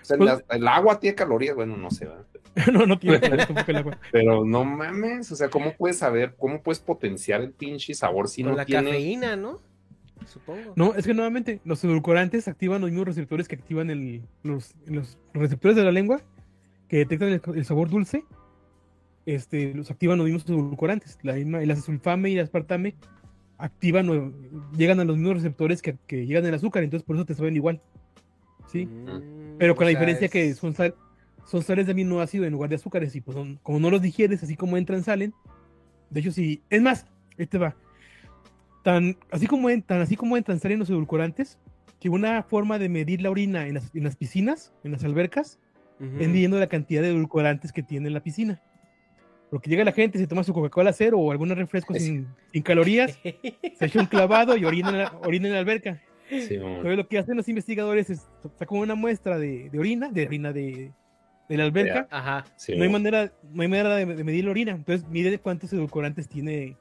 [0.00, 2.24] O sea, pues el agua tiene calorías, bueno, no sé, ¿verdad?
[2.72, 3.98] no, no tiene calorías tampoco el agua.
[4.12, 8.44] Pero no mames, o sea, ¿cómo puedes saber, cómo puedes potenciar el pinche sabor si
[8.44, 8.90] no la tiene...
[8.90, 9.60] cafeína, ¿no?
[10.26, 10.72] Supongo.
[10.76, 13.88] No, es que nuevamente los edulcorantes activan los mismos receptores que activan
[14.42, 14.74] los,
[15.32, 16.20] receptores de la lengua
[16.88, 18.24] que detectan el, sabor dulce.
[19.24, 21.18] Este, los activan los mismos edulcorantes.
[21.22, 22.94] La misma, el azulfame y el aspartame
[23.58, 24.34] activan,
[24.76, 27.80] llegan a los mismos receptores que, llegan al azúcar, entonces por eso te saben igual.
[28.70, 28.86] ¿Sí?
[28.86, 30.74] Mm, Pero con la diferencia que son,
[31.44, 34.56] son sales de aminoácido en lugar de azúcares y pues como no los digieres, así
[34.56, 35.32] como entran, salen.
[36.10, 37.06] De hecho, si, es más,
[37.38, 37.76] este va
[38.86, 41.58] Tan así como, tan así como entran salen los edulcorantes,
[41.98, 45.58] que una forma de medir la orina en las, piscinas, en las albercas,
[45.98, 48.62] es midiendo la cantidad de edulcorantes que tiene en la piscina.
[49.50, 53.18] Porque llega la gente, se toma su Coca-Cola cero o algún refresco sin, sin, calorías,
[53.24, 56.00] se echa un clavado y orina en la, orina en la alberca.
[56.30, 60.52] Entonces lo que hacen los investigadores es sacan una muestra de, de orina, de orina
[60.52, 60.92] de,
[61.48, 62.06] de la alberca.
[62.08, 62.44] Ajá.
[62.68, 64.70] no, hay manera, no hay manera de, medir la orina.
[64.70, 66.76] Entonces mide cuántos edulcorantes tiene,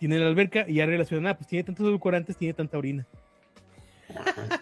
[0.00, 3.06] tiene la alberca y ya relaciona, ah, pues tiene tantos edulcorantes, tiene tanta orina.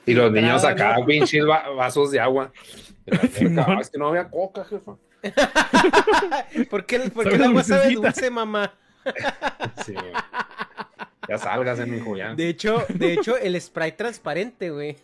[0.04, 2.52] Y los niños acá, pinches vasos de agua.
[3.06, 4.96] Es que no había coca, jefa.
[6.70, 8.74] ¿Por qué, por qué el agua sabe dulce, mamá?
[9.86, 9.94] sí,
[11.28, 12.34] ya salgas en mi ya.
[12.34, 14.96] De hecho, de hecho, el spray transparente, güey.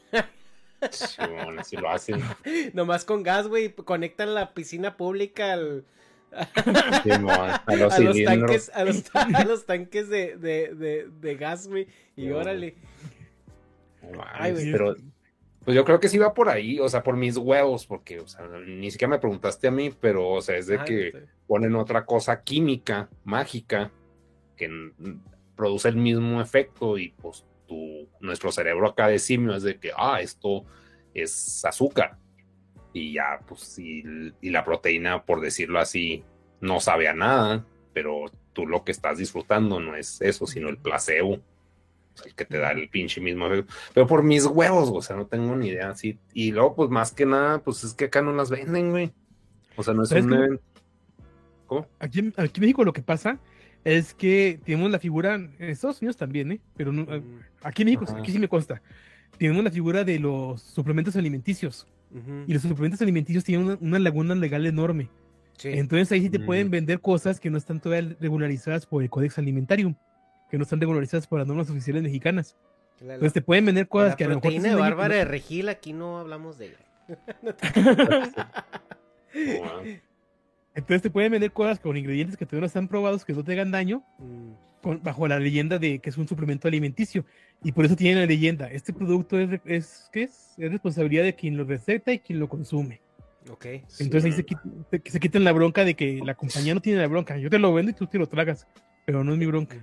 [0.90, 2.22] Sí, bueno, así lo hacen.
[2.74, 3.72] Nomás con gas, güey.
[3.72, 5.84] Conectan la piscina pública al.
[7.02, 11.36] Sí, a, los a, los tanques, a, los, a los tanques de, de, de, de
[11.36, 11.86] gas, güey.
[12.16, 12.74] Y órale.
[14.34, 14.72] Ay, güey.
[14.72, 14.96] Pero
[15.64, 18.26] pues yo creo que sí va por ahí, o sea, por mis huevos, porque, o
[18.26, 22.04] sea, ni siquiera me preguntaste a mí, pero, o sea, es de que ponen otra
[22.04, 23.90] cosa química, mágica,
[24.56, 24.70] que
[25.56, 29.90] produce el mismo efecto y pues tu, nuestro cerebro acá de simio es de que,
[29.96, 30.64] ah, esto
[31.14, 32.18] es azúcar.
[32.94, 34.02] Y ya, pues, y,
[34.40, 36.24] y la proteína, por decirlo así,
[36.60, 40.78] no sabe a nada, pero tú lo que estás disfrutando no es eso, sino el
[40.78, 41.40] placebo
[42.24, 43.48] el que te da el pinche mismo
[43.92, 45.90] Pero por mis huevos, o sea, no tengo ni idea.
[45.90, 46.18] Así.
[46.32, 49.12] Y luego, pues más que nada, pues es que acá no las venden, güey.
[49.76, 50.62] O sea, no es un evento.
[51.66, 51.86] ¿Cómo?
[51.98, 53.38] Aquí, aquí en México lo que pasa
[53.84, 56.60] es que tenemos la figura, en Estados Unidos también, ¿eh?
[56.76, 57.40] Pero no, mm.
[57.62, 58.80] aquí en México, aquí sí me consta.
[59.38, 61.86] Tenemos la figura de los suplementos alimenticios.
[62.46, 65.10] Y los suplementos alimenticios tienen una, laguna legal enorme.
[65.62, 69.38] Entonces ahí sí te pueden vender cosas que no están todavía regularizadas por el Codex
[69.38, 69.96] Alimentario
[70.50, 72.56] que no están regularizadas por las normas oficiales mexicanas.
[73.00, 74.52] Entonces te pueden vender cosas que a lo mejor...
[74.52, 76.78] de Bárbara de Regil, aquí no hablamos de ella.
[80.74, 83.52] Entonces te pueden vender cosas con ingredientes que todavía no están probados, que no te
[83.52, 84.52] hagan daño, mm.
[85.02, 87.24] Bajo la leyenda de que es un suplemento alimenticio.
[87.62, 88.70] Y por eso tienen la leyenda.
[88.70, 90.54] Este producto es, es, ¿qué es?
[90.58, 93.00] es responsabilidad de quien lo receta y quien lo consume.
[93.50, 93.66] Ok.
[93.98, 97.36] Entonces ahí se, se, quitan la bronca de que la compañía no tiene la bronca.
[97.36, 98.66] Yo te lo vendo y tú te lo tragas
[99.04, 99.76] pero no es mi bronca.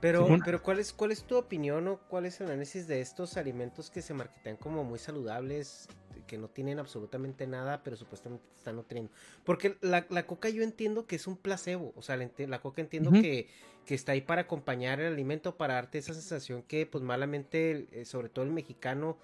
[0.00, 3.36] Pero, pero ¿cuál es, ¿cuál es tu opinión o cuál es el análisis de estos
[3.36, 5.88] alimentos que se marketean como muy saludables,
[6.26, 9.12] que no tienen absolutamente nada, pero supuestamente te están nutriendo?
[9.44, 13.48] Porque la, coca yo entiendo que es un placebo, o sea, la, coca entiendo que,
[13.84, 18.06] que, está ahí para acompañar el alimento, para darte esa sensación que pues malamente, eh,
[18.06, 19.18] sobre todo el mexicano,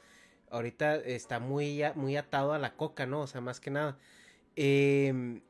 [0.51, 3.23] ahorita está muy, muy atado a la coca, ¿no?
[3.23, 3.99] O sea, más que nada.
[4.57, 5.41] Eh,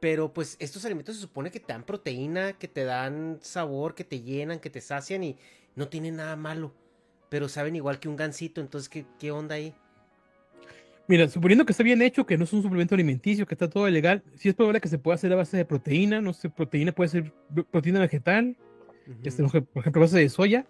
[0.00, 4.04] pero pues estos alimentos se supone que te dan proteína, que te dan sabor, que
[4.04, 5.36] te llenan, que te sacian y
[5.76, 6.72] no tienen nada malo.
[7.28, 9.74] Pero saben igual que un gansito, entonces ¿qué, qué onda ahí?
[11.06, 13.88] Mira, suponiendo que está bien hecho, que no es un suplemento alimenticio, que está todo
[13.88, 16.92] legal, sí es probable que se pueda hacer a base de proteína, no sé, proteína
[16.92, 17.32] puede ser
[17.70, 18.56] proteína vegetal,
[19.24, 20.66] este, por ejemplo, a base de soya,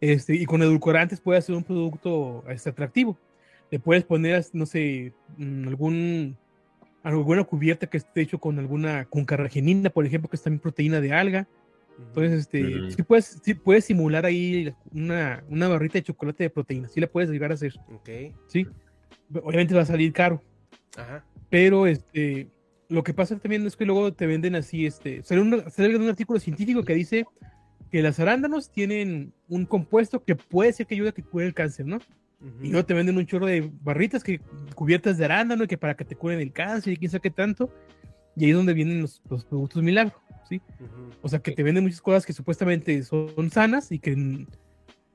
[0.00, 3.18] este, y con edulcorantes puede ser un producto este, atractivo.
[3.70, 6.36] Le puedes poner, no sé, mm, algún
[7.02, 11.00] alguna cubierta que esté hecho con alguna, con carragenina, por ejemplo, que es también proteína
[11.00, 11.48] de alga.
[11.98, 16.88] Entonces, este, sí, puedes, sí puedes simular ahí una, una, barrita de chocolate de proteína,
[16.88, 17.74] sí la puedes llegar a hacer.
[17.92, 18.08] Ok.
[18.46, 18.66] Sí.
[19.42, 20.42] Obviamente va a salir caro.
[20.96, 21.24] Ajá.
[21.50, 22.48] Pero, este,
[22.88, 26.08] lo que pasa también es que luego te venden así, este, sale un, sale un
[26.08, 27.26] artículo científico que dice
[27.90, 31.54] que las arándanos tienen un compuesto que puede ser que ayude a que cure el
[31.54, 31.98] cáncer, ¿no?
[32.62, 34.40] Y luego te venden un chorro de barritas que
[34.74, 37.70] cubiertas de arándano que para que te curen el cáncer y quién sabe qué tanto.
[38.36, 40.14] Y ahí es donde vienen los, productos milagro,
[40.48, 40.62] ¿sí?
[41.20, 44.46] O sea, que te venden muchas cosas que supuestamente son sanas y que,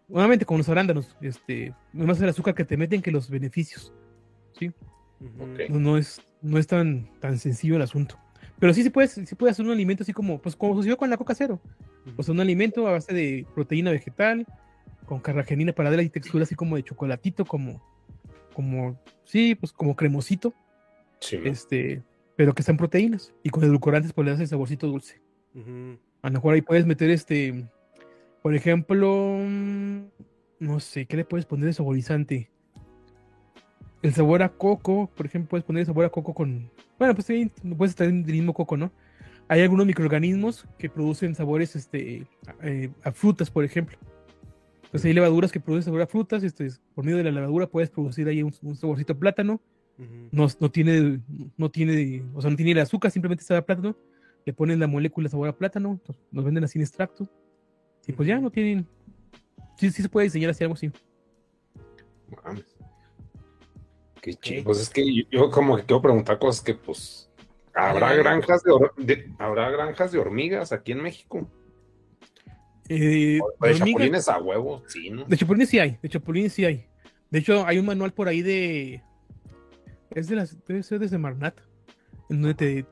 [0.08, 3.92] nuevamente, como los arándanos, este, no más el azúcar que te meten que los beneficios,
[4.60, 4.72] ¿sí?
[5.70, 8.20] no, es, no es tan, tan sencillo el asunto.
[8.60, 11.10] Pero sí se puede, sí puede hacer un alimento así como, pues como sucedió con
[11.10, 11.60] la coca cero.
[12.16, 14.46] O sea, un alimento a base de proteína vegetal,
[15.06, 17.82] con carragenina para darle textura así como de chocolatito, como,
[18.54, 20.54] como, sí, pues como cremosito.
[21.20, 21.40] Sí.
[21.44, 22.04] Este,
[22.36, 23.34] pero que están proteínas.
[23.44, 25.22] Y con edulcorantes pues le das el saborcito dulce.
[26.22, 27.66] A lo mejor ahí puedes meter este,
[28.42, 29.40] por ejemplo,
[30.60, 32.52] no sé, ¿qué le puedes poner de saborizante?
[34.02, 36.70] El sabor a coco, por ejemplo, puedes poner el sabor a coco con,
[37.00, 38.92] bueno, pues sí, puedes estar en el mismo coco, ¿no?
[39.48, 42.28] Hay algunos microorganismos que producen sabores este,
[42.62, 43.98] eh, a frutas, por ejemplo.
[44.96, 47.90] Entonces hay levaduras que producen sabor a frutas, este, por medio de la levadura puedes
[47.90, 49.60] producir ahí un, saborcito plátano.
[50.32, 51.20] no, no, tiene,
[51.58, 53.98] no tiene, o sea, no tiene el azúcar, simplemente sabe a plátano.
[54.46, 56.00] Le ponen la molécula sabor a plátano,
[56.32, 57.28] nos venden así en extracto.
[58.08, 58.88] Y pues ya no tienen.
[59.76, 60.90] Sí, sí se puede diseñar así algo así.
[64.22, 64.64] Qué chido.
[64.64, 67.30] Pues es que yo, como que quiero preguntar cosas que, pues,
[67.74, 68.64] ¿habrá granjas
[68.96, 71.50] de, ¿habrá granjas de hormigas aquí en México?
[72.88, 75.26] Eh, de, chapulines a huevo, sí, ¿no?
[75.26, 76.86] De chapulines sí hay, de chapulines sí hay.
[77.32, 79.02] De hecho, hay un manual por ahí de.
[80.12, 80.56] Es de las.
[80.66, 81.60] Debe ser desde Marnat.
[82.30, 82.86] En donde te,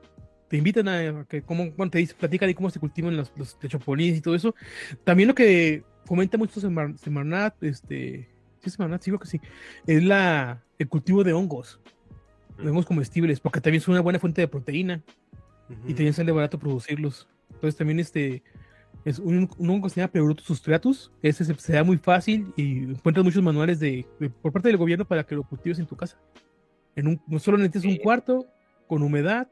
[0.48, 3.58] te invitan a que cómo, bueno, te dice, platica de cómo se cultivan los, los
[3.58, 4.54] de chapulines y todo eso.
[5.04, 8.28] También lo que fomenta mucho Semarnat, este.
[8.62, 9.40] Sí, Semarnat, sí, creo que sí.
[9.86, 11.80] Es la, el cultivo de hongos.
[12.58, 15.02] De hongos comestibles, porque también es una buena fuente de proteína.
[15.86, 17.28] Y también sale barato producirlos.
[17.50, 18.42] Entonces también este
[19.04, 21.12] es un, hongo que se llama Pleurotus sustratus.
[21.22, 24.06] Ese se, da muy fácil y encuentras muchos manuales de,
[24.40, 26.18] por parte del gobierno para que lo cultives en tu casa.
[26.96, 28.46] En un, no solo necesitas un cuarto
[28.86, 29.48] con humedad,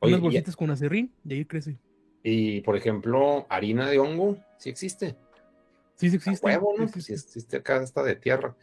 [0.00, 1.78] unas bolsitas con acerrín y ahí crece.
[2.22, 5.16] Y por ejemplo, harina de hongo, ¿sí existe?
[5.96, 6.46] Sí, sí existe.
[6.46, 6.86] huevo, ¿no?
[6.88, 7.56] Sí existe.
[7.56, 8.54] acá está de tierra.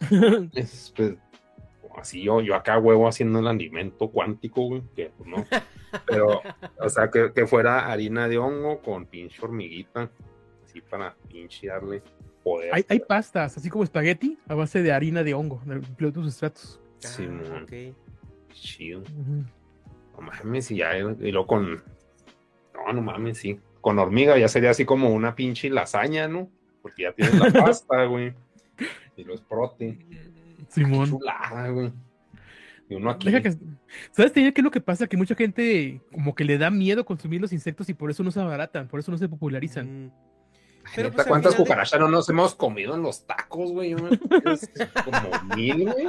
[0.54, 1.14] es, pues,
[1.96, 5.44] así yo, yo acá huevo haciendo el alimento cuántico, güey, que pues, no.
[6.06, 6.42] Pero,
[6.78, 10.10] o sea, que, que, fuera harina de hongo con pinche hormiguita,
[10.64, 12.02] así para pinche darle
[12.42, 12.74] poder.
[12.74, 16.80] Hay, hay pastas, así como espagueti, a base de harina de hongo, de tus estratos.
[16.98, 17.94] Sí, ah, okay.
[18.52, 19.02] Chido.
[20.14, 21.82] No mames, y ya, y luego con.
[22.74, 23.60] No, no mames, sí.
[23.80, 26.48] Con hormiga ya sería así como una pinche lasaña, ¿no?
[26.80, 28.34] Porque ya tienes la pasta, güey.
[29.16, 29.98] Y los prote.
[30.68, 31.08] Simón.
[31.08, 31.92] Chulada, güey.
[32.92, 33.30] Y uno aquí.
[34.10, 35.06] ¿Sabes qué es lo que pasa?
[35.06, 38.30] Que mucha gente como que le da miedo consumir los insectos y por eso no
[38.30, 40.06] se abaratan, por eso no se popularizan.
[40.06, 40.12] Mm.
[40.96, 43.94] Pero pues, ¿Cuántas cucarachas no nos hemos comido en los tacos, güey?
[43.94, 44.10] como
[45.56, 46.08] mil, güey.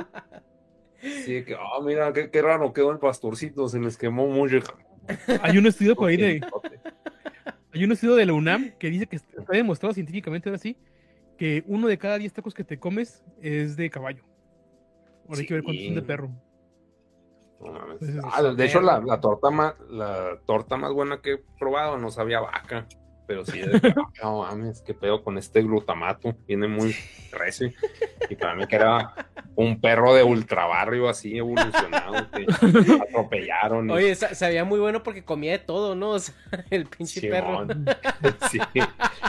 [0.99, 4.60] Sí, que, ah, mira, qué, qué, raro quedó el pastorcito, se les quemó mucho.
[5.41, 6.41] Hay un estudio por ahí de.
[7.76, 10.77] Hay un estudio de la UNAM que dice que está demostrado científicamente ahora sí
[11.38, 14.23] que uno de cada diez tacos que te comes es de caballo.
[15.27, 16.31] Ahora hay que ver cuántos son de perro.
[18.31, 22.10] Ah, de hecho, la, la, torta más, la torta más buena que he probado no
[22.10, 22.88] sabía vaca,
[23.26, 23.66] pero sí de
[24.22, 26.95] no mames, qué pedo con este glutamato, viene muy
[27.32, 27.72] recio.
[28.30, 29.14] Y para mí que era
[29.56, 32.45] un perro de ultrabarrio así evolucionado que
[33.02, 33.90] atropellaron.
[33.91, 36.12] Oye, sabía muy bueno porque comía de todo, ¿no?
[36.12, 36.36] O sea,
[36.70, 37.68] el pinche perro.
[38.50, 38.60] Sí,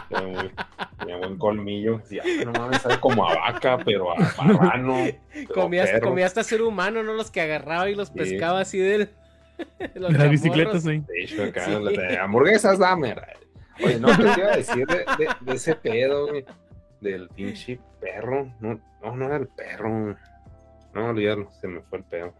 [0.08, 2.00] tenía, buen colmillo.
[2.44, 4.96] no mames, sabe como a vaca, pero a marrano.
[5.52, 7.14] Comía, comía, hasta ser humano, ¿no?
[7.14, 9.10] Los que agarraba y los pescaba así del.
[9.94, 11.02] Las bicicletas, sí.
[11.06, 12.16] De hecho, acá, sí.
[12.20, 13.14] hamburguesas, dame.
[13.82, 15.04] Oye, no, ¿qué te iba a decir de,
[15.40, 16.44] de, ese pedo, güey?
[17.00, 18.52] Del pinche perro.
[18.60, 20.16] No, no, no era el perro.
[20.94, 22.34] No, olvídalo, se me fue el pedo.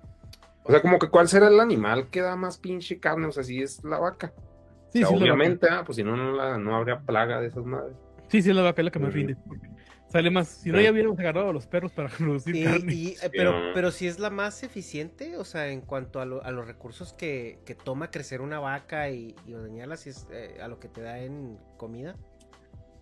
[0.63, 3.43] O sea, como que cuál será el animal que da más pinche carne, o sea,
[3.43, 4.33] si es la vaca.
[4.89, 7.97] Sí, sí, obviamente, ah, pues si no, no, la, no habría plaga de esas madres.
[8.29, 9.37] Sí, sí, la vaca es la que más rinde.
[10.15, 12.95] Sale más, si no ya hubiéramos agarrado a los perros para producir carne.
[12.95, 16.45] Y, eh, pero, pero si es la más eficiente, o sea, en cuanto a, lo,
[16.45, 20.59] a los recursos que, que, toma crecer una vaca y, y ordeñarla, si es eh,
[20.63, 22.15] a lo que te da en comida.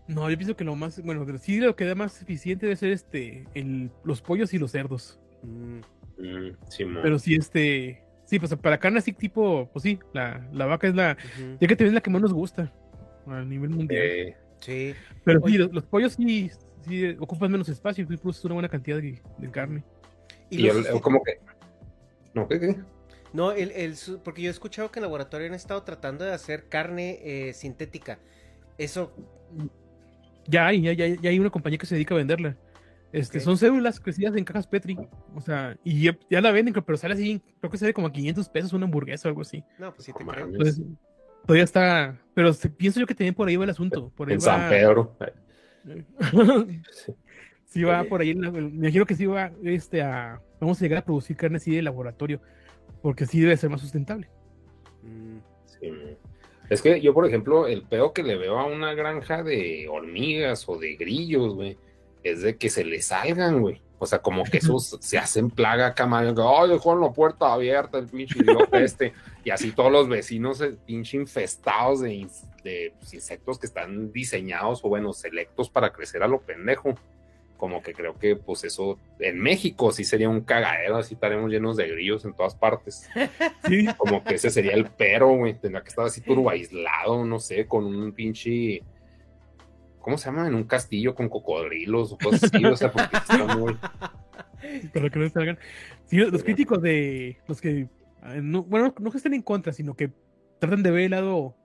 [0.09, 2.93] No, yo pienso que lo más, bueno, sí lo que da más eficiente debe ser
[2.93, 5.21] este, el, los pollos y los cerdos.
[5.43, 5.81] Mm.
[6.17, 10.65] Mm, sí, pero sí, este, sí, pues para carne así tipo, pues sí, la, la
[10.65, 11.19] vaca es la,
[11.61, 12.73] ya que te ves la que más nos gusta
[13.27, 14.03] a nivel mundial.
[14.03, 14.95] Eh, sí.
[15.25, 16.51] Pero sí, los, pollos sí,
[16.83, 19.85] sí ocupan menos espacio y produces una buena cantidad de, carne.
[20.51, 21.41] Y, el, como que,
[22.35, 22.77] no, ¿qué, qué?
[23.33, 26.69] No, el, el, porque yo he escuchado que en laboratorio han estado tratando de hacer
[26.69, 28.19] carne eh, sintética.
[28.77, 29.15] Eso
[30.47, 32.57] ya hay, ya, ya, hay una compañía que se dedica a venderla.
[33.13, 34.99] Este, Son células crecidas en cajas Petri.
[35.35, 38.49] O sea, y ya, la venden, pero sale así, creo que sale como a 500
[38.49, 39.63] pesos una hamburguesa o algo así.
[39.79, 40.49] No, pues sí te creo.
[41.47, 42.19] todavía está.
[42.35, 44.11] Pero pienso yo que también por ahí va el asunto.
[44.17, 45.17] Por ahí en San Pedro.
[47.67, 48.35] sí, va por ahí.
[48.35, 50.41] Me imagino que sí va este, a.
[50.61, 52.41] Vamos a llegar a producir carne así de laboratorio.
[53.01, 54.29] Porque sí debe ser más sustentable.
[55.03, 55.91] Mm, sí.
[56.71, 60.69] Es que yo, por ejemplo, el peo que le veo a una granja de hormigas
[60.69, 61.77] o de grillos, güey,
[62.23, 63.83] es de que se le salgan, güey.
[64.03, 68.09] O sea, como que esos se hacen plaga acá, ay, dejó la puerta abierta el
[68.09, 69.13] pinche idiota este.
[69.45, 72.27] Y así todos los vecinos, eh, pinche infestados de,
[72.65, 76.97] de pues, insectos que están diseñados o, bueno, selectos para crecer a lo pendejo
[77.57, 81.77] como que creo que pues eso en México sí sería un cagadero, así estaremos llenos
[81.77, 83.09] de grillos en todas partes.
[83.69, 83.87] Sí.
[83.99, 87.69] Como que ese sería el pero, güey, tendría que estar así turbo aislado, no sé,
[87.69, 88.83] con un pinche
[90.03, 90.47] ¿cómo se llama?
[90.47, 93.77] En un castillo con cocodrilos o cosas así, o sea, porque está muy
[94.95, 95.59] para que no salgan.
[96.07, 97.89] Sí, los críticos de los que
[98.27, 100.11] eh, no, bueno, no que estén en contra, sino que
[100.59, 101.57] tratan de ver el lado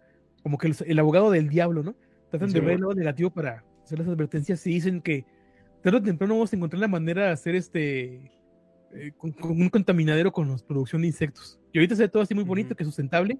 [0.44, 1.96] como que el, abogado del diablo, ¿no?
[2.30, 5.26] Tratan de ver el lado negativo para hacer las advertencias y dicen que
[5.82, 8.32] tarde o temprano vamos a encontrar la manera de hacer este
[8.94, 11.60] eh, con, un contaminadero con la producción de insectos.
[11.74, 13.38] Y ahorita se ve todo así muy bonito, que es sustentable,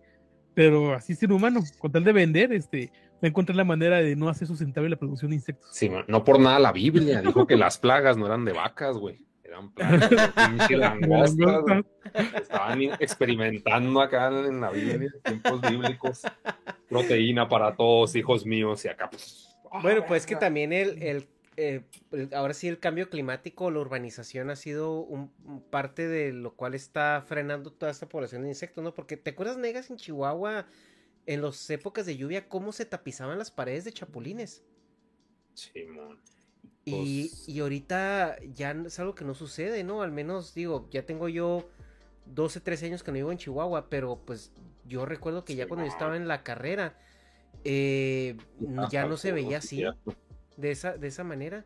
[0.53, 4.15] pero así ser humano, con tal de vender, este, va a encontrar la manera de
[4.15, 5.69] no hacer sustentable la producción de insectos.
[5.72, 9.26] Sí, no por nada la Biblia dijo que las plagas no eran de vacas, güey.
[9.44, 10.10] Eran plagas
[10.69, 11.85] de langostas.
[12.41, 16.22] Estaban experimentando acá en la Biblia, tiempos bíblicos.
[16.89, 19.56] Proteína para todos, hijos míos, y acá pues.
[19.81, 21.27] Bueno, pues que también el, el
[21.60, 21.81] eh,
[22.34, 25.31] ahora sí el cambio climático, la urbanización ha sido un,
[25.72, 28.94] parte de lo cual está frenando toda esta población de insectos, ¿no?
[28.94, 30.68] Porque te acuerdas, Negas, en Chihuahua,
[31.27, 34.63] en las épocas de lluvia, cómo se tapizaban las paredes de chapulines.
[35.53, 35.85] Sí,
[36.85, 40.01] y, pues y ahorita ya es algo que no sucede, ¿no?
[40.01, 41.69] Al menos, digo, ya tengo yo
[42.27, 44.53] 12, 13 años que no vivo en Chihuahua, pero pues
[44.85, 46.97] yo recuerdo que ya cuando yo estaba en la carrera,
[47.65, 48.37] eh,
[48.89, 49.83] ya no se veía así
[50.55, 51.65] de esa, de esa manera.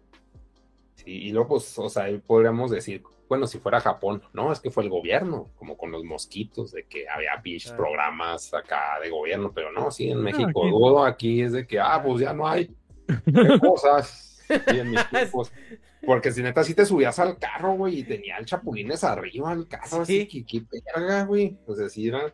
[0.95, 4.71] Sí, y luego, pues, o sea, podríamos decir, bueno, si fuera Japón, no, es que
[4.71, 9.51] fue el gobierno, como con los mosquitos, de que había pinches programas acá de gobierno,
[9.53, 12.47] pero no, sí, en ah, México, todo aquí es de que, ah, pues ya no
[12.47, 12.69] hay
[13.61, 14.43] cosas.
[14.49, 14.99] en mis
[16.05, 19.67] Porque si neta, si te subías al carro, güey, y tenía el chapulines arriba al
[19.67, 20.63] carro, así que qué
[20.93, 21.57] verga, güey.
[21.65, 22.33] Pues así era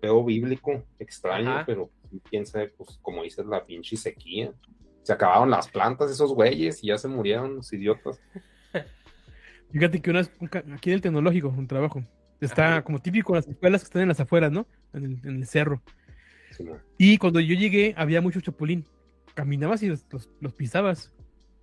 [0.00, 1.90] feo bíblico, extraño, pero
[2.28, 4.52] quién sabe, pues como dices, la pinche sequía
[5.10, 8.20] se acabaron las plantas esos güeyes y ya se murieron los idiotas.
[9.72, 12.04] Fíjate que una, aquí en el tecnológico, un trabajo,
[12.40, 14.68] está como típico las escuelas que están en las afueras, ¿no?
[14.92, 15.82] En el, cerro.
[16.96, 18.84] y cuando yo llegué, había mucho chapulín.
[19.34, 20.06] Caminabas y los,
[20.56, 21.12] pisabas.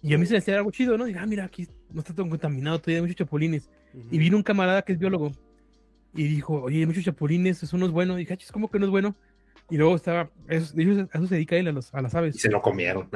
[0.01, 1.05] Y a mí se me hacía algo chido, ¿no?
[1.05, 3.69] Diga, ah, mira, aquí no está todo contaminado, todavía hay muchos chapulines.
[4.11, 5.31] Y vino un camarada que es biólogo
[6.13, 8.17] y dijo, oye, hay muchos chapulines, eso no es bueno.
[8.17, 9.15] Y dije, ah, ¿cómo que no es bueno?
[9.69, 12.35] Y luego estaba, eso, a eso se dedica él a, los, a las aves.
[12.35, 13.09] Y se lo comieron.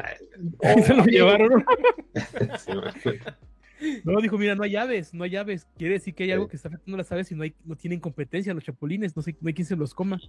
[0.77, 1.65] y se lo llevaron.
[4.03, 5.67] no, dijo, mira, no hay aves, no hay aves.
[5.77, 7.75] Quiere decir que hay algo que está afectando a las aves y no, hay, no
[7.75, 10.19] tienen competencia los chapulines, no, sé, no hay quien se los coma.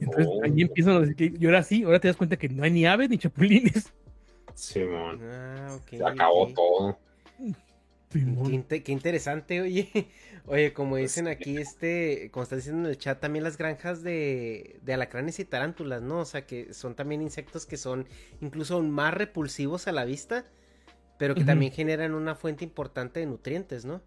[0.00, 2.62] Entonces ahí empiezan a decir que, y ahora sí, ahora te das cuenta que no
[2.62, 3.92] hay ni aves ni chapulines.
[4.54, 5.20] Simón.
[5.22, 6.98] Ah, se acabó todo.
[8.14, 9.90] Qué, interesante, oye.
[10.46, 14.02] Oye, como pues dicen aquí, este, como está diciendo en el chat, también las granjas
[14.02, 16.18] de, de alacranes y tarántulas, ¿no?
[16.18, 18.06] O sea, que son también insectos que son
[18.42, 20.44] incluso más repulsivos a la vista,
[21.18, 24.02] pero que también generan una fuente importante de nutrientes, ¿no?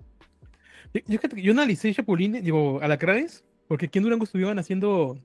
[0.94, 5.20] Yo, yo, analicé chapulines, digo, alacranes, porque aquí en Durango estuvieron haciendo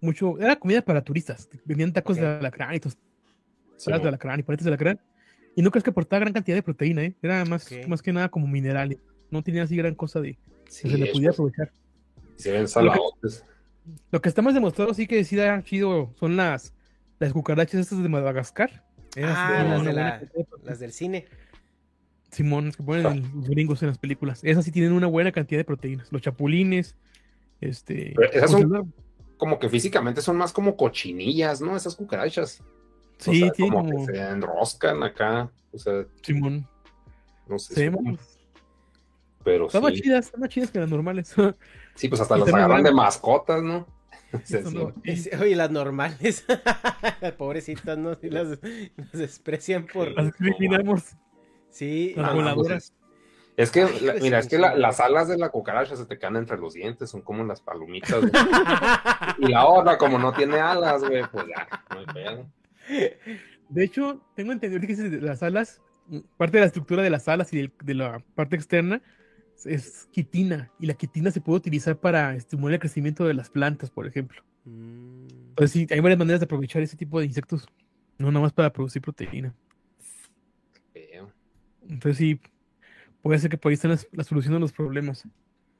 [0.00, 4.70] mucho, era comida para turistas, vendían tacos de alacrán y de alacrán y paletas de
[4.70, 5.00] alacrán.
[5.56, 7.16] Y no crees que aportaba gran cantidad de proteína, ¿eh?
[7.22, 8.98] Era más, más que nada como mineral.
[9.30, 11.72] No tenía así gran cosa de que se le pudiera aprovechar.
[12.36, 13.42] Se ven saladotes.
[14.10, 16.74] Lo que está más demostrado sí que sí da chido son las,
[17.18, 18.84] las cucarachas estas de Madagascar.
[19.16, 20.22] ah, las, de la,
[20.62, 21.24] las del cine.
[22.30, 24.40] Simón, que ponen los gringos en las películas.
[24.44, 26.12] Esas sí tienen una buena cantidad de proteínas.
[26.12, 26.96] Los chapulines,
[27.62, 28.14] este...
[28.30, 28.92] esas son
[29.38, 31.76] como que físicamente son más como cochinillas, ¿no?
[31.76, 32.62] Esas cucarachas.
[33.18, 35.50] Sí, como, que se enroscan acá.
[35.72, 36.66] O sea, Simón.
[37.46, 37.92] No sé.
[39.44, 41.34] Pero están más chidas, están más chidas que las normales.
[41.94, 43.86] Sí, pues hasta las agarran de mascotas, ¿no?
[45.40, 46.44] oye, las normales,
[47.38, 48.16] pobrecitas, ¿no?
[48.16, 48.58] Sí, las,
[49.14, 50.10] desprecian por.
[50.12, 51.16] Las eliminamos.
[51.70, 52.92] Sí, las voladoras.
[53.56, 53.86] Es que,
[54.20, 57.22] mira, es que las alas de la cucaracha se te caen entre los dientes, son
[57.22, 58.22] como las palomitas.
[59.38, 62.46] y la otra, como no tiene alas, güey, pues ya, no hay pedo.
[63.68, 65.82] De hecho, tengo entendido que las alas,
[66.36, 69.02] parte de la estructura de las alas y de, la parte externa
[69.64, 70.70] es quitina.
[70.78, 74.42] Y la quitina se puede utilizar para estimular el crecimiento de las plantas, por ejemplo.
[74.64, 75.26] Mm.
[75.48, 77.66] Entonces, sí, hay varias maneras de aprovechar ese tipo de insectos.
[78.18, 79.54] No nada más para producir proteína.
[81.88, 82.40] Entonces, sí,
[83.22, 85.26] puede ser que por ahí estén la solución de los problemas.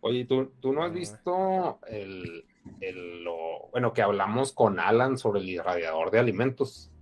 [0.01, 2.45] Oye, ¿tú, tú no has visto el,
[2.81, 6.93] el, lo, bueno, que hablamos con Alan sobre el irradiador de alimentos?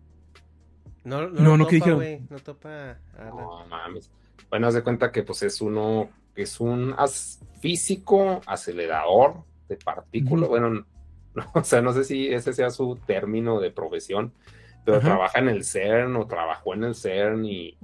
[1.05, 1.97] No, no, no, topa,
[2.31, 2.99] no topa.
[3.19, 4.11] No mames.
[4.49, 6.95] Bueno, haz de cuenta que pues es uno, es un
[7.61, 10.49] físico acelerador de partículas.
[10.49, 10.87] Bueno,
[11.55, 14.33] o sea, no sé si ese sea su término de profesión,
[14.85, 17.77] pero trabaja en el CERN o trabajó en el CERN y,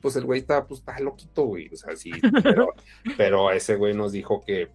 [0.00, 1.68] pues el güey está, pues está loquito, güey.
[1.72, 2.10] O sea, sí,
[2.42, 2.74] pero,
[3.16, 4.70] pero ese güey nos dijo que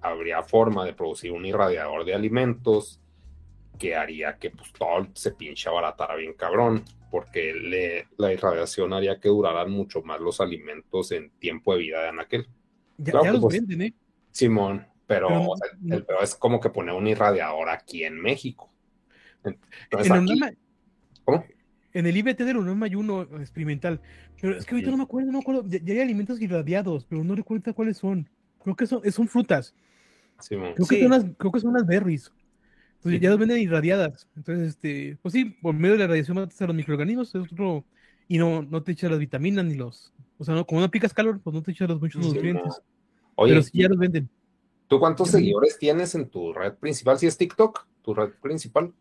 [0.00, 3.00] habría forma de producir un irradiador de alimentos
[3.78, 9.18] que haría que pues todo se pinche abaratara bien cabrón porque le, la irradiación haría
[9.20, 12.48] que duraran mucho más los alimentos en tiempo de vida de Anaquel.
[12.98, 13.94] Ya, ya los pues, venden, ¿eh?
[14.30, 15.28] Simón, pero,
[15.88, 18.70] el, es como que poner un irradiador aquí en México.
[19.42, 20.56] Entonces,
[21.24, 21.44] ¿cómo?
[21.92, 24.00] en el IBT de la UNAM hay uno experimental,
[24.40, 27.04] pero es que ahorita no me acuerdo, no me acuerdo, ya, ya hay alimentos irradiados,
[27.04, 28.28] pero no recuerdo cuáles son.
[28.62, 29.74] Creo que son, son frutas.
[30.38, 30.56] Sí.
[30.56, 31.02] Creo, que Sí.
[31.02, 32.32] son las, creo que son las berries.
[33.00, 34.28] Entonces ya las venden irradiadas.
[34.36, 37.84] Entonces, este, pues sí, por medio de la radiación matas a los microorganismos, es otro,
[38.28, 41.14] y no, no te echas las vitaminas ni los, o sea, no, como no aplicas
[41.14, 42.82] calor, pues no te echas los muchos Sí, nutrientes.
[43.36, 44.28] Oye, pero sí ya los venden.
[44.86, 47.18] ¿tú cuántos seguidores tienes en tu red principal?
[47.18, 48.92] Si es TikTok, tu red principal,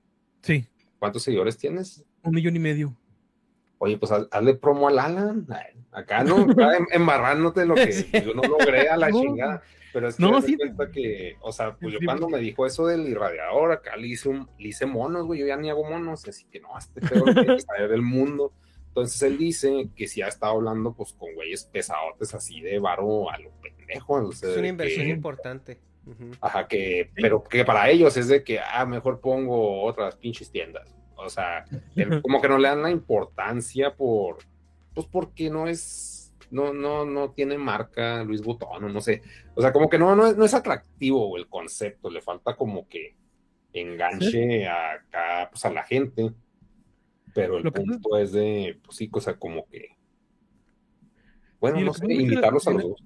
[0.42, 0.66] Sí,
[0.98, 2.04] ¿cuántos seguidores tienes?
[2.24, 2.96] un millón y medio.
[3.80, 5.48] Oye, pues haz- hazle promo al Alan.
[5.92, 8.10] Acá no, acá em- embarrándote lo que Sí.
[8.24, 9.20] yo no logré a la No.
[9.22, 9.62] chingada.
[9.92, 10.56] Pero es que No, sí.
[10.56, 14.30] cuenta que, o sea, pues yo cuando me dijo eso del irradiador, acá le hice,
[14.30, 17.26] un, le hice monos, güey, yo ya ni hago monos, así que no, este pedo
[17.26, 18.54] que saber del mundo.
[18.90, 23.32] Entonces él dice que si ha estado hablando pues con güeyes pesadotes así de varo
[23.32, 24.14] a lo pendejo.
[24.16, 25.80] o sea, Es una inversión que- importante.
[26.42, 30.96] Ajá, que, pero que para ellos es de que, ah, mejor pongo otras pinches tiendas.
[31.26, 31.66] O sea,
[31.96, 34.38] el- como que no le dan la importancia por,
[34.94, 39.22] pues porque no es, no, no, no tiene marca Luis Butón, o no sé.
[39.56, 42.88] O sea, como que no, no es, no es atractivo el concepto, le falta como
[42.88, 43.16] que
[43.74, 46.32] enganche a, acá, pues a la gente.
[47.34, 49.90] Pero el Lo que- punto es de, pues sí, cosa como que,
[51.60, 53.04] bueno, Sí, no sé, invitarlos a los dos.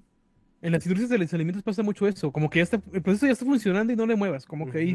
[0.64, 3.26] En las industrias de los alimentos pasa mucho eso, como que ya está, el proceso
[3.26, 4.92] ya está funcionando y no le muevas, como que ahí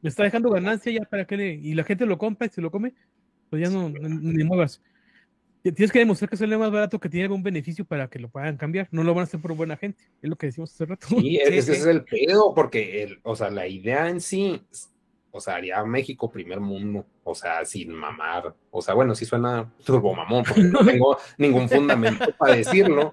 [0.00, 2.62] le está dejando ganancia ya para que le, y la gente lo compra y se
[2.62, 2.94] lo come,
[3.50, 4.80] pues ya no, no- ni muevas.
[5.62, 8.56] Tienes que demostrar que sale más barato, que tiene algún beneficio para que lo puedan
[8.56, 8.88] cambiar.
[8.92, 11.06] No lo van a hacer por buena gente, es lo que decimos hace rato.
[11.08, 11.80] Sí, es- Sí, ese sí.
[11.82, 14.62] es el pedo, porque, el, o sea, la idea en sí,
[15.30, 18.54] o sea, haría México primer mundo, o sea, sin mamar.
[18.70, 23.12] O sea, bueno, sí suena turbo mamón, porque no tengo ningún fundamento para decirlo,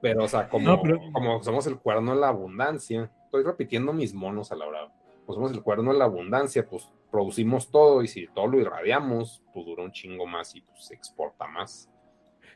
[0.00, 3.92] pero, o sea, como, No, pero- como somos el cuerno de la abundancia, estoy repitiendo
[3.92, 4.92] mis monos a la hora,
[5.26, 9.42] pues somos el cuerno de la abundancia, pues producimos todo y si todo lo irradiamos,
[9.52, 11.88] pues dura un chingo más y pues se exporta más.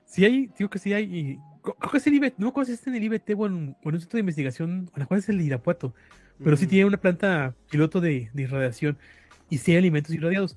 [0.04, 2.72] Sí hay, digo que sí hay, y creo que es el IBT, no acuerdo si
[2.74, 5.18] está en el IBT o en, o en un centro de investigación, a lo mejor
[5.18, 5.94] es el Irapuato,
[6.42, 8.98] pero sí tiene una planta piloto de, de irradiación
[9.50, 10.56] y sí hay alimentos irradiados.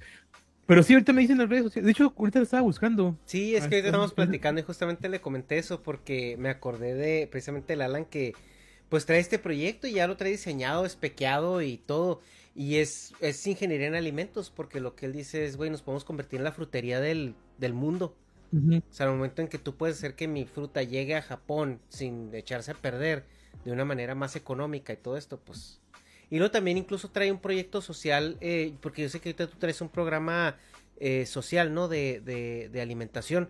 [0.68, 3.18] Pero sí, ahorita me dicen en las redes sociales, de hecho, ahorita lo estaba buscando.
[3.26, 6.94] Sí, es Ah, que ahorita estamos platicando y justamente le comenté eso porque me acordé
[6.94, 8.34] de precisamente el Alan que
[8.89, 12.22] pues trae este proyecto y ya lo trae diseñado, espequeado y todo.
[12.56, 16.03] Y es, es ingeniería en alimentos porque lo que él dice es, güey, nos podemos
[16.06, 18.15] convertir en la frutería del, del mundo.
[18.52, 18.77] Ujú.
[18.77, 21.80] O sea, al momento en que tú puedes hacer que mi fruta llegue a Japón
[21.89, 23.26] sin echarse a perder
[23.65, 25.81] de una manera más económica y todo esto, pues...
[26.30, 29.58] Y luego también incluso trae un proyecto social, eh, porque yo sé que ahorita tú
[29.58, 30.58] traes un programa
[30.99, 31.88] eh, social, ¿no?
[31.88, 33.49] De, de, de alimentación.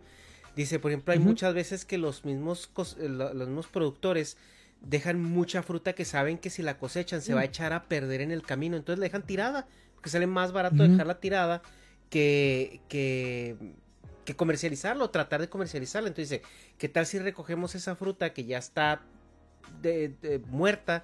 [0.56, 4.38] Dice, por ejemplo, hay muchas veces que los mismos, eh, lo- los mismos productores
[4.82, 7.48] dejan mucha fruta que saben que si la cosechan se va a Mm.
[7.48, 11.20] echar a perder en el camino, entonces la dejan tirada, porque sale más barato dejarla
[11.20, 11.62] tirada
[12.10, 13.56] que, que,
[14.26, 16.10] que comercializarlo, tratar de comercializarla.
[16.10, 16.44] Entonces dice,
[16.78, 19.02] ¿qué tal si recogemos esa fruta que ya está
[19.82, 21.04] de- de- muerta,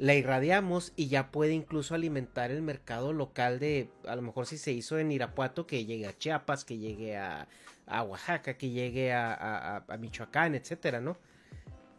[0.00, 4.56] la irradiamos y ya puede incluso alimentar el mercado local de, a lo mejor si
[4.56, 7.46] se hizo en Irapuato, que llegue a Chiapas, que llegue a,
[7.86, 11.18] Oaxaca, que llegue a, Michoacán, etcétera, ¿no?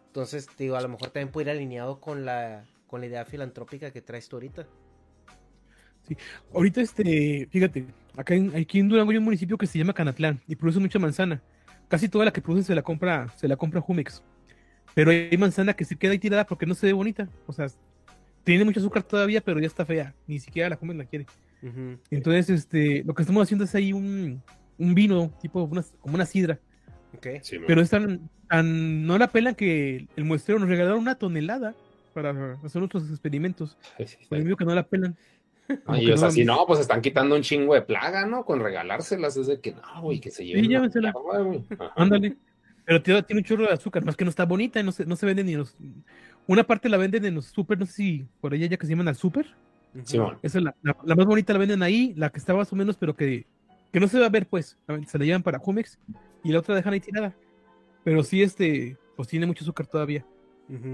[0.07, 3.91] Entonces, digo, a lo mejor también puede ir alineado con la, con la idea filantrópica
[3.91, 4.65] que traes tú ahorita.
[6.55, 7.85] Ahorita, este, fíjate,
[8.17, 10.97] acá en, aquí en Durango hay un municipio que se llama Canatlán y produce mucha
[10.97, 11.43] manzana.
[11.87, 14.23] Casi toda la que produce se la compra, se la compra Jumex.
[14.95, 17.29] Pero hay manzana que se queda ahí tirada porque no se ve bonita.
[17.45, 17.67] O sea,
[18.43, 20.13] tiene mucho azúcar todavía, pero ya está fea.
[20.27, 21.25] Ni siquiera la comen la quiere.
[22.09, 24.41] Entonces, este, lo que estamos haciendo es ahí un,
[24.77, 26.59] un vino, tipo una, como una sidra.
[27.15, 27.27] Ok.
[27.41, 27.65] Sí, man.
[27.67, 31.75] Pero es tan, tan- no la pelan que el muestreo nos regalaron una tonelada
[32.13, 33.77] para hacer nuestros experimentos.
[34.27, 35.15] Por el que no la pelan.
[35.85, 38.43] Ay, o sea, no- si no, pues están quitando un chingo de plaga, ¿no?
[38.43, 40.63] Con regalárselas, es de que no, güey, que se lleven.
[41.95, 42.35] Ándale.
[42.83, 45.15] Pero tiene, un chorro de azúcar, más que no está bonita y no se, no
[45.15, 45.77] se vende ni los.
[46.47, 48.91] Una parte la venden en los super, no sé si por allá ya que se
[48.91, 49.45] llaman al super.
[49.95, 50.05] Ujú.
[50.05, 50.37] Simón.
[50.41, 52.75] Esa es la, la- la más bonita la venden ahí, la que está más o
[52.75, 53.45] menos, pero que,
[53.91, 54.77] que no se va a ver, pues.
[55.07, 55.99] Se la llevan para Jumex
[56.43, 57.33] y la otra la dejan ahí tirada.
[58.03, 60.25] Pero sí, este, pues tiene mucho azúcar todavía.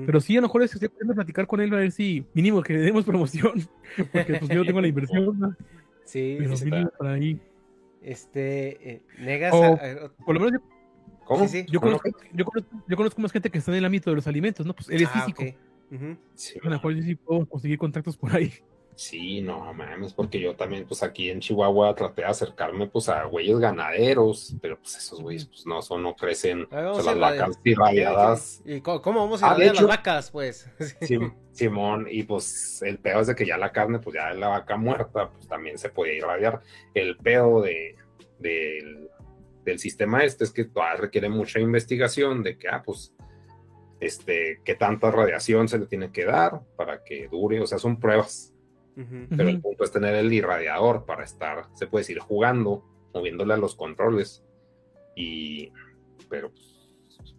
[0.08, 2.26] Pero sí, a lo mejor es que estoy pudiendo platicar con él a ver si
[2.34, 3.54] mínimo que le demos promoción.
[4.12, 5.56] Porque pues yo no tengo la inversión, ¿no?
[6.04, 7.40] Sí, pero sí, mínimo para ahí.
[8.02, 10.68] este, eh, negas O- a- a- Por lo menos yo,
[11.28, 11.48] ¿Cómo?
[11.48, 11.66] Sí, sí.
[11.70, 11.98] yo ¿Cómo?
[12.00, 14.66] conozco, yo, conozco, yo conozco más gente que está en el ámbito de los alimentos,
[14.66, 14.74] ¿no?
[14.74, 15.44] Pues él es Ah, físico.
[15.44, 15.56] ok.
[15.92, 16.18] Ujú.
[16.36, 18.54] Sí, A lo mejor yo sí puedo conseguir contactos por ahí.
[18.96, 23.26] Sí, no mames, porque yo también, pues aquí en Chihuahua traté de acercarme, pues a
[23.26, 27.20] güeyes ganaderos, pero pues esos güeyes, pues no, son, no crecen, ver, o sea, las
[27.38, 30.68] vacas irradiadas, ¿Y cómo, cómo vamos a Ah, ir de a las hecho- vacas, pues?
[31.02, 34.48] Sim- Simón, y pues el pedo es de que ya la carne, pues ya la
[34.48, 36.62] vaca muerta, pues también se podía irradiar.
[36.96, 37.96] El pedo de,
[38.40, 39.10] del-
[39.72, 43.14] del sistema este es que todavía requiere mucha investigación de que, ah, pues,
[44.00, 48.00] este, qué tanta radiación se le tiene que dar para que dure, o sea, son
[48.00, 48.54] pruebas.
[48.96, 52.84] Pero el punto es tener el irradiador para estar, se puede decir, jugando,
[53.14, 54.44] moviéndole a los controles.
[55.16, 55.72] Y,
[56.30, 56.52] pero,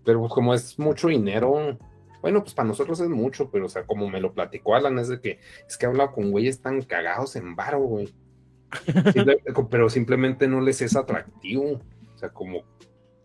[0.05, 1.77] pero pues, como es mucho dinero,
[2.23, 5.09] bueno, pues para nosotros es mucho, pero o sea, como me lo platicó Alan, es
[5.09, 8.15] de que es que he hablado con güeyes tan cagados en varo, güey.
[9.71, 11.81] pero simplemente no les es atractivo.
[12.19, 12.65] O sea, como,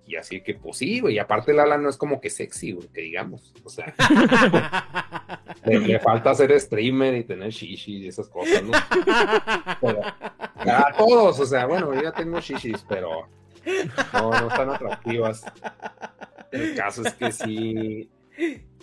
[0.05, 1.15] y así que, pues sí, güey.
[1.15, 3.51] Y aparte, el Alan no es como que sexy, güey, que digamos.
[3.63, 3.91] O sea,
[5.65, 8.71] le, falta ser streamer y tener shishi y esas cosas, ¿no?
[10.71, 13.27] a todos, o sea, bueno, yo ya tengo shishis, pero
[14.13, 15.43] no, no están atractivas.
[16.51, 18.11] El caso es que sí,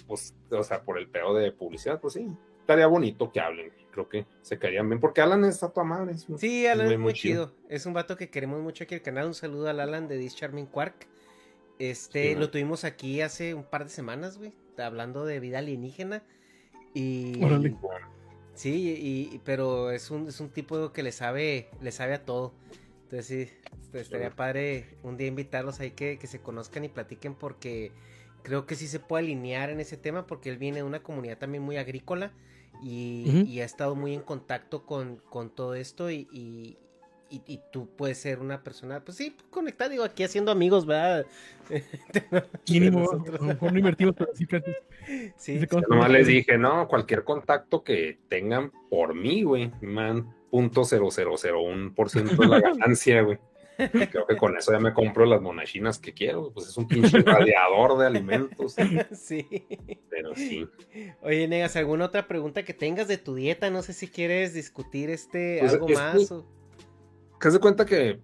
[0.08, 2.26] pues, o sea, por el pedo de publicidad, pues sí,
[2.70, 3.72] estaría bonito que hablen.
[3.90, 6.14] Creo que se caerían bien, porque Alan es a tu madre.
[6.36, 7.52] sí, Alan es muy, chido.
[7.68, 9.26] Es un vato que queremos mucho aquí el canal.
[9.26, 11.08] Un saludo al Alan de This Charming Quark.
[11.80, 16.22] Este, lo tuvimos aquí hace un par de semanas, güey, hablando de vida alienígena.
[16.94, 17.40] Y.
[18.54, 22.52] Sí, y, pero es un, es un tipo que le sabe, le sabe a todo.
[23.04, 27.34] Entonces sí, este, estaría padre un día invitarlos ahí que, que se conozcan y platiquen
[27.34, 27.90] porque
[28.42, 31.38] creo que sí se puede alinear en ese tema porque él viene de una comunidad
[31.38, 32.32] también muy agrícola
[32.82, 38.40] y, ha estado muy en contacto con, con todo esto y, y, tú puedes ser
[38.40, 41.26] una persona, pues sí, conectada, digo, aquí haciendo amigos, ¿verdad?
[42.68, 44.32] Mínimo, a mejor no invertimos, pero
[45.36, 45.66] sí, sí.
[45.88, 51.34] Nomás les dije, no, cualquier contacto que tengan por mí, güey, man, punto cero cero
[51.36, 53.38] cero un por ciento de la ganancia, güey.
[54.10, 56.50] Creo que con eso ya me compro las monachinas que quiero.
[56.52, 58.76] Pues es un pinche radiador de alimentos.
[59.12, 59.46] Sí.
[60.08, 60.68] Pero sí.
[61.22, 63.70] Oye, Negas, ¿alguna otra pregunta que tengas de tu dieta?
[63.70, 66.28] No sé si quieres discutir este pues algo más.
[66.28, 66.46] Que, o...
[67.40, 68.20] ¿Te das cuenta que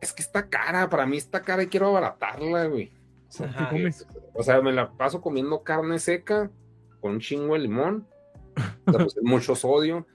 [0.00, 0.88] es que está cara?
[0.88, 2.92] Para mí está cara y quiero abaratarla, güey.
[4.34, 6.50] O sea, me la paso comiendo carne seca
[7.00, 8.06] con un chingo de limón.
[8.86, 10.06] O sea, pues, mucho sodio.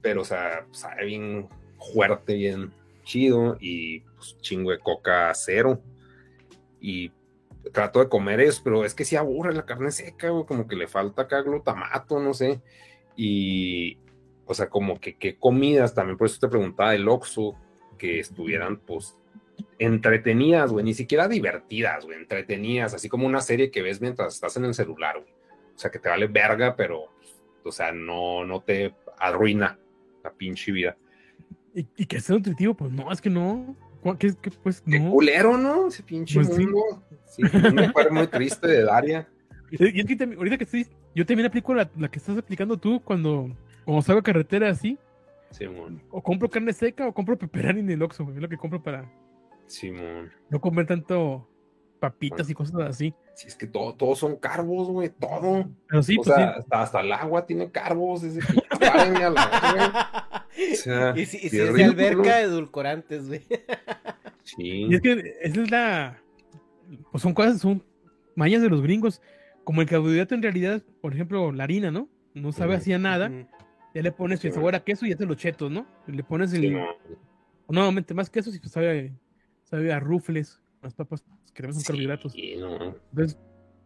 [0.00, 1.48] Pero, o sea, sabe bien
[1.94, 2.72] fuerte, bien
[3.02, 5.80] chido y pues, chingo de coca cero.
[6.80, 7.12] Y
[7.72, 10.88] trato de comer eso, pero es que si aburre la carne seca, como que le
[10.88, 12.60] falta acá glutamato, no sé.
[13.16, 13.98] Y,
[14.46, 17.56] o sea, como que qué comidas, también por eso te preguntaba del Oxxo,
[17.98, 19.16] que estuvieran, pues,
[19.78, 24.56] entretenidas, güey, ni siquiera divertidas, güey, entretenidas, así como una serie que ves mientras estás
[24.56, 25.32] en el celular, güey.
[25.74, 27.06] O sea, que te vale verga, pero,
[27.64, 29.78] o sea, no, no te arruina
[30.22, 30.96] la pinche vida.
[31.74, 32.74] ¿Y, y que sea nutritivo?
[32.74, 33.76] Pues no, es que no.
[34.18, 34.92] ¿Qué, qué, pues, no.
[34.92, 35.88] Qué culero, ¿no?
[35.88, 37.02] Ese pinche pues mundo.
[37.24, 39.28] Sí, me muy triste de Daria.
[39.74, 43.00] Y es que ahorita que estoy, yo también aplico la, la que estás aplicando tú
[43.02, 44.98] cuando, cuando salgo a carretera así.
[45.50, 46.02] Simón.
[46.10, 49.10] O compro carne seca o compro peperani en el Oxxo, es lo que compro para
[49.66, 50.30] Simón.
[50.50, 51.48] no comer tanto
[52.02, 53.14] papitas y cosas así.
[53.34, 55.70] Sí, es que todo, todos son carbos, güey, todo.
[55.86, 60.46] Pero sí, o pues sea, Hasta, hasta, el agua tiene carbos, desde que a la
[60.72, 63.42] o sea, Y si, y si es de alberca, edulcorantes, güey.
[64.44, 64.86] Sí.
[64.90, 66.20] Y es que esa es la.
[67.12, 67.84] Pues son cosas, son
[68.34, 69.22] mañas de los gringos.
[69.62, 72.08] Como el carbohidrato en realidad, por ejemplo, la harina, ¿no?
[72.34, 73.30] No sabe así nada.
[73.94, 75.86] Ya le pones el sabor a queso y ya te los chetos, ¿no?
[76.08, 76.76] Le pones el.
[77.68, 79.12] Nuevamente más queso y pues sabe,
[79.62, 80.60] sabe a rufles.
[80.82, 82.34] Las papas queremos son carbohidratos.
[82.36, 83.38] Entonces,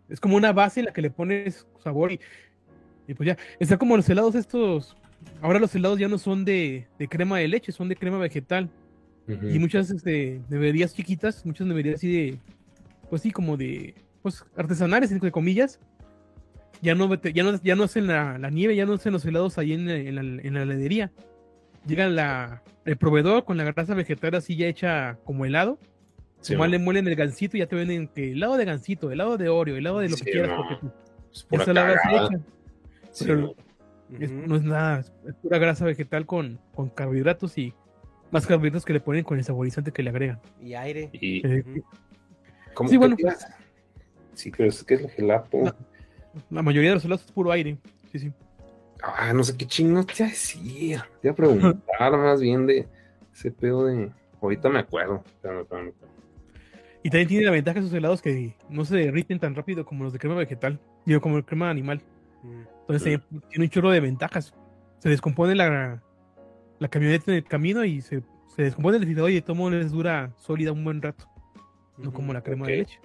[0.08, 2.20] es como una base en la que le pones sabor y,
[3.06, 3.36] y pues ya.
[3.60, 4.96] Está como los helados estos.
[5.42, 8.70] Ahora los helados ya no son de, de crema de leche, son de crema vegetal.
[9.28, 12.38] Y muchas este, beberías chiquitas, muchas beberías así de.
[13.10, 13.94] Pues sí, como de.
[14.22, 15.80] Pues artesanales, entre comillas.
[16.82, 19.58] Ya no, ya no, ya no hacen la, la nieve, ya no hacen los helados
[19.58, 21.10] ahí en, en, la, en la heladería.
[21.86, 25.78] Llega la, el proveedor con la grasa vegetal así ya hecha como helado
[26.46, 29.48] Sí, le muelen el gansito y ya te venden que helado de gansito, helado de
[29.48, 30.60] Oreo, helado de lo que quieras.
[31.48, 32.30] Porque tú, es la
[34.20, 37.74] no es nada, es pura grasa vegetal con, con carbohidratos y
[38.30, 40.40] más carbohidratos que le ponen con el saborizante que le agregan.
[40.60, 41.10] Y aire.
[41.12, 41.42] Y,
[42.86, 43.16] sí, bueno.
[44.34, 45.74] Sí, pero es que es el gelato.
[46.50, 47.76] La, mayoría de los helados es puro aire.
[48.12, 48.32] Sí, sí.
[49.02, 51.02] Ah, no sé qué chingo te iba a decir.
[51.20, 52.86] Te iba a preguntar más bien de
[53.34, 54.12] ese pedo de.
[54.40, 55.24] Ahorita me acuerdo.
[57.06, 60.12] Y también tiene la ventaja esos helados que no se derriten tan rápido como los
[60.12, 62.02] de crema vegetal, digo, como el crema animal.
[62.42, 62.62] Mm.
[62.80, 64.52] Entonces tiene un chorro de ventajas.
[64.98, 66.02] Se descompone la,
[66.80, 68.24] la camioneta en el camino y se,
[68.56, 71.28] se descompone el refrigerador y todo les dura sólida un buen rato.
[71.96, 72.98] No como la crema de leche.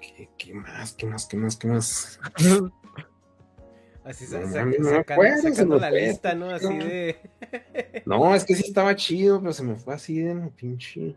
[0.00, 0.94] ¿Qué, ¿Qué, más?
[0.94, 1.26] ¿Qué más?
[1.26, 1.56] ¿Qué más?
[1.56, 2.20] ¿Qué más?
[4.04, 6.50] Así se, sacando la lista, ¿no?
[6.50, 7.20] Así de.
[8.04, 11.14] no, es que sí estaba chido, pero se me fue así de pinche.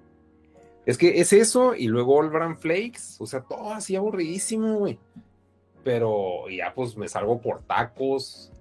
[0.85, 4.99] Es que es eso, y luego el Bran Flakes, o sea, todo así aburridísimo, güey.
[5.83, 8.51] Pero ya pues me salgo por tacos,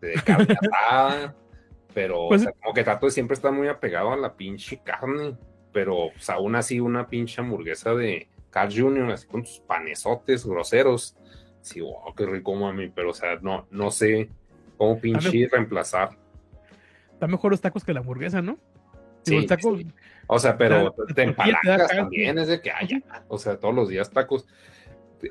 [0.00, 1.34] de carne asada,
[1.94, 4.80] pero Pues- o sea, como que trato de siempre estar muy apegado a la pinche
[4.84, 5.36] carne,
[5.72, 11.16] pero pues aún así una pinche hamburguesa de Carl Jr., así con tus panesotes groseros.
[11.62, 14.28] Sí, wow, qué rico, mami, pero o sea, no, no sé
[14.76, 16.10] cómo pinche reemplazar.
[17.12, 18.58] Está mejor los tacos que la hamburguesa, ¿no?
[19.22, 19.86] Sí, Digo, el taco, sí.
[20.26, 21.86] O sea, pero La- la te carne.
[21.88, 24.46] también, es de que, ay, ya, o sea, todos los días tacos.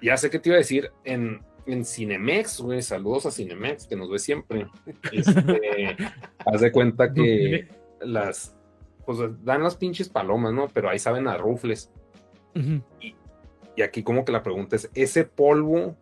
[0.02, 3.96] Ya sé que te iba a decir, en, en Cinemex, güey, saludos a Cinemex, que
[3.96, 4.68] nos ve siempre.
[5.12, 5.98] Este,
[6.46, 7.68] haz de cuenta que
[8.02, 8.56] las,
[9.06, 10.68] pues dan las pinches palomas, ¿no?
[10.70, 11.92] Pero ahí saben a rufles.
[13.76, 15.96] Y aquí como que la pregunta es, ese polvo,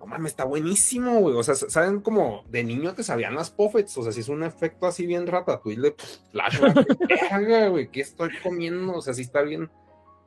[0.00, 1.36] no mames, está buenísimo, güey.
[1.36, 3.96] O sea, saben como de niño te sabían las puffets.
[3.98, 6.86] O sea, si es un efecto así bien ratatouille de pff, flashback.
[7.30, 8.94] verga, güey, ¿qué estoy comiendo?
[8.94, 9.70] O sea, sí está bien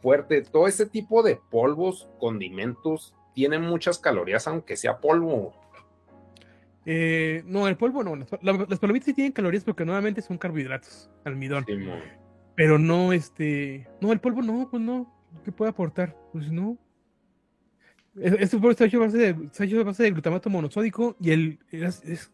[0.01, 0.41] fuerte.
[0.43, 5.53] Todo ese tipo de polvos, condimentos, tienen muchas calorías, aunque sea polvo.
[6.85, 8.15] Eh, no, el polvo no.
[8.15, 11.65] Las, la- las palomitas sí tienen calorías porque nuevamente son carbohidratos, almidón.
[12.55, 13.87] Pero no, este.
[14.01, 15.11] No, el polvo no, pues no.
[15.43, 16.15] ¿Qué puede aportar?
[16.31, 16.77] Pues no.
[18.15, 21.15] Es- Este polvo está hecho a base de, está hecho a base de glutamato monosódico
[21.19, 21.59] y el.
[21.71, 22.31] es- es-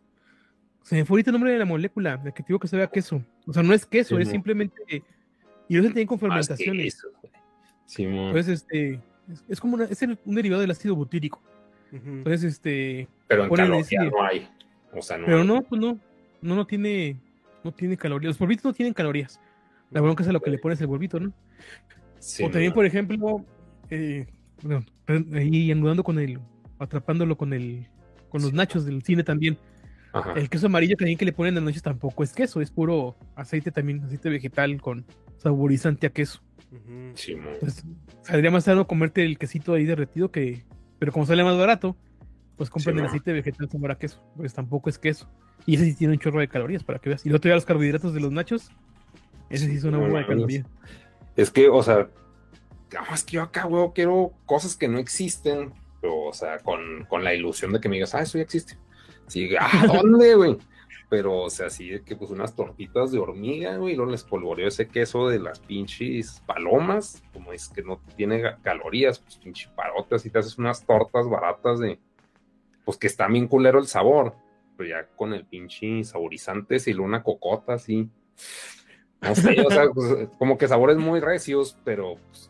[0.84, 2.84] se me fue ahorita el nombre de la molécula, el que te digo que sabe
[2.84, 3.24] a queso.
[3.46, 4.32] O sea, no es queso, Sí, es no.
[4.32, 5.04] simplemente.
[5.68, 7.02] Y no se tienen con fermentaciones.
[7.86, 8.28] Simón.
[8.28, 9.00] Entonces, este.
[9.32, 11.42] Es, es como una- es el- un derivado del ácido butírico.
[11.92, 13.08] Entonces, este.
[13.28, 14.48] pero en calorías no hay.
[14.94, 15.48] O sea, no Pero hay.
[15.48, 16.00] no, pues no.
[16.42, 17.20] No, no tiene.
[17.64, 18.30] No tiene calorías.
[18.32, 19.40] Los polvitos no tienen calorías.
[19.92, 21.34] La bronca es a lo que le pones el polvito, ¿no?
[22.20, 22.76] Sí, o también, no.
[22.76, 23.46] por ejemplo,
[23.90, 24.28] eh,
[24.62, 24.86] bueno,
[25.34, 26.40] ahí anudando con el,
[26.80, 27.88] atrapándolo con el,
[28.30, 28.56] con los Sí.
[28.56, 29.57] nachos del cine también.
[30.11, 30.34] Ajá.
[30.34, 33.15] El queso amarillo también que le ponen en las noches tampoco es queso, es puro
[33.36, 35.06] aceite también, aceite vegetal con
[35.38, 36.41] saborizante a queso.
[36.72, 37.11] Ujú.
[37.15, 37.53] Simón.
[37.60, 37.84] Pues
[38.23, 40.64] saldría más sano comerte el quesito ahí derretido que,
[40.98, 41.95] pero como sale más barato,
[42.57, 45.30] pues compran Sí, el aceite vegetal sabor a queso, pues tampoco es queso.
[45.65, 47.26] Y ese sí tiene un chorro de calorías para que veas.
[47.26, 48.72] Y el otro día los carbohidratos de los nachos,
[49.49, 50.65] ese sí es una bomba de calorías.
[51.36, 52.10] Es que, o sea,
[52.94, 57.06] no, es que yo acá, güey, quiero cosas que no existen, pero, o sea, con,
[57.06, 58.78] con la ilusión de que me digas, ah, eso ya existe.
[59.28, 60.57] Sí, ah, ¿dónde, güey?
[61.10, 64.24] Pero, o sea, así de que, pues, unas tortitas de hormiga, güey, y luego les
[64.24, 69.70] polvoreo ese queso de las pinches palomas, como es que no tiene calorías, pues, pinche
[69.76, 71.99] parotas, y te haces unas tortas baratas de,
[72.86, 74.36] pues, que está bien culero el sabor,
[74.78, 78.10] pero ya con el pinche saborizante, y luego una cocota, así.
[79.22, 82.50] No sé, o sea, pues, como que sabores muy recios, pero pues,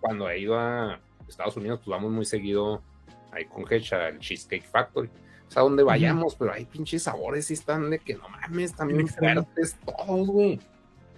[0.00, 2.82] cuando he ido a Estados Unidos, pues vamos muy seguido
[3.30, 5.08] ahí con Hecha, al Cheesecake Factory.
[5.46, 8.98] O sea, donde vayamos, pero hay pinches sabores y están de que no mames, también
[8.98, 10.60] Bien fuertes todos, güey.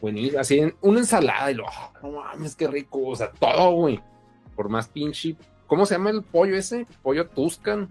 [0.01, 3.73] Buenísimo, así en una ensalada y lo, "Ah, no mames, qué rico, o sea, todo,
[3.73, 4.01] güey.
[4.55, 5.35] Por más pinche,
[5.67, 6.87] ¿cómo se llama el pollo ese?
[7.03, 7.89] Pollo Tuscan,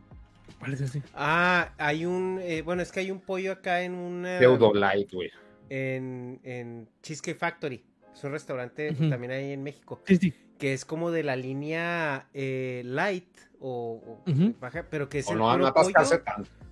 [0.60, 1.02] ¿Cuál es ese?
[1.14, 4.40] Ah, hay un, eh, bueno, es que hay un pollo acá en una...
[4.40, 5.30] Pseudo Light, güey.
[5.70, 7.84] En, en Cheesecake Factory.
[8.14, 9.10] Es un restaurante pues, Ujú.
[9.10, 10.02] también ahí en México.
[10.06, 10.34] Sí, sí.
[10.58, 14.22] Que es como de la línea eh, light o,
[14.60, 15.94] baja, pero que es O el no puro pollo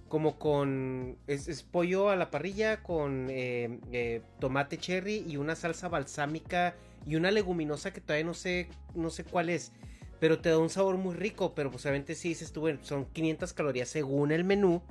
[0.08, 1.18] como con...
[1.28, 6.76] Es, es pollo a la parrilla con eh, eh, tomate cherry y una salsa balsámica
[7.06, 9.72] y una leguminosa que todavía no sé, no sé cuál es.
[10.20, 13.06] Pero te da un sabor muy rico, pero pues obviamente sí dices tú, bueno, son
[13.06, 14.82] 500 calorías según el menú.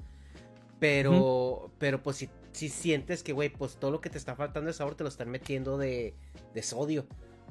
[0.79, 4.69] Pero, pero pues si, si sientes que, güey, pues todo lo que te está faltando
[4.69, 6.15] de sabor te lo están metiendo de,
[6.55, 7.07] de sodio.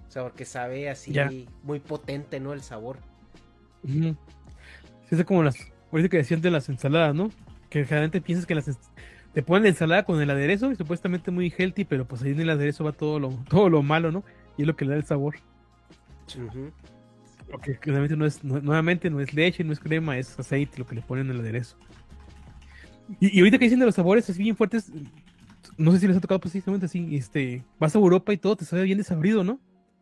[0.07, 1.13] O sea, porque sabe así
[1.63, 2.53] muy potente, ¿no?
[2.53, 2.97] El sabor.
[3.83, 4.15] Ujú.
[5.07, 5.55] Sí, es como las,
[5.91, 7.29] ahorita que decían de las ensaladas, ¿no?
[7.69, 8.65] Que generalmente piensas que las
[9.33, 12.39] te ponen la ensalada con el aderezo y supuestamente muy healthy, pero pues ahí en
[12.39, 14.23] el aderezo va todo lo, todo lo malo, ¿no?
[14.57, 15.35] Y es lo que le da el sabor.
[16.35, 16.71] Ujú.
[17.51, 20.87] Porque claramente no es, no- nuevamente no es leche, no es crema, es aceite lo
[20.87, 21.77] que le ponen al aderezo.
[23.19, 24.91] Y, y ahorita que dicen de los sabores así bien fuertes,
[25.77, 28.65] no sé si les ha tocado precisamente así, este, vas a Europa y todo te
[28.65, 29.59] sabe bien desabrido, ¿no?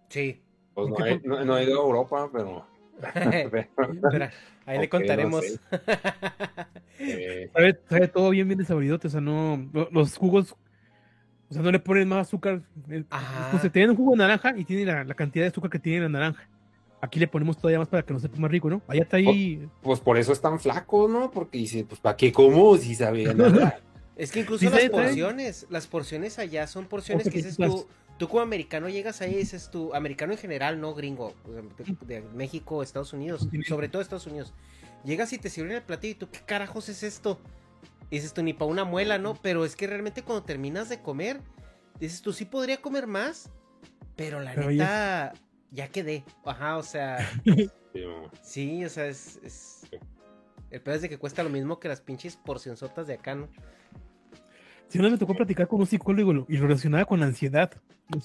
[0.09, 0.41] Sí.
[0.73, 2.65] Pues no ¿Qué he, po- no- no he ido a Europa, pero...
[3.03, 3.69] Espera,
[4.65, 5.43] ahí le no contaremos.
[5.45, 5.59] sé.
[6.99, 10.55] eh, Sabe, sabe todo bien, bien desabridote, o sea, no, lo- los jugos,
[11.49, 12.61] o sea, no le ponen más azúcar.
[12.89, 13.49] eh, Ajá.
[13.51, 15.79] pues, se tienen un jugo de naranja y tiene la, la cantidad de azúcar que
[15.79, 16.47] tiene la naranja.
[17.03, 18.81] Aquí le ponemos todavía más para que nos sepa más rico, ¿no?
[18.87, 21.31] Allá está ahí, pues por eso es tan flaco, ¿no?
[21.31, 23.77] Porque dice, pues ¿para qué como si sabía nada?
[24.15, 28.29] Es que incluso Sí, las porciones, las porciones allá son porciones que dices tú, tú
[28.29, 31.33] como americano llegas ahí y dices tú, americano en general, no gringo,
[32.07, 34.53] de, de México, Estados Unidos, sobre todo Estados Unidos.
[35.03, 37.37] Llegas y te sirven el platillo y tú, ¿qué carajos es esto?
[38.11, 39.33] Y dices tú, ni para una muela, ¿no?
[39.41, 41.41] Pero es que realmente cuando terminas de comer,
[41.99, 43.49] dices tú, sí podría comer más,
[44.15, 45.33] pero la Pero neta,
[45.73, 46.23] ya quedé.
[46.45, 47.17] Ajá, o sea.
[48.41, 49.39] sí, o sea, es.
[49.43, 49.81] es...
[50.69, 53.47] El peor es de que cuesta lo mismo que las pinches porcionzotas de acá, ¿no?
[54.87, 57.71] Sí, una me tocó platicar con un psicólogo y lo relacionaba con la ansiedad.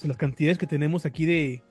[0.02, 1.62] las cantidades que tenemos aquí de.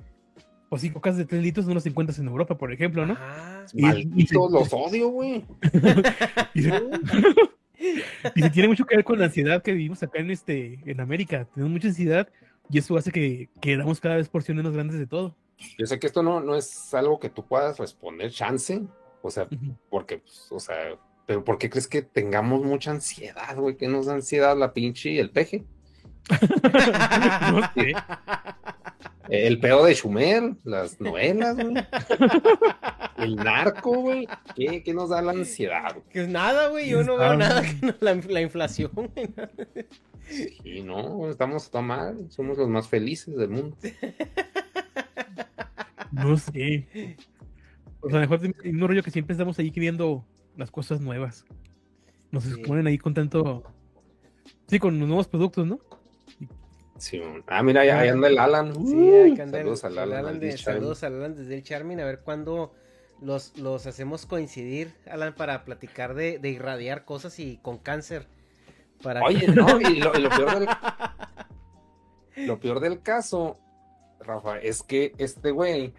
[0.70, 3.16] O cinco casas de tres litros no las encuentras en Europa, por ejemplo, ¿no?
[3.18, 5.46] Ah, y, los odio, güey.
[6.54, 6.62] y,
[8.42, 11.48] se, tiene mucho que ver con la ansiedad que vivimos acá en este en América.
[11.54, 12.28] Tenemos mucha ansiedad
[12.70, 15.36] y eso hace que, que damos cada vez porciones más grandes de todo.
[15.78, 18.82] Yo sé que esto no, no es algo que tú puedas responder, chance,
[19.22, 19.48] o sea,
[19.90, 23.76] porque, pues, o sea, pero ¿por qué crees que tengamos mucha ansiedad, güey?
[23.76, 25.66] ¿Qué nos da ansiedad la pinche y el peje?
[27.52, 27.94] no sé.
[29.30, 31.86] El pedo de Schumer, las novelas, güey.
[33.18, 34.28] El narco, güey.
[34.56, 35.98] ¿Qué, ¿Qué, nos da la ansiedad?
[36.10, 36.88] Que nada, güey.
[36.90, 39.30] Yo no veo nada que no, la, la, inflación, güey.
[40.30, 42.28] Sí, no, estamos tan mal.
[42.30, 43.76] Somos los más felices del mundo.
[46.12, 47.18] No sé.
[48.02, 50.26] O sea, mejor un rollo que siempre estamos ahí viendo
[50.56, 51.46] las cosas nuevas.
[52.32, 53.64] Nos exponen ahí con tanto.
[54.68, 55.80] Sí, con los nuevos productos, ¿no?
[56.98, 58.74] Sí, ah, mira, ahí anda el Alan.
[58.74, 60.58] Sí, ahí anda saludos al Alan.
[60.58, 62.00] saludos al Alan desde el Charmin.
[62.00, 62.74] A ver cuándo
[63.22, 68.28] los, los hacemos coincidir, Alan, para platicar de, de irradiar cosas y con cáncer.
[69.02, 70.70] Para Oye, no, y lo, peor del,
[72.48, 73.60] lo peor del caso,
[74.20, 75.94] Rafa, es que este güey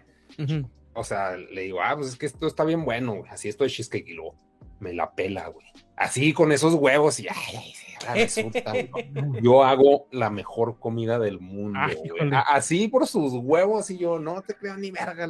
[0.93, 3.69] o sea, le digo, ah, pues es que esto está bien bueno, Así esto de
[3.69, 4.35] cheesecake y luego
[4.79, 5.65] me la pela, güey.
[5.95, 7.73] Así con esos huevos y ay,
[8.13, 8.73] resulta,
[9.41, 12.31] yo hago la mejor comida del mundo, güey.
[12.47, 15.27] Así por sus huevos y yo no te creo ni verga,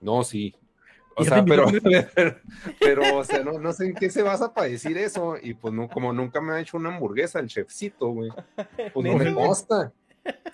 [0.00, 0.54] No, sí.
[1.16, 1.66] O sea, pero,
[2.78, 5.36] pero, o sea, no, no, sé en qué se basa para decir eso.
[5.40, 8.30] Y pues no, como nunca me ha hecho una hamburguesa el chefcito, güey.
[8.92, 9.92] Pues no me consta.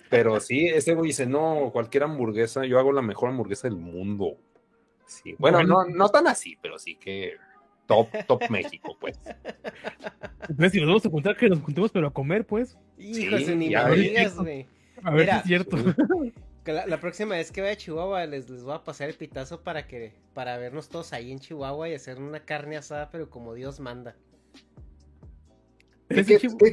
[0.09, 4.37] Pero sí, ese güey dice, no, cualquier hamburguesa, yo hago la mejor hamburguesa del mundo.
[5.05, 7.33] Sí, bueno, no, no tan así, pero sí que
[7.87, 9.19] top, top México, pues.
[10.55, 12.77] Pues si nos vamos a juntar, que nos juntemos, pero a comer, pues.
[12.97, 14.67] Hijos, sí, ni me digas, güey.
[15.03, 15.77] A ver si es cierto.
[16.65, 19.85] La, próxima vez que vaya a Chihuahua les, les voy a pasar el pitazo para
[19.85, 23.81] que para vernos todos ahí en Chihuahua y hacer una carne asada, pero como Dios
[23.81, 24.15] manda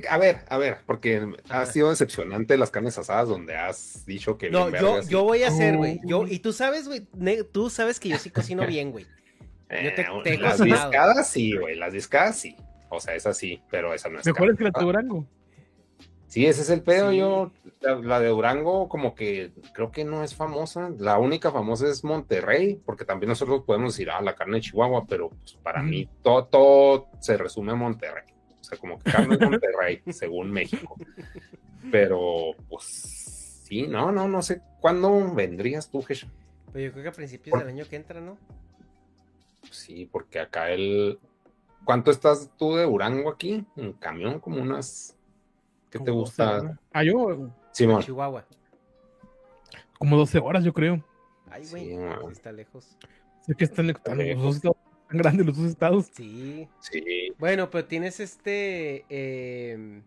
[0.09, 4.51] a ver, a ver, porque ha sido decepcionante las carnes asadas donde has dicho que.
[4.51, 6.01] No, yo, yo voy a hacer, güey.
[6.05, 7.07] Yo, y tú sabes, güey,
[7.53, 9.07] tú sabes que yo sí cocino bien, güey.
[9.71, 12.57] Yo te, eh, las discadas sí, güey, las discadas sí.
[12.89, 14.27] O sea, esa sí, pero esa no es.
[14.27, 15.27] Mejor es que la de Durango.
[16.27, 17.13] Sí, ese es el pedo.
[17.13, 20.91] Yo, la, de Durango, como que creo que no es famosa.
[20.99, 25.07] La única famosa es Monterrey, porque también nosotros podemos decir, ah, la carne de Chihuahua,
[25.09, 28.25] pero pues, para mí todo, todo se resume a Monterrey
[28.79, 30.97] como que carne de Monterrey, según México.
[31.91, 32.85] Pero, pues,
[33.65, 34.61] sí, no, no, no sé.
[34.81, 36.29] ¿Cuándo vendrías tú, Gesha?
[36.73, 38.37] Pues yo creo que a principios del año que entra, ¿no?
[39.71, 41.19] Sí, porque acá el...
[41.85, 43.65] ¿Cuánto estás tú de Durango aquí?
[43.77, 45.17] En camión, como unas...
[45.91, 46.79] ¿Qué te gusta?
[46.93, 47.51] Ah, yo...
[47.73, 48.03] Simón.
[48.03, 48.45] Chihuahua.
[49.99, 51.03] Como 12 horas, yo creo.
[51.51, 51.99] Ay, güey,
[52.31, 52.97] está lejos.
[53.41, 54.61] Sé que están lejos
[55.11, 56.07] tan grandes los dos estados.
[56.13, 56.69] Sí.
[56.81, 57.33] Sí.
[57.39, 59.05] Bueno, pero tienes este.
[59.09, 60.03] Eh,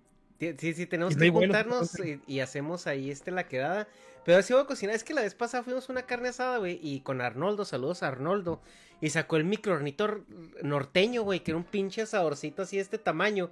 [0.57, 1.93] sí, sí, tenemos que juntarnos
[2.27, 3.87] y, hacemos ahí este la quedada.
[4.25, 4.95] Pero así voy a cocinar.
[4.95, 6.79] Es que la vez pasada fuimos una carne asada, güey.
[6.81, 8.61] Y con Arnoldo, saludos a Arnoldo.
[9.01, 10.23] Y sacó el microornito
[10.61, 11.41] norteño, güey.
[11.41, 13.51] Que era un pinche asadorcito así de este tamaño.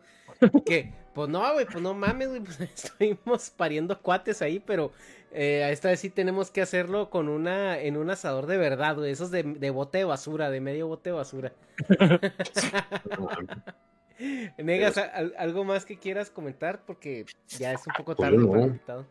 [0.66, 2.42] Que, pues no, güey, pues no mames, güey.
[2.46, 4.94] Pues estuvimos pariendo cuates ahí, pero
[5.34, 9.12] eh, esta vez sí tenemos que hacerlo con una, en un asador de verdad, güey.
[9.12, 11.54] Esos de, de bote de basura, de medio bote de basura.
[14.58, 14.98] Negas,
[15.38, 16.84] ¿algo más que quieras comentar?
[16.86, 19.06] Porque ya es un poco pues tarde para el invitado.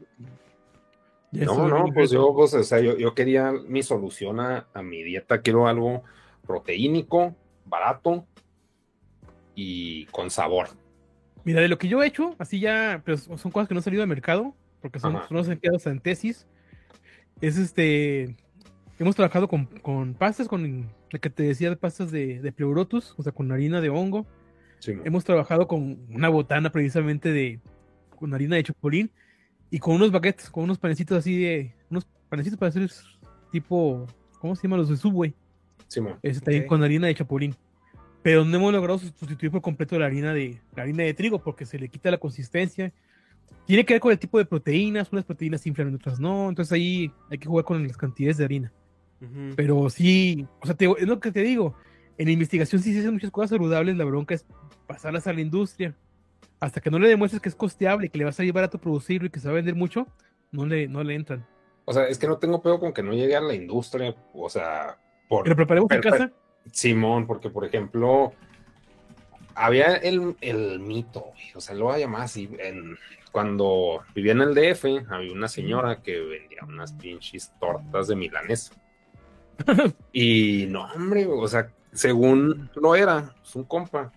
[1.32, 5.02] No, no, pues yo, pues, o sea, yo, yo, quería mi solución a, a, mi
[5.02, 5.40] dieta.
[5.40, 6.02] Quiero algo
[6.46, 7.34] proteínico,
[7.64, 8.26] barato
[9.54, 10.68] y con sabor.
[11.44, 13.78] Mira, de lo que yo he hecho, así ya, pero pues, son cosas que no
[13.78, 16.46] han salido al mercado porque son, los empleados en tesis.
[17.40, 18.36] Es este.
[18.98, 23.14] Hemos trabajado con, con pastas, con la que te decía de pastas de, de pleurotus,
[23.16, 24.26] o sea, con harina de hongo.
[25.04, 27.60] Hemos trabajado con una botana precisamente de
[28.16, 29.10] con harina de chapulín
[29.70, 32.90] y con unos baguettes, con unos panecitos así de unos panecitos para hacer
[33.52, 34.06] tipo,
[34.38, 34.78] ¿cómo se llama?
[34.78, 35.34] Los de Subway.
[35.86, 37.54] Sí, este, con harina de chapulín.
[38.22, 41.64] Pero no hemos logrado sustituir por completo la harina de la harina de trigo porque
[41.64, 42.92] se le quita la consistencia
[43.66, 47.12] tiene que ver con el tipo de proteínas, unas proteínas inflan, otras no, entonces ahí
[47.30, 48.72] hay que jugar con las cantidades de harina.
[49.54, 51.76] Pero sí, o sea, es lo que te digo,
[52.16, 54.46] en la investigación sí se hacen muchas cosas saludables, la bronca es
[54.86, 55.94] pasarlas a la industria.
[56.58, 58.78] Hasta que no le demuestres que es costeable, que le vas a llevar a tu
[58.78, 60.06] producirlo y que se va a vender mucho,
[60.50, 61.46] no le, no le entran.
[61.84, 64.50] o sea, es que no tengo pedo con que no llegue a la industria, o
[64.50, 64.98] sea,
[65.28, 65.44] por...
[65.44, 66.32] ¿Pero preparemos en casa?
[66.72, 68.32] Simón, porque por ejemplo,
[69.54, 72.96] había el, mito, o sea, lo voy a llamar así, en,
[73.30, 78.74] cuando vivía en el DF, había una señora que vendía unas pinches tortas de milanesa.
[80.12, 84.12] y no, hombre, o sea, según lo era, es un compa.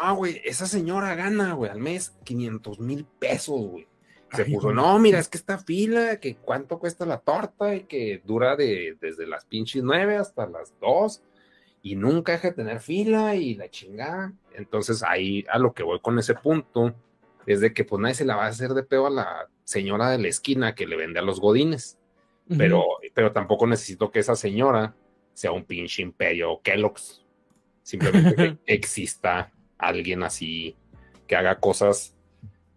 [0.00, 3.86] ah, güey, esa señora gana, güey, al mes 500 mil pesos, güey.
[4.32, 8.22] Se puso, no, mira, es que esta fila, que cuánto cuesta la torta y que
[8.24, 11.22] dura de, desde las pinches nueve hasta las dos
[11.82, 14.32] y nunca deja de tener fila y la chingada.
[14.54, 16.94] Entonces ahí a lo que voy con ese punto
[17.46, 20.10] es de que pues nadie se la va a hacer de pedo a la señora
[20.10, 21.98] de la esquina que le vende a los godines.
[22.58, 24.94] pero, pero tampoco necesito que esa señora
[25.32, 27.24] sea un pinche imperio Kellogg's.
[27.82, 30.76] Simplemente que exista alguien así
[31.26, 32.14] que haga cosas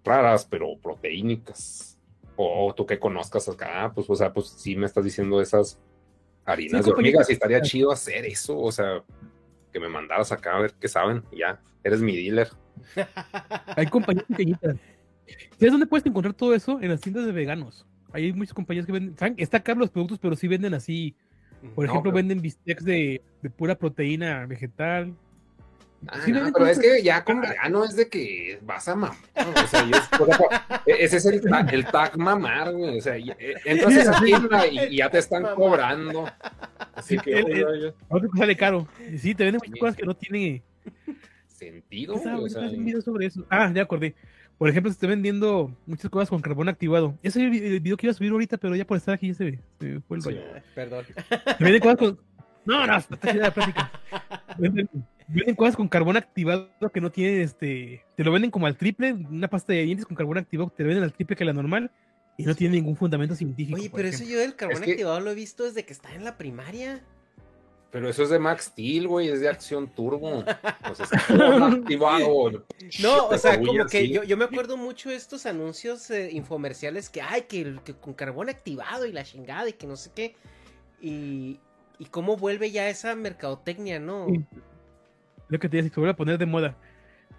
[0.03, 1.97] raras, pero proteínicas.
[2.37, 5.79] O, tú que conozcas acá, pues, o sea, pues sí me estás diciendo esas
[6.43, 9.03] harinas de hormigas y estaría chido hacer eso, o sea,
[9.75, 12.47] que me mandaras acá a ver qué saben, ya, eres mi dealer.
[13.75, 14.77] Hay compañías pequeñitas.
[15.59, 16.79] ¿Sabes dónde puedes encontrar todo eso?
[16.81, 17.85] En las tiendas de veganos.
[18.13, 21.13] Hay muchas compañías que venden, está caro los productos, pero sí venden así.
[21.75, 25.13] Por ejemplo, venden bistecs de, de pura proteína vegetal,
[26.07, 26.19] Ah,
[26.53, 29.17] pero es que ya con no es de que vas a mamar.
[29.35, 29.81] O sea,
[30.85, 31.41] e-, ese es el,
[31.71, 32.97] el, tag mamar, güey.
[32.97, 36.29] O sea, eh, entras a tienda y, ya te están cobrando.
[36.93, 37.39] Así que.
[37.39, 37.93] El,
[38.37, 38.87] sale caro.
[39.17, 40.63] Sí, te venden muchas cosas que no tienen
[41.47, 42.15] sentido.
[42.15, 43.45] O sea, sobre eso.
[43.49, 44.15] Ah, ya acordé.
[44.57, 47.17] Por ejemplo, se está vendiendo muchas cosas con carbón activado.
[47.23, 49.33] Ese es el video que iba a subir ahorita, pero ya por estar aquí ya
[49.33, 50.41] se, se fue el rollo.
[50.73, 51.05] perdón.
[51.57, 52.19] Se venden cosas con.
[52.65, 53.91] No, no, está chida la plática.
[55.27, 58.03] Venden cosas con carbón activado que no tienen este.
[58.15, 60.89] Te lo venden como al triple, una pasta de dientes con carbón activado, te lo
[60.89, 61.91] venden al triple que la normal
[62.37, 63.79] y no tiene ningún fundamento científico.
[63.79, 66.37] Oye, pero eso yo del carbón activado lo he visto desde que está en la
[66.37, 67.01] primaria.
[67.91, 70.43] Pero eso es de Max Steel, güey, es de acción turbo.
[70.91, 72.65] O sea, está activado.
[73.01, 77.09] No, o sea, como que yo, yo, me acuerdo mucho de estos anuncios eh, infomerciales
[77.09, 80.35] que hay, que, que, con carbón activado y la chingada y que no sé qué.
[81.01, 81.59] Y,
[81.97, 84.27] y cómo vuelve ya esa mercadotecnia, ¿no?
[85.47, 86.77] Lo que te decía, se vuelve a poner de moda.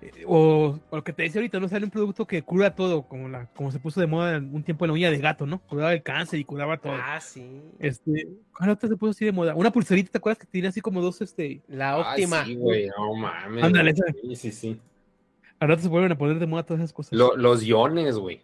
[0.03, 3.29] Eh, o, lo que te decía ahorita, no sale un producto que cura todo, como
[3.29, 5.61] la como se puso de moda un tiempo en la uña de gato, ¿no?
[5.61, 6.93] Curaba el cáncer y curaba todo.
[6.95, 7.63] Ah, sí.
[7.79, 9.55] Este, ¿cuál otra se puso así de moda?
[9.55, 11.63] Una pulserita, ¿te acuerdas que tiene así como dos, este?
[11.69, 12.45] La óptima.
[12.45, 13.65] sí, güey, no mames.
[13.65, 14.81] Ándale, Sí, sí, sí.
[15.59, 17.13] Ahora se vuelven a poner de moda todas esas cosas.
[17.13, 18.43] los iones, güey.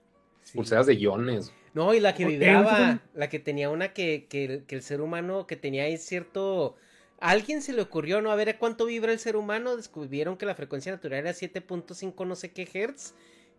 [0.55, 1.53] Pulseras de iones.
[1.75, 5.47] No, y la que vibraba, la que tenía una que, que, que el ser humano,
[5.47, 6.77] que tenía ahí cierto
[7.23, 8.31] alguien se le ocurrió, ¿no?
[8.31, 9.77] A ver cuánto vibra el ser humano.
[9.77, 13.15] Descubrieron que la frecuencia natural era 7.5 no sé qué hertz.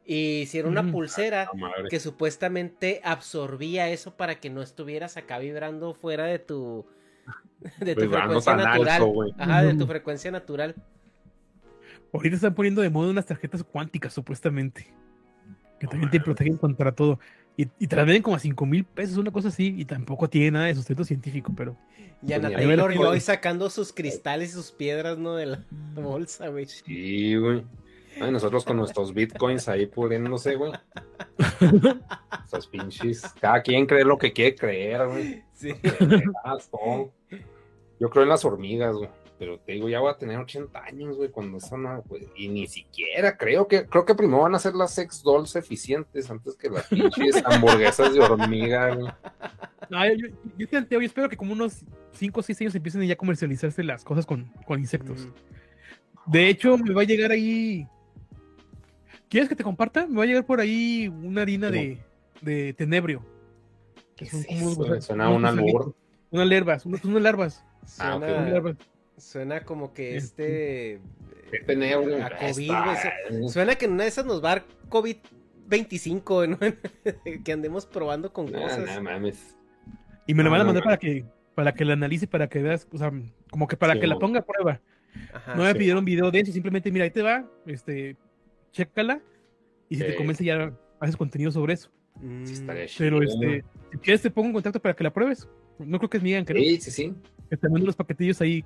[0.05, 1.49] Y hicieron una pulsera
[1.89, 6.85] que supuestamente absorbía eso para que no estuvieras acá vibrando fuera de tu,
[7.79, 9.03] de tu frecuencia natural.
[9.37, 10.75] Ajá, de tu frecuencia natural.
[12.11, 14.93] Ahorita están poniendo de moda unas tarjetas cuánticas, supuestamente.
[15.79, 17.19] Que también te protegen contra todo.
[17.55, 19.75] Y, y te las venden como a 5 mil pesos, una cosa así.
[19.77, 21.77] Y tampoco tiene nada de sustento científico, pero.
[22.25, 25.35] Y Ana Taylor hoy sacando sus cristales y sus piedras, ¿no?
[25.35, 25.63] De la
[25.95, 26.65] bolsa, güey.
[26.65, 27.63] Sí, güey.
[28.21, 29.89] Ay, nosotros con nuestros bitcoins ahí
[30.37, 30.71] sé, güey.
[32.45, 33.21] Esas pinches.
[33.41, 35.43] Cada quien cree lo que quiere creer, güey.
[35.53, 35.73] Sí.
[37.99, 39.09] Yo creo en las hormigas, güey
[39.43, 42.65] pero te digo, ya voy a tener 80 años, güey, cuando son, pues, y ni
[42.65, 46.69] siquiera creo que, creo que primero van a ser las sex dolls eficientes antes que
[46.69, 49.11] las pinches hamburguesas de hormiga, güey.
[49.89, 51.83] No, yo, yo, yo, espero que como unos
[52.13, 55.27] 5 o 6 años empiecen ya a comercializarse las cosas con, con insectos.
[56.25, 57.85] De hecho, me va a llegar ahí.
[59.27, 60.07] ¿Quieres que te comparta?
[60.07, 61.99] Me va a llegar por ahí una harina de,
[62.39, 63.25] de tenebrio.
[64.15, 65.93] Que son como, Suena una albur.
[66.31, 67.65] Unas larvas, unas, unas larvas.
[67.99, 68.77] Ah, larvas.
[69.17, 70.93] Suena como que este.
[70.93, 71.01] Eh,
[72.23, 76.57] a COVID, Suena que en una de esas nos va a dar COVID-25, ¿no?
[77.43, 78.89] que andemos probando con cosas.
[80.25, 82.87] Y me lo van a mandar para que para que la analice, para que veas,
[82.91, 83.11] o sea,
[83.51, 84.81] como que para que la ponga a prueba.
[85.55, 88.17] no me pidieron video de eso, simplemente mira, ahí te va, este,
[88.71, 89.21] chécala,
[89.89, 91.91] y si te convence ya haces contenido sobre eso.
[92.19, 92.43] Mm.
[92.97, 95.47] Pero este, si quieres te pongo en contacto para que la pruebes.
[95.79, 96.61] No creo que es mía, creo.
[96.61, 97.13] Sí, sí, sí.
[97.49, 98.63] Que te mando los paquetillos ahí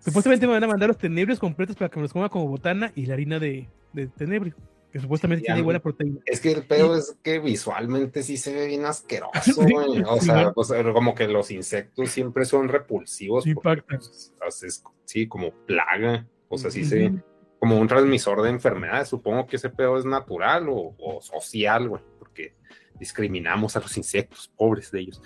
[0.00, 2.92] Supuestamente me van a mandar los tenebrios completos para que me los coma como botana
[2.94, 4.54] y la harina de, de tenebrio,
[4.92, 6.20] que supuestamente tiene buena proteína.
[6.24, 9.32] Es que el pedo es que visualmente sí se ve bien asqueroso,
[10.54, 13.44] O, sea, como que los insectos siempre son repulsivos.
[13.44, 16.26] Sí, pues, sí, como plaga.
[16.48, 17.12] O sea, sí se.
[17.58, 19.08] Como un transmisor de enfermedades.
[19.08, 22.54] Supongo que ese pedo es natural o, social, güey porque
[22.98, 25.22] discriminamos a los insectos, pobres de ellos.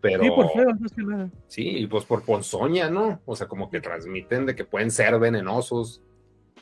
[0.00, 1.30] Pero, Sí, por feo, no es que nada.
[1.48, 3.20] Sí, y pues por ponzoña, ¿no?
[3.26, 6.02] O sea, como que transmiten de que pueden ser venenosos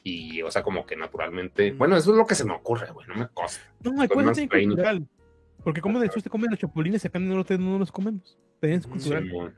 [0.02, 1.72] y, o sea, como que naturalmente.
[1.72, 1.82] Mm.
[1.94, 3.60] Eso es lo que se me ocurre, güey, no me consta.
[3.82, 4.68] No, hay más training.
[4.68, 5.06] cultural.
[5.64, 8.38] Porque como de hecho se comen los chapulines y acá no, los- no los comemos.
[8.60, 8.90] También es Mm.
[8.90, 9.24] cultural.
[9.24, 9.54] Simón.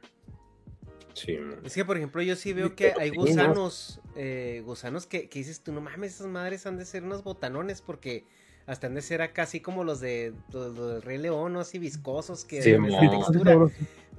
[1.15, 1.57] Simón.
[1.65, 3.23] Es que, por ejemplo, yo sí veo Sí, que pero hay sí, ¿no?
[3.23, 7.25] gusanos, eh, gusanos que, que dices tú, no mames, esas madres han de ser unos
[7.25, 8.25] botanones porque
[8.69, 11.61] hasta han de ser acá así como los de los, los del Rey León, ¿no?
[11.61, 13.57] Así viscosos que Sí, Sí, textura.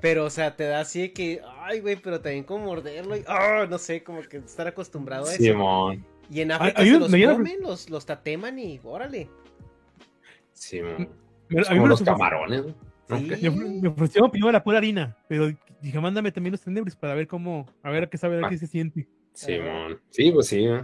[0.01, 3.23] Pero, o sea, te da así de que, ay, güey, pero también como morderlo y,
[3.27, 5.43] ah, no sé, como que estar acostumbrado a eso.
[5.43, 6.05] Simón.
[6.31, 9.29] Y en África se los comen, los, los tateman y órale.
[10.53, 11.09] Simón.
[11.49, 12.63] A mí como los camarones.
[12.65, 12.73] Sí.
[13.07, 15.51] Me, ofre- me ofreció primero la pura harina, pero
[15.81, 18.45] dije, mándame también los tenebris para ver cómo, a ver a qué sabe, a ver
[18.45, 18.49] Ah.
[18.49, 19.07] qué se siente.
[19.33, 19.99] Simón.
[20.11, 20.65] Sí, pues sí.
[20.65, 20.83] ¿eh?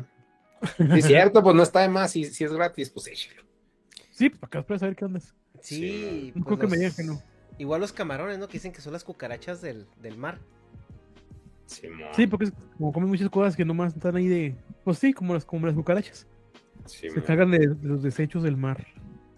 [0.78, 2.12] Sí, es cierto, pues no está de más.
[2.12, 3.44] Si, si es gratis, pues échalo.
[4.16, 5.20] Sí, pues para acá para saber qué onda.
[5.60, 7.22] Sí, No pues creo que me digan que no.
[7.58, 8.48] Igual los camarones, ¿no?
[8.48, 10.40] Que dicen que son las cucarachas del, del mar.
[11.66, 14.56] Sí, porque es como comen muchas cosas que nomás están ahí de.
[14.86, 16.28] Pues sí, como las, como las cucarachas.
[16.86, 17.16] Simón.
[17.16, 18.88] Se cagan de, de los desechos del mar.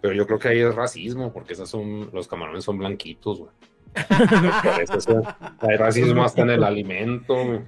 [0.00, 3.50] Pero yo creo que ahí es racismo, porque esas son, los camarones son blanquitos, güey.
[5.60, 7.60] Hay racismo hasta en el alimento, güey.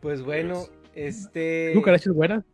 [0.00, 0.64] Pues bueno,
[0.96, 1.70] este.
[1.72, 2.44] Cucarachas buenas.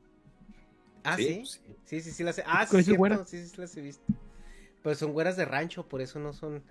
[1.07, 1.35] Ah, sí.
[1.37, 1.61] pues sí.
[1.85, 2.43] Sí, sí, sí, las he...
[2.47, 4.05] Ah, sí, ¿Cuál es el cierto, sí, sí, sí, las he visto.
[4.83, 6.63] Pues son güeras de rancho, por eso no son.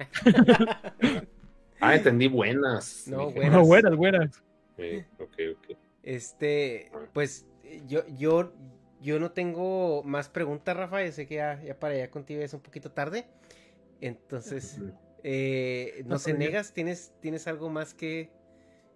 [1.82, 3.04] Ah, entendí buenas.
[3.08, 3.52] No, Buenas.
[3.54, 4.44] No, buenas, buenas.
[4.78, 5.78] sí, ok, ok.
[6.04, 7.46] Este, pues
[7.88, 8.54] yo, yo,
[9.02, 11.04] yo no tengo más preguntas, Rafa.
[11.04, 13.26] Yo sé que ya, ya para allá contigo es un poquito tarde.
[14.02, 14.80] Entonces,
[15.24, 18.32] eh, no No, se negas, ¿tienes, tienes algo más que,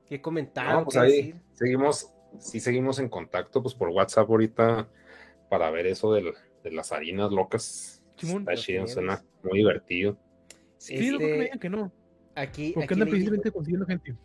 [0.07, 1.36] que comentar No, o pues que ahí decir?
[1.53, 4.88] seguimos, sí seguimos en contacto, pues por WhatsApp ahorita
[5.49, 8.03] para ver eso del- de las harinas locas.
[8.17, 8.41] Simón.
[8.41, 10.17] Está chido, suena muy divertido.
[10.77, 11.91] Sí, no creo que me Este, digan que no.
[12.35, 14.15] aquí, Porque aquí, andan precisamente consiguiendo gente.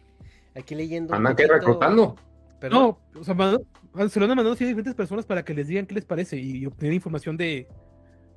[0.54, 1.14] aquí leyendo.
[1.14, 2.16] ¿Andan poquito- reclutando?
[2.60, 2.96] Perdón.
[3.14, 3.64] No, o sea, mandó-
[4.08, 6.66] se lo han mandado a diferentes personas para que les digan qué les parece y
[6.66, 7.68] obtener información de.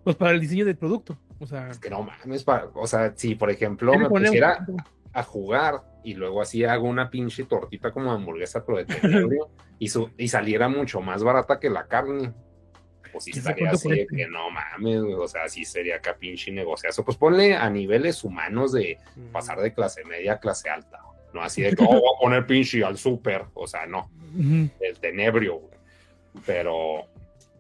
[0.04, 1.18] Pues para el diseño del producto.
[1.40, 4.10] O sea, Es que no mames, pa- o sea, si por ejemplo ¿qué le me
[4.10, 4.66] pusiera
[5.14, 8.86] a jugar y luego así hago una pinche tortita como hamburguesa pero de
[9.80, 12.34] y, su, y saliera mucho más barata que la carne.
[13.12, 16.16] Pues sí ¿Quién sabe estaría así de que no mames, o sea, sí sería acá
[16.16, 17.04] pinche negociazo.
[17.04, 18.98] Pues ponle a niveles humanos de
[19.32, 21.00] pasar de clase media a clase alta,
[21.34, 24.10] no así de que oh, voy a poner pinche al súper, o sea, no,
[24.80, 25.78] el tenebrio, güey.
[26.46, 27.08] Pero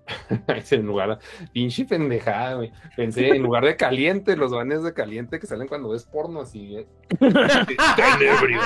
[0.71, 1.19] en lugar,
[1.51, 2.71] pinche pendejada, güey.
[2.95, 6.77] Pensé, en lugar de caliente, los banes de caliente que salen cuando ves porno, así,
[6.77, 6.87] eh.
[7.19, 8.61] tenebrio.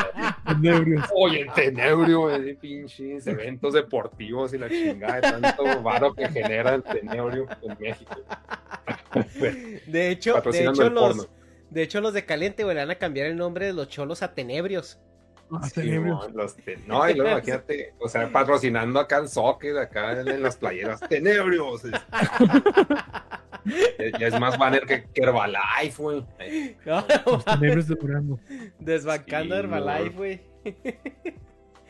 [0.46, 1.06] Tenebrios.
[1.16, 6.76] Oye, el tenebrio, eh, pinches eventos deportivos y la chingada de tanto varo que genera
[6.76, 8.16] el tenebrio en México.
[9.88, 11.30] De hecho, de hecho los,
[11.70, 14.22] de hecho los de Caliente, güey, le van a cambiar el nombre de los cholos
[14.22, 15.00] a Tenebrios.
[15.74, 20.20] Sí, no, los te- no, y luego imagínate, o sea, patrocinando acá en soccer, acá
[20.20, 21.86] en, en las playeras, tenebrios.
[21.86, 21.92] es-
[24.20, 26.26] ya es más banner que, que Herbalife, güey.
[27.26, 28.40] Los tenebrios de Durango.
[28.80, 30.18] Desbancando Sí, Herbalife, no.
[30.18, 30.42] güey.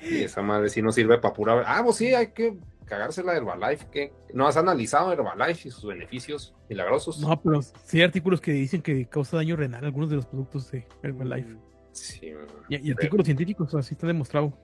[0.02, 1.64] Y esa madre sí no sirve para pura.
[1.66, 3.86] Ah, pues sí, hay que cagársela de Herbalife.
[3.92, 7.20] que ¿No has analizado Herbalife y sus beneficios milagrosos?
[7.20, 10.72] No, pero sí hay artículos que dicen que causa daño renal algunos de los productos
[10.72, 11.56] de Herbalife.
[11.92, 12.34] Sí,
[12.70, 14.58] Y, y artículos científicos, así está demostrado.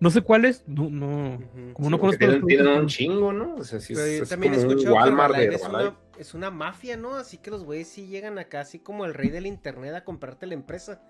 [0.00, 1.40] No sé cuáles, no, no,
[1.72, 3.56] como no sí, conozco los tienen, tienen un chingo, ¿no?
[3.56, 6.34] O sea, sí, Pero es, yo también como que Walmart de Herbalife es una, es
[6.34, 7.16] una mafia, ¿no?
[7.16, 10.46] Así que los güeyes sí llegan acá así como el rey del internet a comprarte
[10.46, 11.02] la empresa.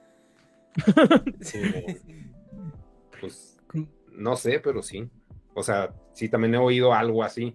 [1.40, 1.60] Sí,
[3.20, 3.58] pues
[4.12, 5.10] no sé, pero sí.
[5.54, 7.54] O sea, sí, también he oído algo así,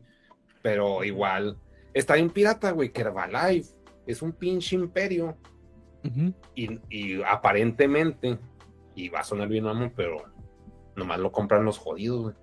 [0.62, 1.58] pero igual.
[1.94, 3.74] Está bien pirata, güey, que Herbalife
[4.06, 5.38] es un pinche imperio
[6.56, 8.38] Y, y aparentemente,
[8.96, 10.18] y va a sonar bien mamón, pero
[10.96, 12.36] nomás lo compran los jodidos, güey.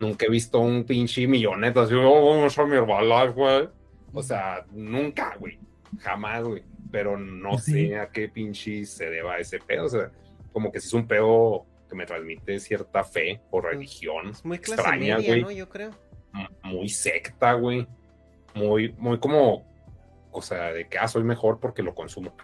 [0.00, 3.68] Nunca he visto un pinche milloneta así, oh, a mi Herbalife, güey.
[4.12, 5.58] O sea, nunca, güey.
[6.00, 6.64] Jamás, güey.
[6.90, 7.88] Pero no Sí.
[7.88, 9.86] sé a qué pinche se deba ese pedo.
[9.86, 10.10] O sea,
[10.52, 14.30] como que si es un pedo que me transmite cierta fe o religión.
[14.30, 15.42] Es muy clase extraña, media, güey.
[15.42, 15.50] ¿no?
[15.52, 15.90] Yo creo.
[16.64, 17.86] Muy secta, güey.
[18.54, 19.64] Muy, muy como,
[20.30, 22.34] o sea, de que ah, soy mejor porque lo consumo.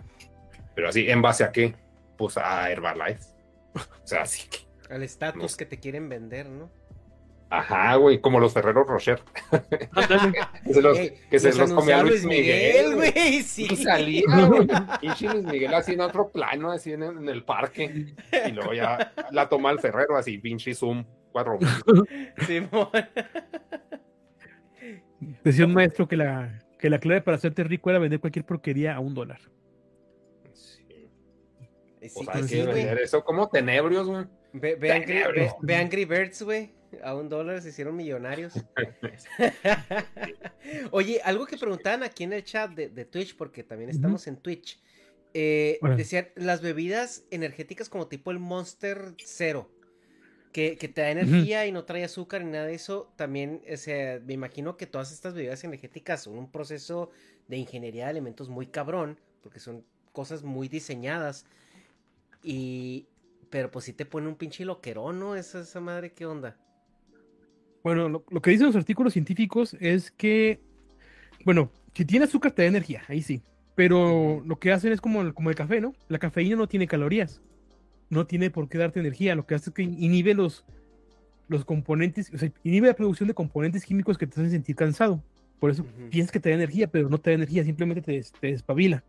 [0.79, 1.75] Pero así, ¿en base a qué?
[2.17, 3.19] Pues a Herbalife.
[3.75, 4.59] O sea, así que.
[4.95, 6.71] Al estatus No que te quieren vender, ¿no?
[7.51, 9.21] Ajá, güey, como los Ferreros Rocher.
[10.65, 13.43] Que se los, Ey, que se los comía Luis Miguel, güey.
[13.43, 13.67] Sí.
[13.73, 14.69] Y salía, güey.
[15.01, 18.15] Pinche Luis Miguel así en otro plano, así en, en el parque.
[18.47, 21.05] Y luego ya la toma el Ferrero, así, pinche Zoom.
[21.33, 21.59] Cuatro.
[22.47, 22.89] Simón.
[25.43, 28.95] Decía un maestro que la que la clave para hacerte rico era vender cualquier porquería
[28.95, 29.41] a un dólar.
[32.01, 32.09] Sí.
[32.09, 34.25] Sí, O sea, pues hay sí, que vender eso como tenebrios, güey.
[34.53, 35.53] Ve, ve Angry, ve- Tenebros.
[35.63, 36.73] ve Angry Birds, güey.
[37.03, 38.55] A un dólar se hicieron millonarios.
[40.91, 44.37] Oye, algo que preguntaban aquí en el chat de, de Twitch, porque también estamos en
[44.37, 44.81] Twitch.
[45.35, 49.71] eh, decían las bebidas energéticas como tipo el Monster Zero.
[50.53, 53.13] Que, que te da energía y no trae azúcar ni nada de eso.
[53.17, 57.11] También, o sea, me imagino que todas estas bebidas energéticas son un proceso
[57.49, 59.21] de ingeniería de alimentos muy cabrón.
[59.43, 61.45] Porque son cosas muy diseñadas.
[62.43, 63.07] Y.
[63.51, 65.35] Pero pues sí te pone un pinche loquerón, ¿no?
[65.35, 66.57] Esa, esa madre, ¿qué onda?
[67.83, 70.61] Bueno, lo, lo que dicen los artículos científicos es que,
[71.45, 73.43] bueno, si tiene azúcar te da energía, ahí sí.
[73.75, 75.95] Pero lo que hacen es como el, como el café, ¿no?
[76.09, 77.41] La cafeína no tiene calorías.
[78.11, 79.35] No tiene por qué darte energía.
[79.35, 80.65] Lo que hace es que inhibe los,
[81.47, 85.23] los componentes, o sea, inhibe la producción de componentes químicos que te hacen sentir cansado.
[85.59, 88.47] Por eso piensas que te da energía, pero no te da energía, simplemente te, te
[88.49, 89.03] despabila.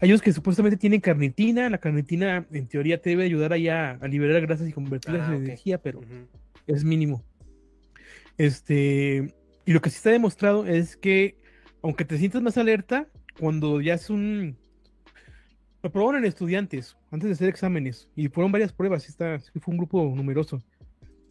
[0.00, 1.68] Hay unos que supuestamente tienen carnitina.
[1.68, 5.34] La carnitina, en teoría, te debe ayudar allá a liberar grasas y convertirlas Ah, en
[5.34, 5.44] ok.
[5.44, 6.28] energía, pero Ujú.
[6.66, 7.24] es mínimo.
[8.36, 9.34] Este,
[9.66, 11.36] y lo que sí está demostrado es que,
[11.82, 13.08] aunque te sientas más alerta,
[13.38, 14.56] cuando ya es un.
[15.82, 19.04] Lo probaron en estudiantes antes de hacer exámenes y fueron varias pruebas.
[19.04, 20.62] sí Está, sí fue un grupo numeroso.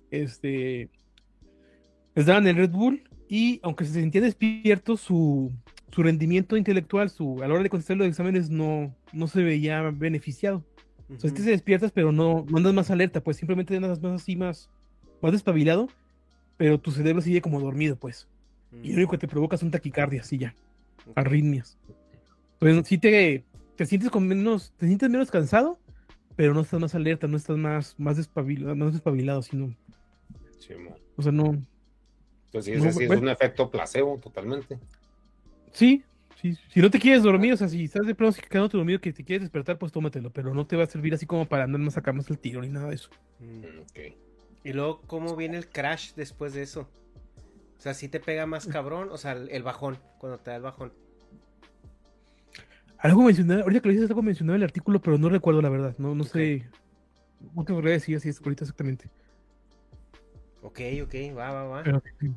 [0.09, 0.89] Este,
[2.15, 5.51] les daban el Red Bull y, aunque se sentían despiertos, su,
[5.91, 9.81] su rendimiento intelectual, su, a la hora de contestar los exámenes, no, no se veía
[9.91, 10.63] beneficiado.
[11.09, 14.01] O sea, es que se despiertas, pero no, no andas más alerta, pues simplemente andas
[14.01, 14.69] más así, más,
[15.21, 15.87] más despabilado,
[16.57, 18.27] pero tu cerebro sigue como dormido, pues.
[18.83, 20.53] Y lo único que te provoca son taquicardias y ya,
[21.15, 21.77] arritmias.
[22.59, 23.45] Entonces, sí te,
[23.77, 25.79] te sientes con menos, te sientes menos cansado,
[26.35, 29.73] pero no estás más alerta, no estás más, más despabilado, más despabilado, sino,
[30.59, 30.73] Sí,
[31.15, 31.61] o sea, no.
[32.47, 33.21] Entonces, No, ese sí es bueno.
[33.21, 34.77] un efecto placebo totalmente.
[35.71, 36.03] Sí,
[36.41, 39.13] sí, si no te quieres dormir, o sea, si estás de pronto quedándote dormido que
[39.13, 41.81] te quieres despertar, pues tómatelo, pero no te va a servir así como para andar
[41.81, 43.09] más acá más el tiro ni nada de eso.
[43.39, 43.59] Mm.
[43.59, 43.99] Mm, ok.
[44.63, 46.89] Y luego, ¿cómo viene el crash después de eso?
[47.77, 50.57] O sea, si te pega más cabrón, o sea, el, el bajón, cuando te da
[50.57, 50.91] el bajón.
[52.97, 55.69] Algo mencionado, ahorita que lo dices, algo mencionado en el artículo, pero no recuerdo la
[55.69, 56.67] verdad, no, no sé.
[57.53, 59.09] No te podría decir así es ahorita exactamente.
[60.63, 61.83] Ok, ok, va, va, va.
[61.83, 62.31] Pero sí.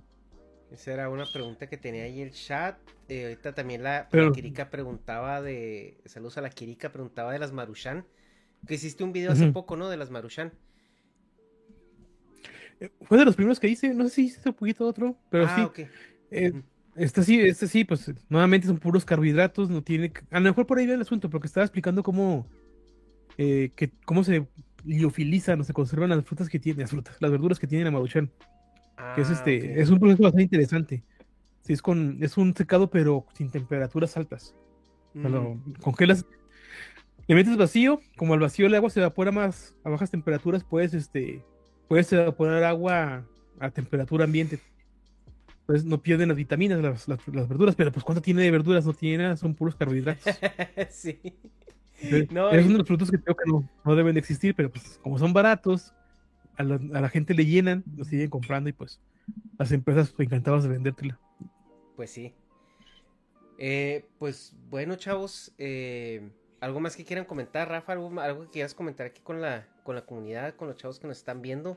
[0.72, 2.78] Esa era una pregunta que tenía ahí el chat.
[3.08, 5.98] Eh, ahorita también la, Pero- la Kirika preguntaba de.
[6.06, 8.04] Saludos a la Kirika, preguntaba de las Marushan.
[8.66, 9.88] Que hiciste un video hace poco, ¿no?
[9.88, 10.52] De las Marushan.
[12.80, 15.46] Eh, Fue de los primeros que hice, no sé si hice un poquito otro, pero
[15.46, 15.62] ah, sí.
[15.62, 15.78] ok.
[16.30, 16.52] eh,
[16.96, 20.12] este sí, este sí, pues nuevamente son puros carbohidratos, no tiene.
[20.30, 22.46] A lo mejor por ahí va el asunto, porque estaba explicando cómo.
[23.38, 24.46] eh, que, cómo se
[24.84, 27.90] liofilizan o se conservan las frutas que tiene, las frutas, las verduras que tiene la
[27.90, 28.30] maruchan.
[29.12, 31.04] Que es Ah, este, es un proceso bastante interesante.
[31.62, 34.54] Sí, es con, es un secado, pero sin temperaturas altas.
[35.16, 36.24] O sea, Mm, lo congelas,
[37.26, 40.94] le metes vacío, como al vacío el agua se evapora más a bajas temperaturas, puedes
[40.94, 41.44] este,
[41.88, 43.26] puedes evaporar agua
[43.58, 44.58] a temperatura ambiente.
[45.66, 48.84] Pues no pierden las vitaminas, las, las- las verduras, pero pues ¿cuánto tiene de verduras?
[48.84, 50.24] No tiene nada, son puros carbohidratos.
[50.90, 51.20] sí.
[52.02, 54.54] Entonces, No, es uno de los productos que creo que no, no deben de existir,
[54.56, 55.92] pero pues como son baratos,
[56.60, 59.00] a la, a la gente le llenan, lo siguen comprando y pues
[59.58, 61.18] las empresas pues, encantadas de vendértela.
[61.96, 62.34] Pues sí.
[63.58, 66.30] Eh, pues bueno, chavos, eh,
[66.60, 67.92] ¿algo más que quieran comentar, Rafa?
[67.92, 68.10] ¿Algo,
[68.44, 71.42] que quieras comentar aquí con la, con la comunidad, con los chavos que nos están
[71.42, 71.76] viendo?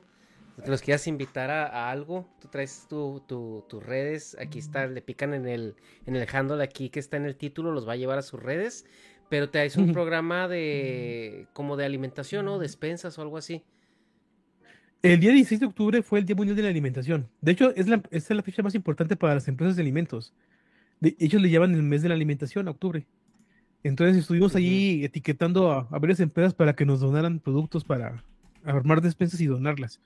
[0.64, 2.28] Que los quieras invitar a, a algo.
[2.40, 4.36] Tú traes tu, tu- tus redes.
[4.40, 5.74] Aquí está, le pican en el,
[6.06, 8.40] en el handle aquí que está en el título, los va a llevar a sus
[8.40, 8.86] redes.
[9.28, 12.60] Pero te traes un programa de como de alimentación, ¿no?
[12.60, 13.64] Despensas o algo así.
[15.04, 17.28] El día 16 de octubre fue el Día Mundial de la Alimentación.
[17.42, 20.32] De hecho, es la, esta es la fecha más importante para las empresas de alimentos.
[20.98, 23.04] De, ellos le llaman el mes de la alimentación, a octubre.
[23.82, 28.24] Entonces estuvimos allí etiquetando a, a varias empresas para que nos donaran productos para
[28.64, 30.00] armar despensas y donarlas.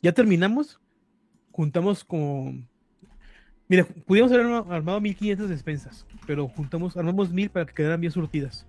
[0.00, 0.80] Ya terminamos,
[1.52, 2.66] juntamos con...
[3.68, 8.14] Mira, pudimos haber arma- armado 1500 despensas, pero juntamos, armamos 1000 para que quedaran bien
[8.14, 8.66] surtidas.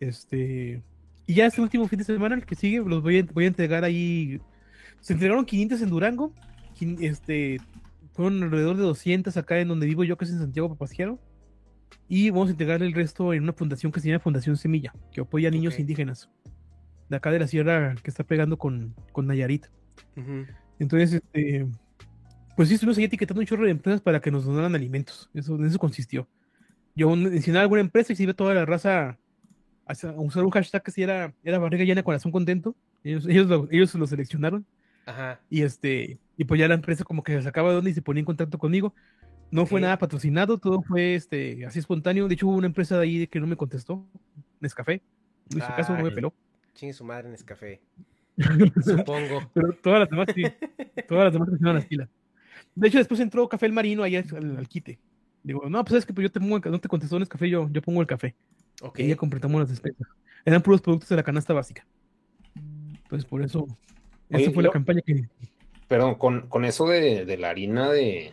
[0.00, 0.82] Este...
[1.26, 3.48] Y ya este último fin de semana, el que sigue, los voy a, voy a
[3.48, 4.40] entregar ahí
[5.04, 6.32] se entregaron 500 en Durango.
[7.00, 7.58] Este,
[8.14, 11.20] fueron alrededor de 200 acá en donde vivo yo, que es en Santiago Papaciaro.
[12.08, 15.20] Y vamos a entregar el resto en una fundación que se llama Fundación Semilla, que
[15.20, 16.30] apoya a niños indígenas.
[17.10, 19.66] De acá de la sierra que está pegando con, con Nayarit.
[20.78, 21.66] Entonces, este,
[22.56, 25.28] pues sí, estuvimos ahí etiquetando un chorro de empresas para que nos donaran alimentos.
[25.34, 26.26] Eso, en eso consistió.
[26.96, 29.18] Yo mencionaba alguna empresa y se iba toda la raza
[29.84, 32.74] a, usar un hashtag que sí era, era barriga llena, corazón contento.
[33.02, 34.64] Ellos, ellos, lo, ellos lo seleccionaron.
[35.06, 35.40] Ajá.
[35.50, 38.02] Y este, y pues ya la empresa como que se sacaba de onda y se
[38.02, 38.94] ponía en contacto conmigo.
[39.50, 42.26] No fue nada patrocinado, todo fue este, así espontáneo.
[42.26, 44.04] De hecho, hubo una empresa de ahí que no me contestó,
[44.60, 45.00] Nescafé.
[45.50, 46.34] No hizo caso, no me peló.
[46.74, 47.80] Chingue su madre en café.
[48.84, 49.48] Supongo.
[49.52, 50.42] Pero todas las demás sí.
[51.08, 52.08] Todas las demás funcionaban las pilas.
[52.74, 54.98] De hecho, después entró Café El Marino ahí al, al- quite.
[55.42, 57.68] Digo, no, pues es que pues yo te pongo el, no te contestó Nescafé, yo,
[57.70, 58.34] yo pongo el café.
[58.82, 58.98] Ok.
[59.00, 60.08] Y ya completamos las despensas.
[60.44, 61.86] Eran puros productos de la canasta básica.
[63.08, 63.66] Pues por eso,
[64.42, 65.28] esa fue la campaña que
[65.88, 68.32] Pero con, con eso de, de la harina de.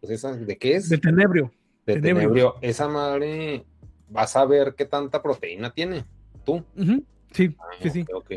[0.00, 0.88] Pues esa, ¿De qué es?
[0.88, 1.52] del tenebrio.
[1.86, 2.28] de tenebrio.
[2.28, 2.54] tenebrio.
[2.62, 3.64] Esa madre.
[4.08, 6.04] Vas a ver qué tanta proteína tiene.
[6.44, 6.62] Tú.
[7.32, 8.00] Sí, Ah, sí, sí.
[8.12, 8.32] ok, ok.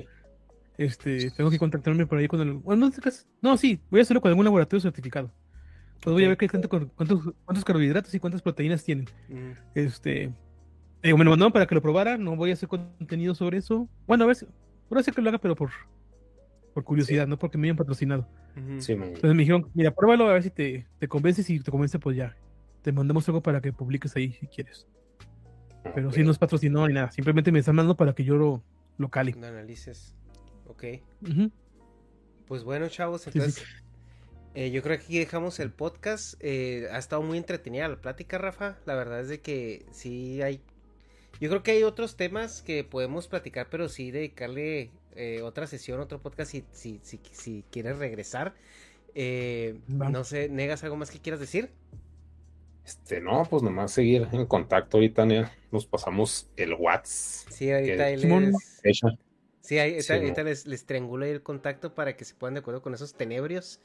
[0.78, 2.54] Este, tengo que contactarme por ahí con el.
[2.54, 5.32] Bueno, no, sé qué es- no, sí, voy a hacerlo con algún laboratorio certificado.
[6.02, 9.06] Pues voy a ver qué tanto, cuántos, cuántos carbohidratos y cuántas proteínas tienen.
[9.28, 10.32] Mm, Este,
[11.02, 12.18] digo, me lo mandaron para que lo probara.
[12.18, 13.90] No voy a hacer contenido sobre eso.
[14.06, 14.46] Bueno, a ver, si-
[14.90, 15.72] voy a hacer que lo haga, pero por,
[16.78, 18.28] por curiosidad, no porque me hayan patrocinado.
[18.78, 18.92] Sí.
[18.92, 21.42] Entonces me dijeron, mira, pruébalo a ver si te, te convence.
[21.42, 22.38] Si te convence, pues ya.
[22.84, 24.86] Te mandamos algo para que publiques ahí si quieres.
[25.96, 26.14] Pero Ok.
[26.14, 27.10] si no es patrocinado ni nada.
[27.10, 28.64] Simplemente me están mandando para que yo lo,
[29.00, 29.32] lo cale.
[29.32, 30.14] Lo analices.
[30.68, 30.84] Ok.
[32.46, 33.32] Pues bueno, chavos, sí.
[33.34, 33.66] entonces
[34.54, 36.36] eh, yo creo que aquí dejamos el podcast.
[36.42, 38.78] Eh, ha estado muy entretenida la plática, Rafa.
[38.86, 40.62] La verdad es de que sí hay.
[41.42, 46.00] Yo creo que hay otros temas que podemos platicar, pero sí dedicarle eh, otra sesión,
[46.00, 48.54] otro podcast si, si, si, si quieres regresar.
[49.16, 51.72] Eh, no sé, ¿negas algo más que quieras decir?
[52.86, 57.52] Este, no, pues nomás seguir en contacto ahorita, ya nos pasamos el WhatsApp.
[57.52, 58.22] Sí, ahorita les,
[59.62, 60.50] sí, ahí- Sí, ahorita, no.
[60.50, 63.82] les, les triangulo ahí el contacto para que se pongan de acuerdo con esos tenebrios.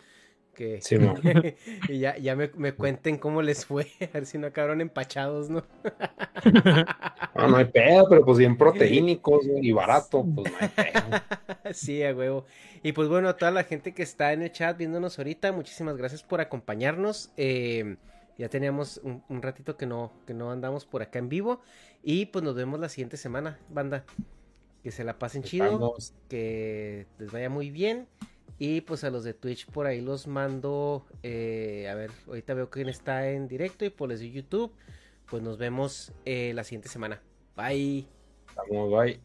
[0.54, 0.96] Que, Sí,
[1.88, 5.48] y ya, ya me, me cuenten cómo les fue, a ver si no acabaron empachados,
[5.48, 5.64] ¿no?
[7.34, 11.72] No, no hay pedo, pero pues bien proteínicos y barato, pues no hay pedo.
[11.72, 12.44] sí, a huevo.
[12.82, 15.96] Y pues bueno, a toda la gente que está en el chat viéndonos ahorita, muchísimas
[15.96, 17.32] gracias por acompañarnos.
[17.36, 17.96] Eh,
[18.36, 21.60] ya teníamos un, un ratito que no, que no andamos por acá en vivo.
[22.02, 24.04] Y pues nos vemos la siguiente semana, banda.
[24.82, 25.94] Que se la pasen chido,
[26.28, 28.08] que les vaya muy bien.
[28.64, 31.04] Y pues a los de Twitch por ahí los mando.
[31.24, 34.72] eh, a ver, ahorita veo quién está en directo y por los de YouTube.
[35.28, 37.20] Pues nos vemos eh, la siguiente semana.
[37.56, 38.06] Bye.
[38.48, 39.18] estamos, bye.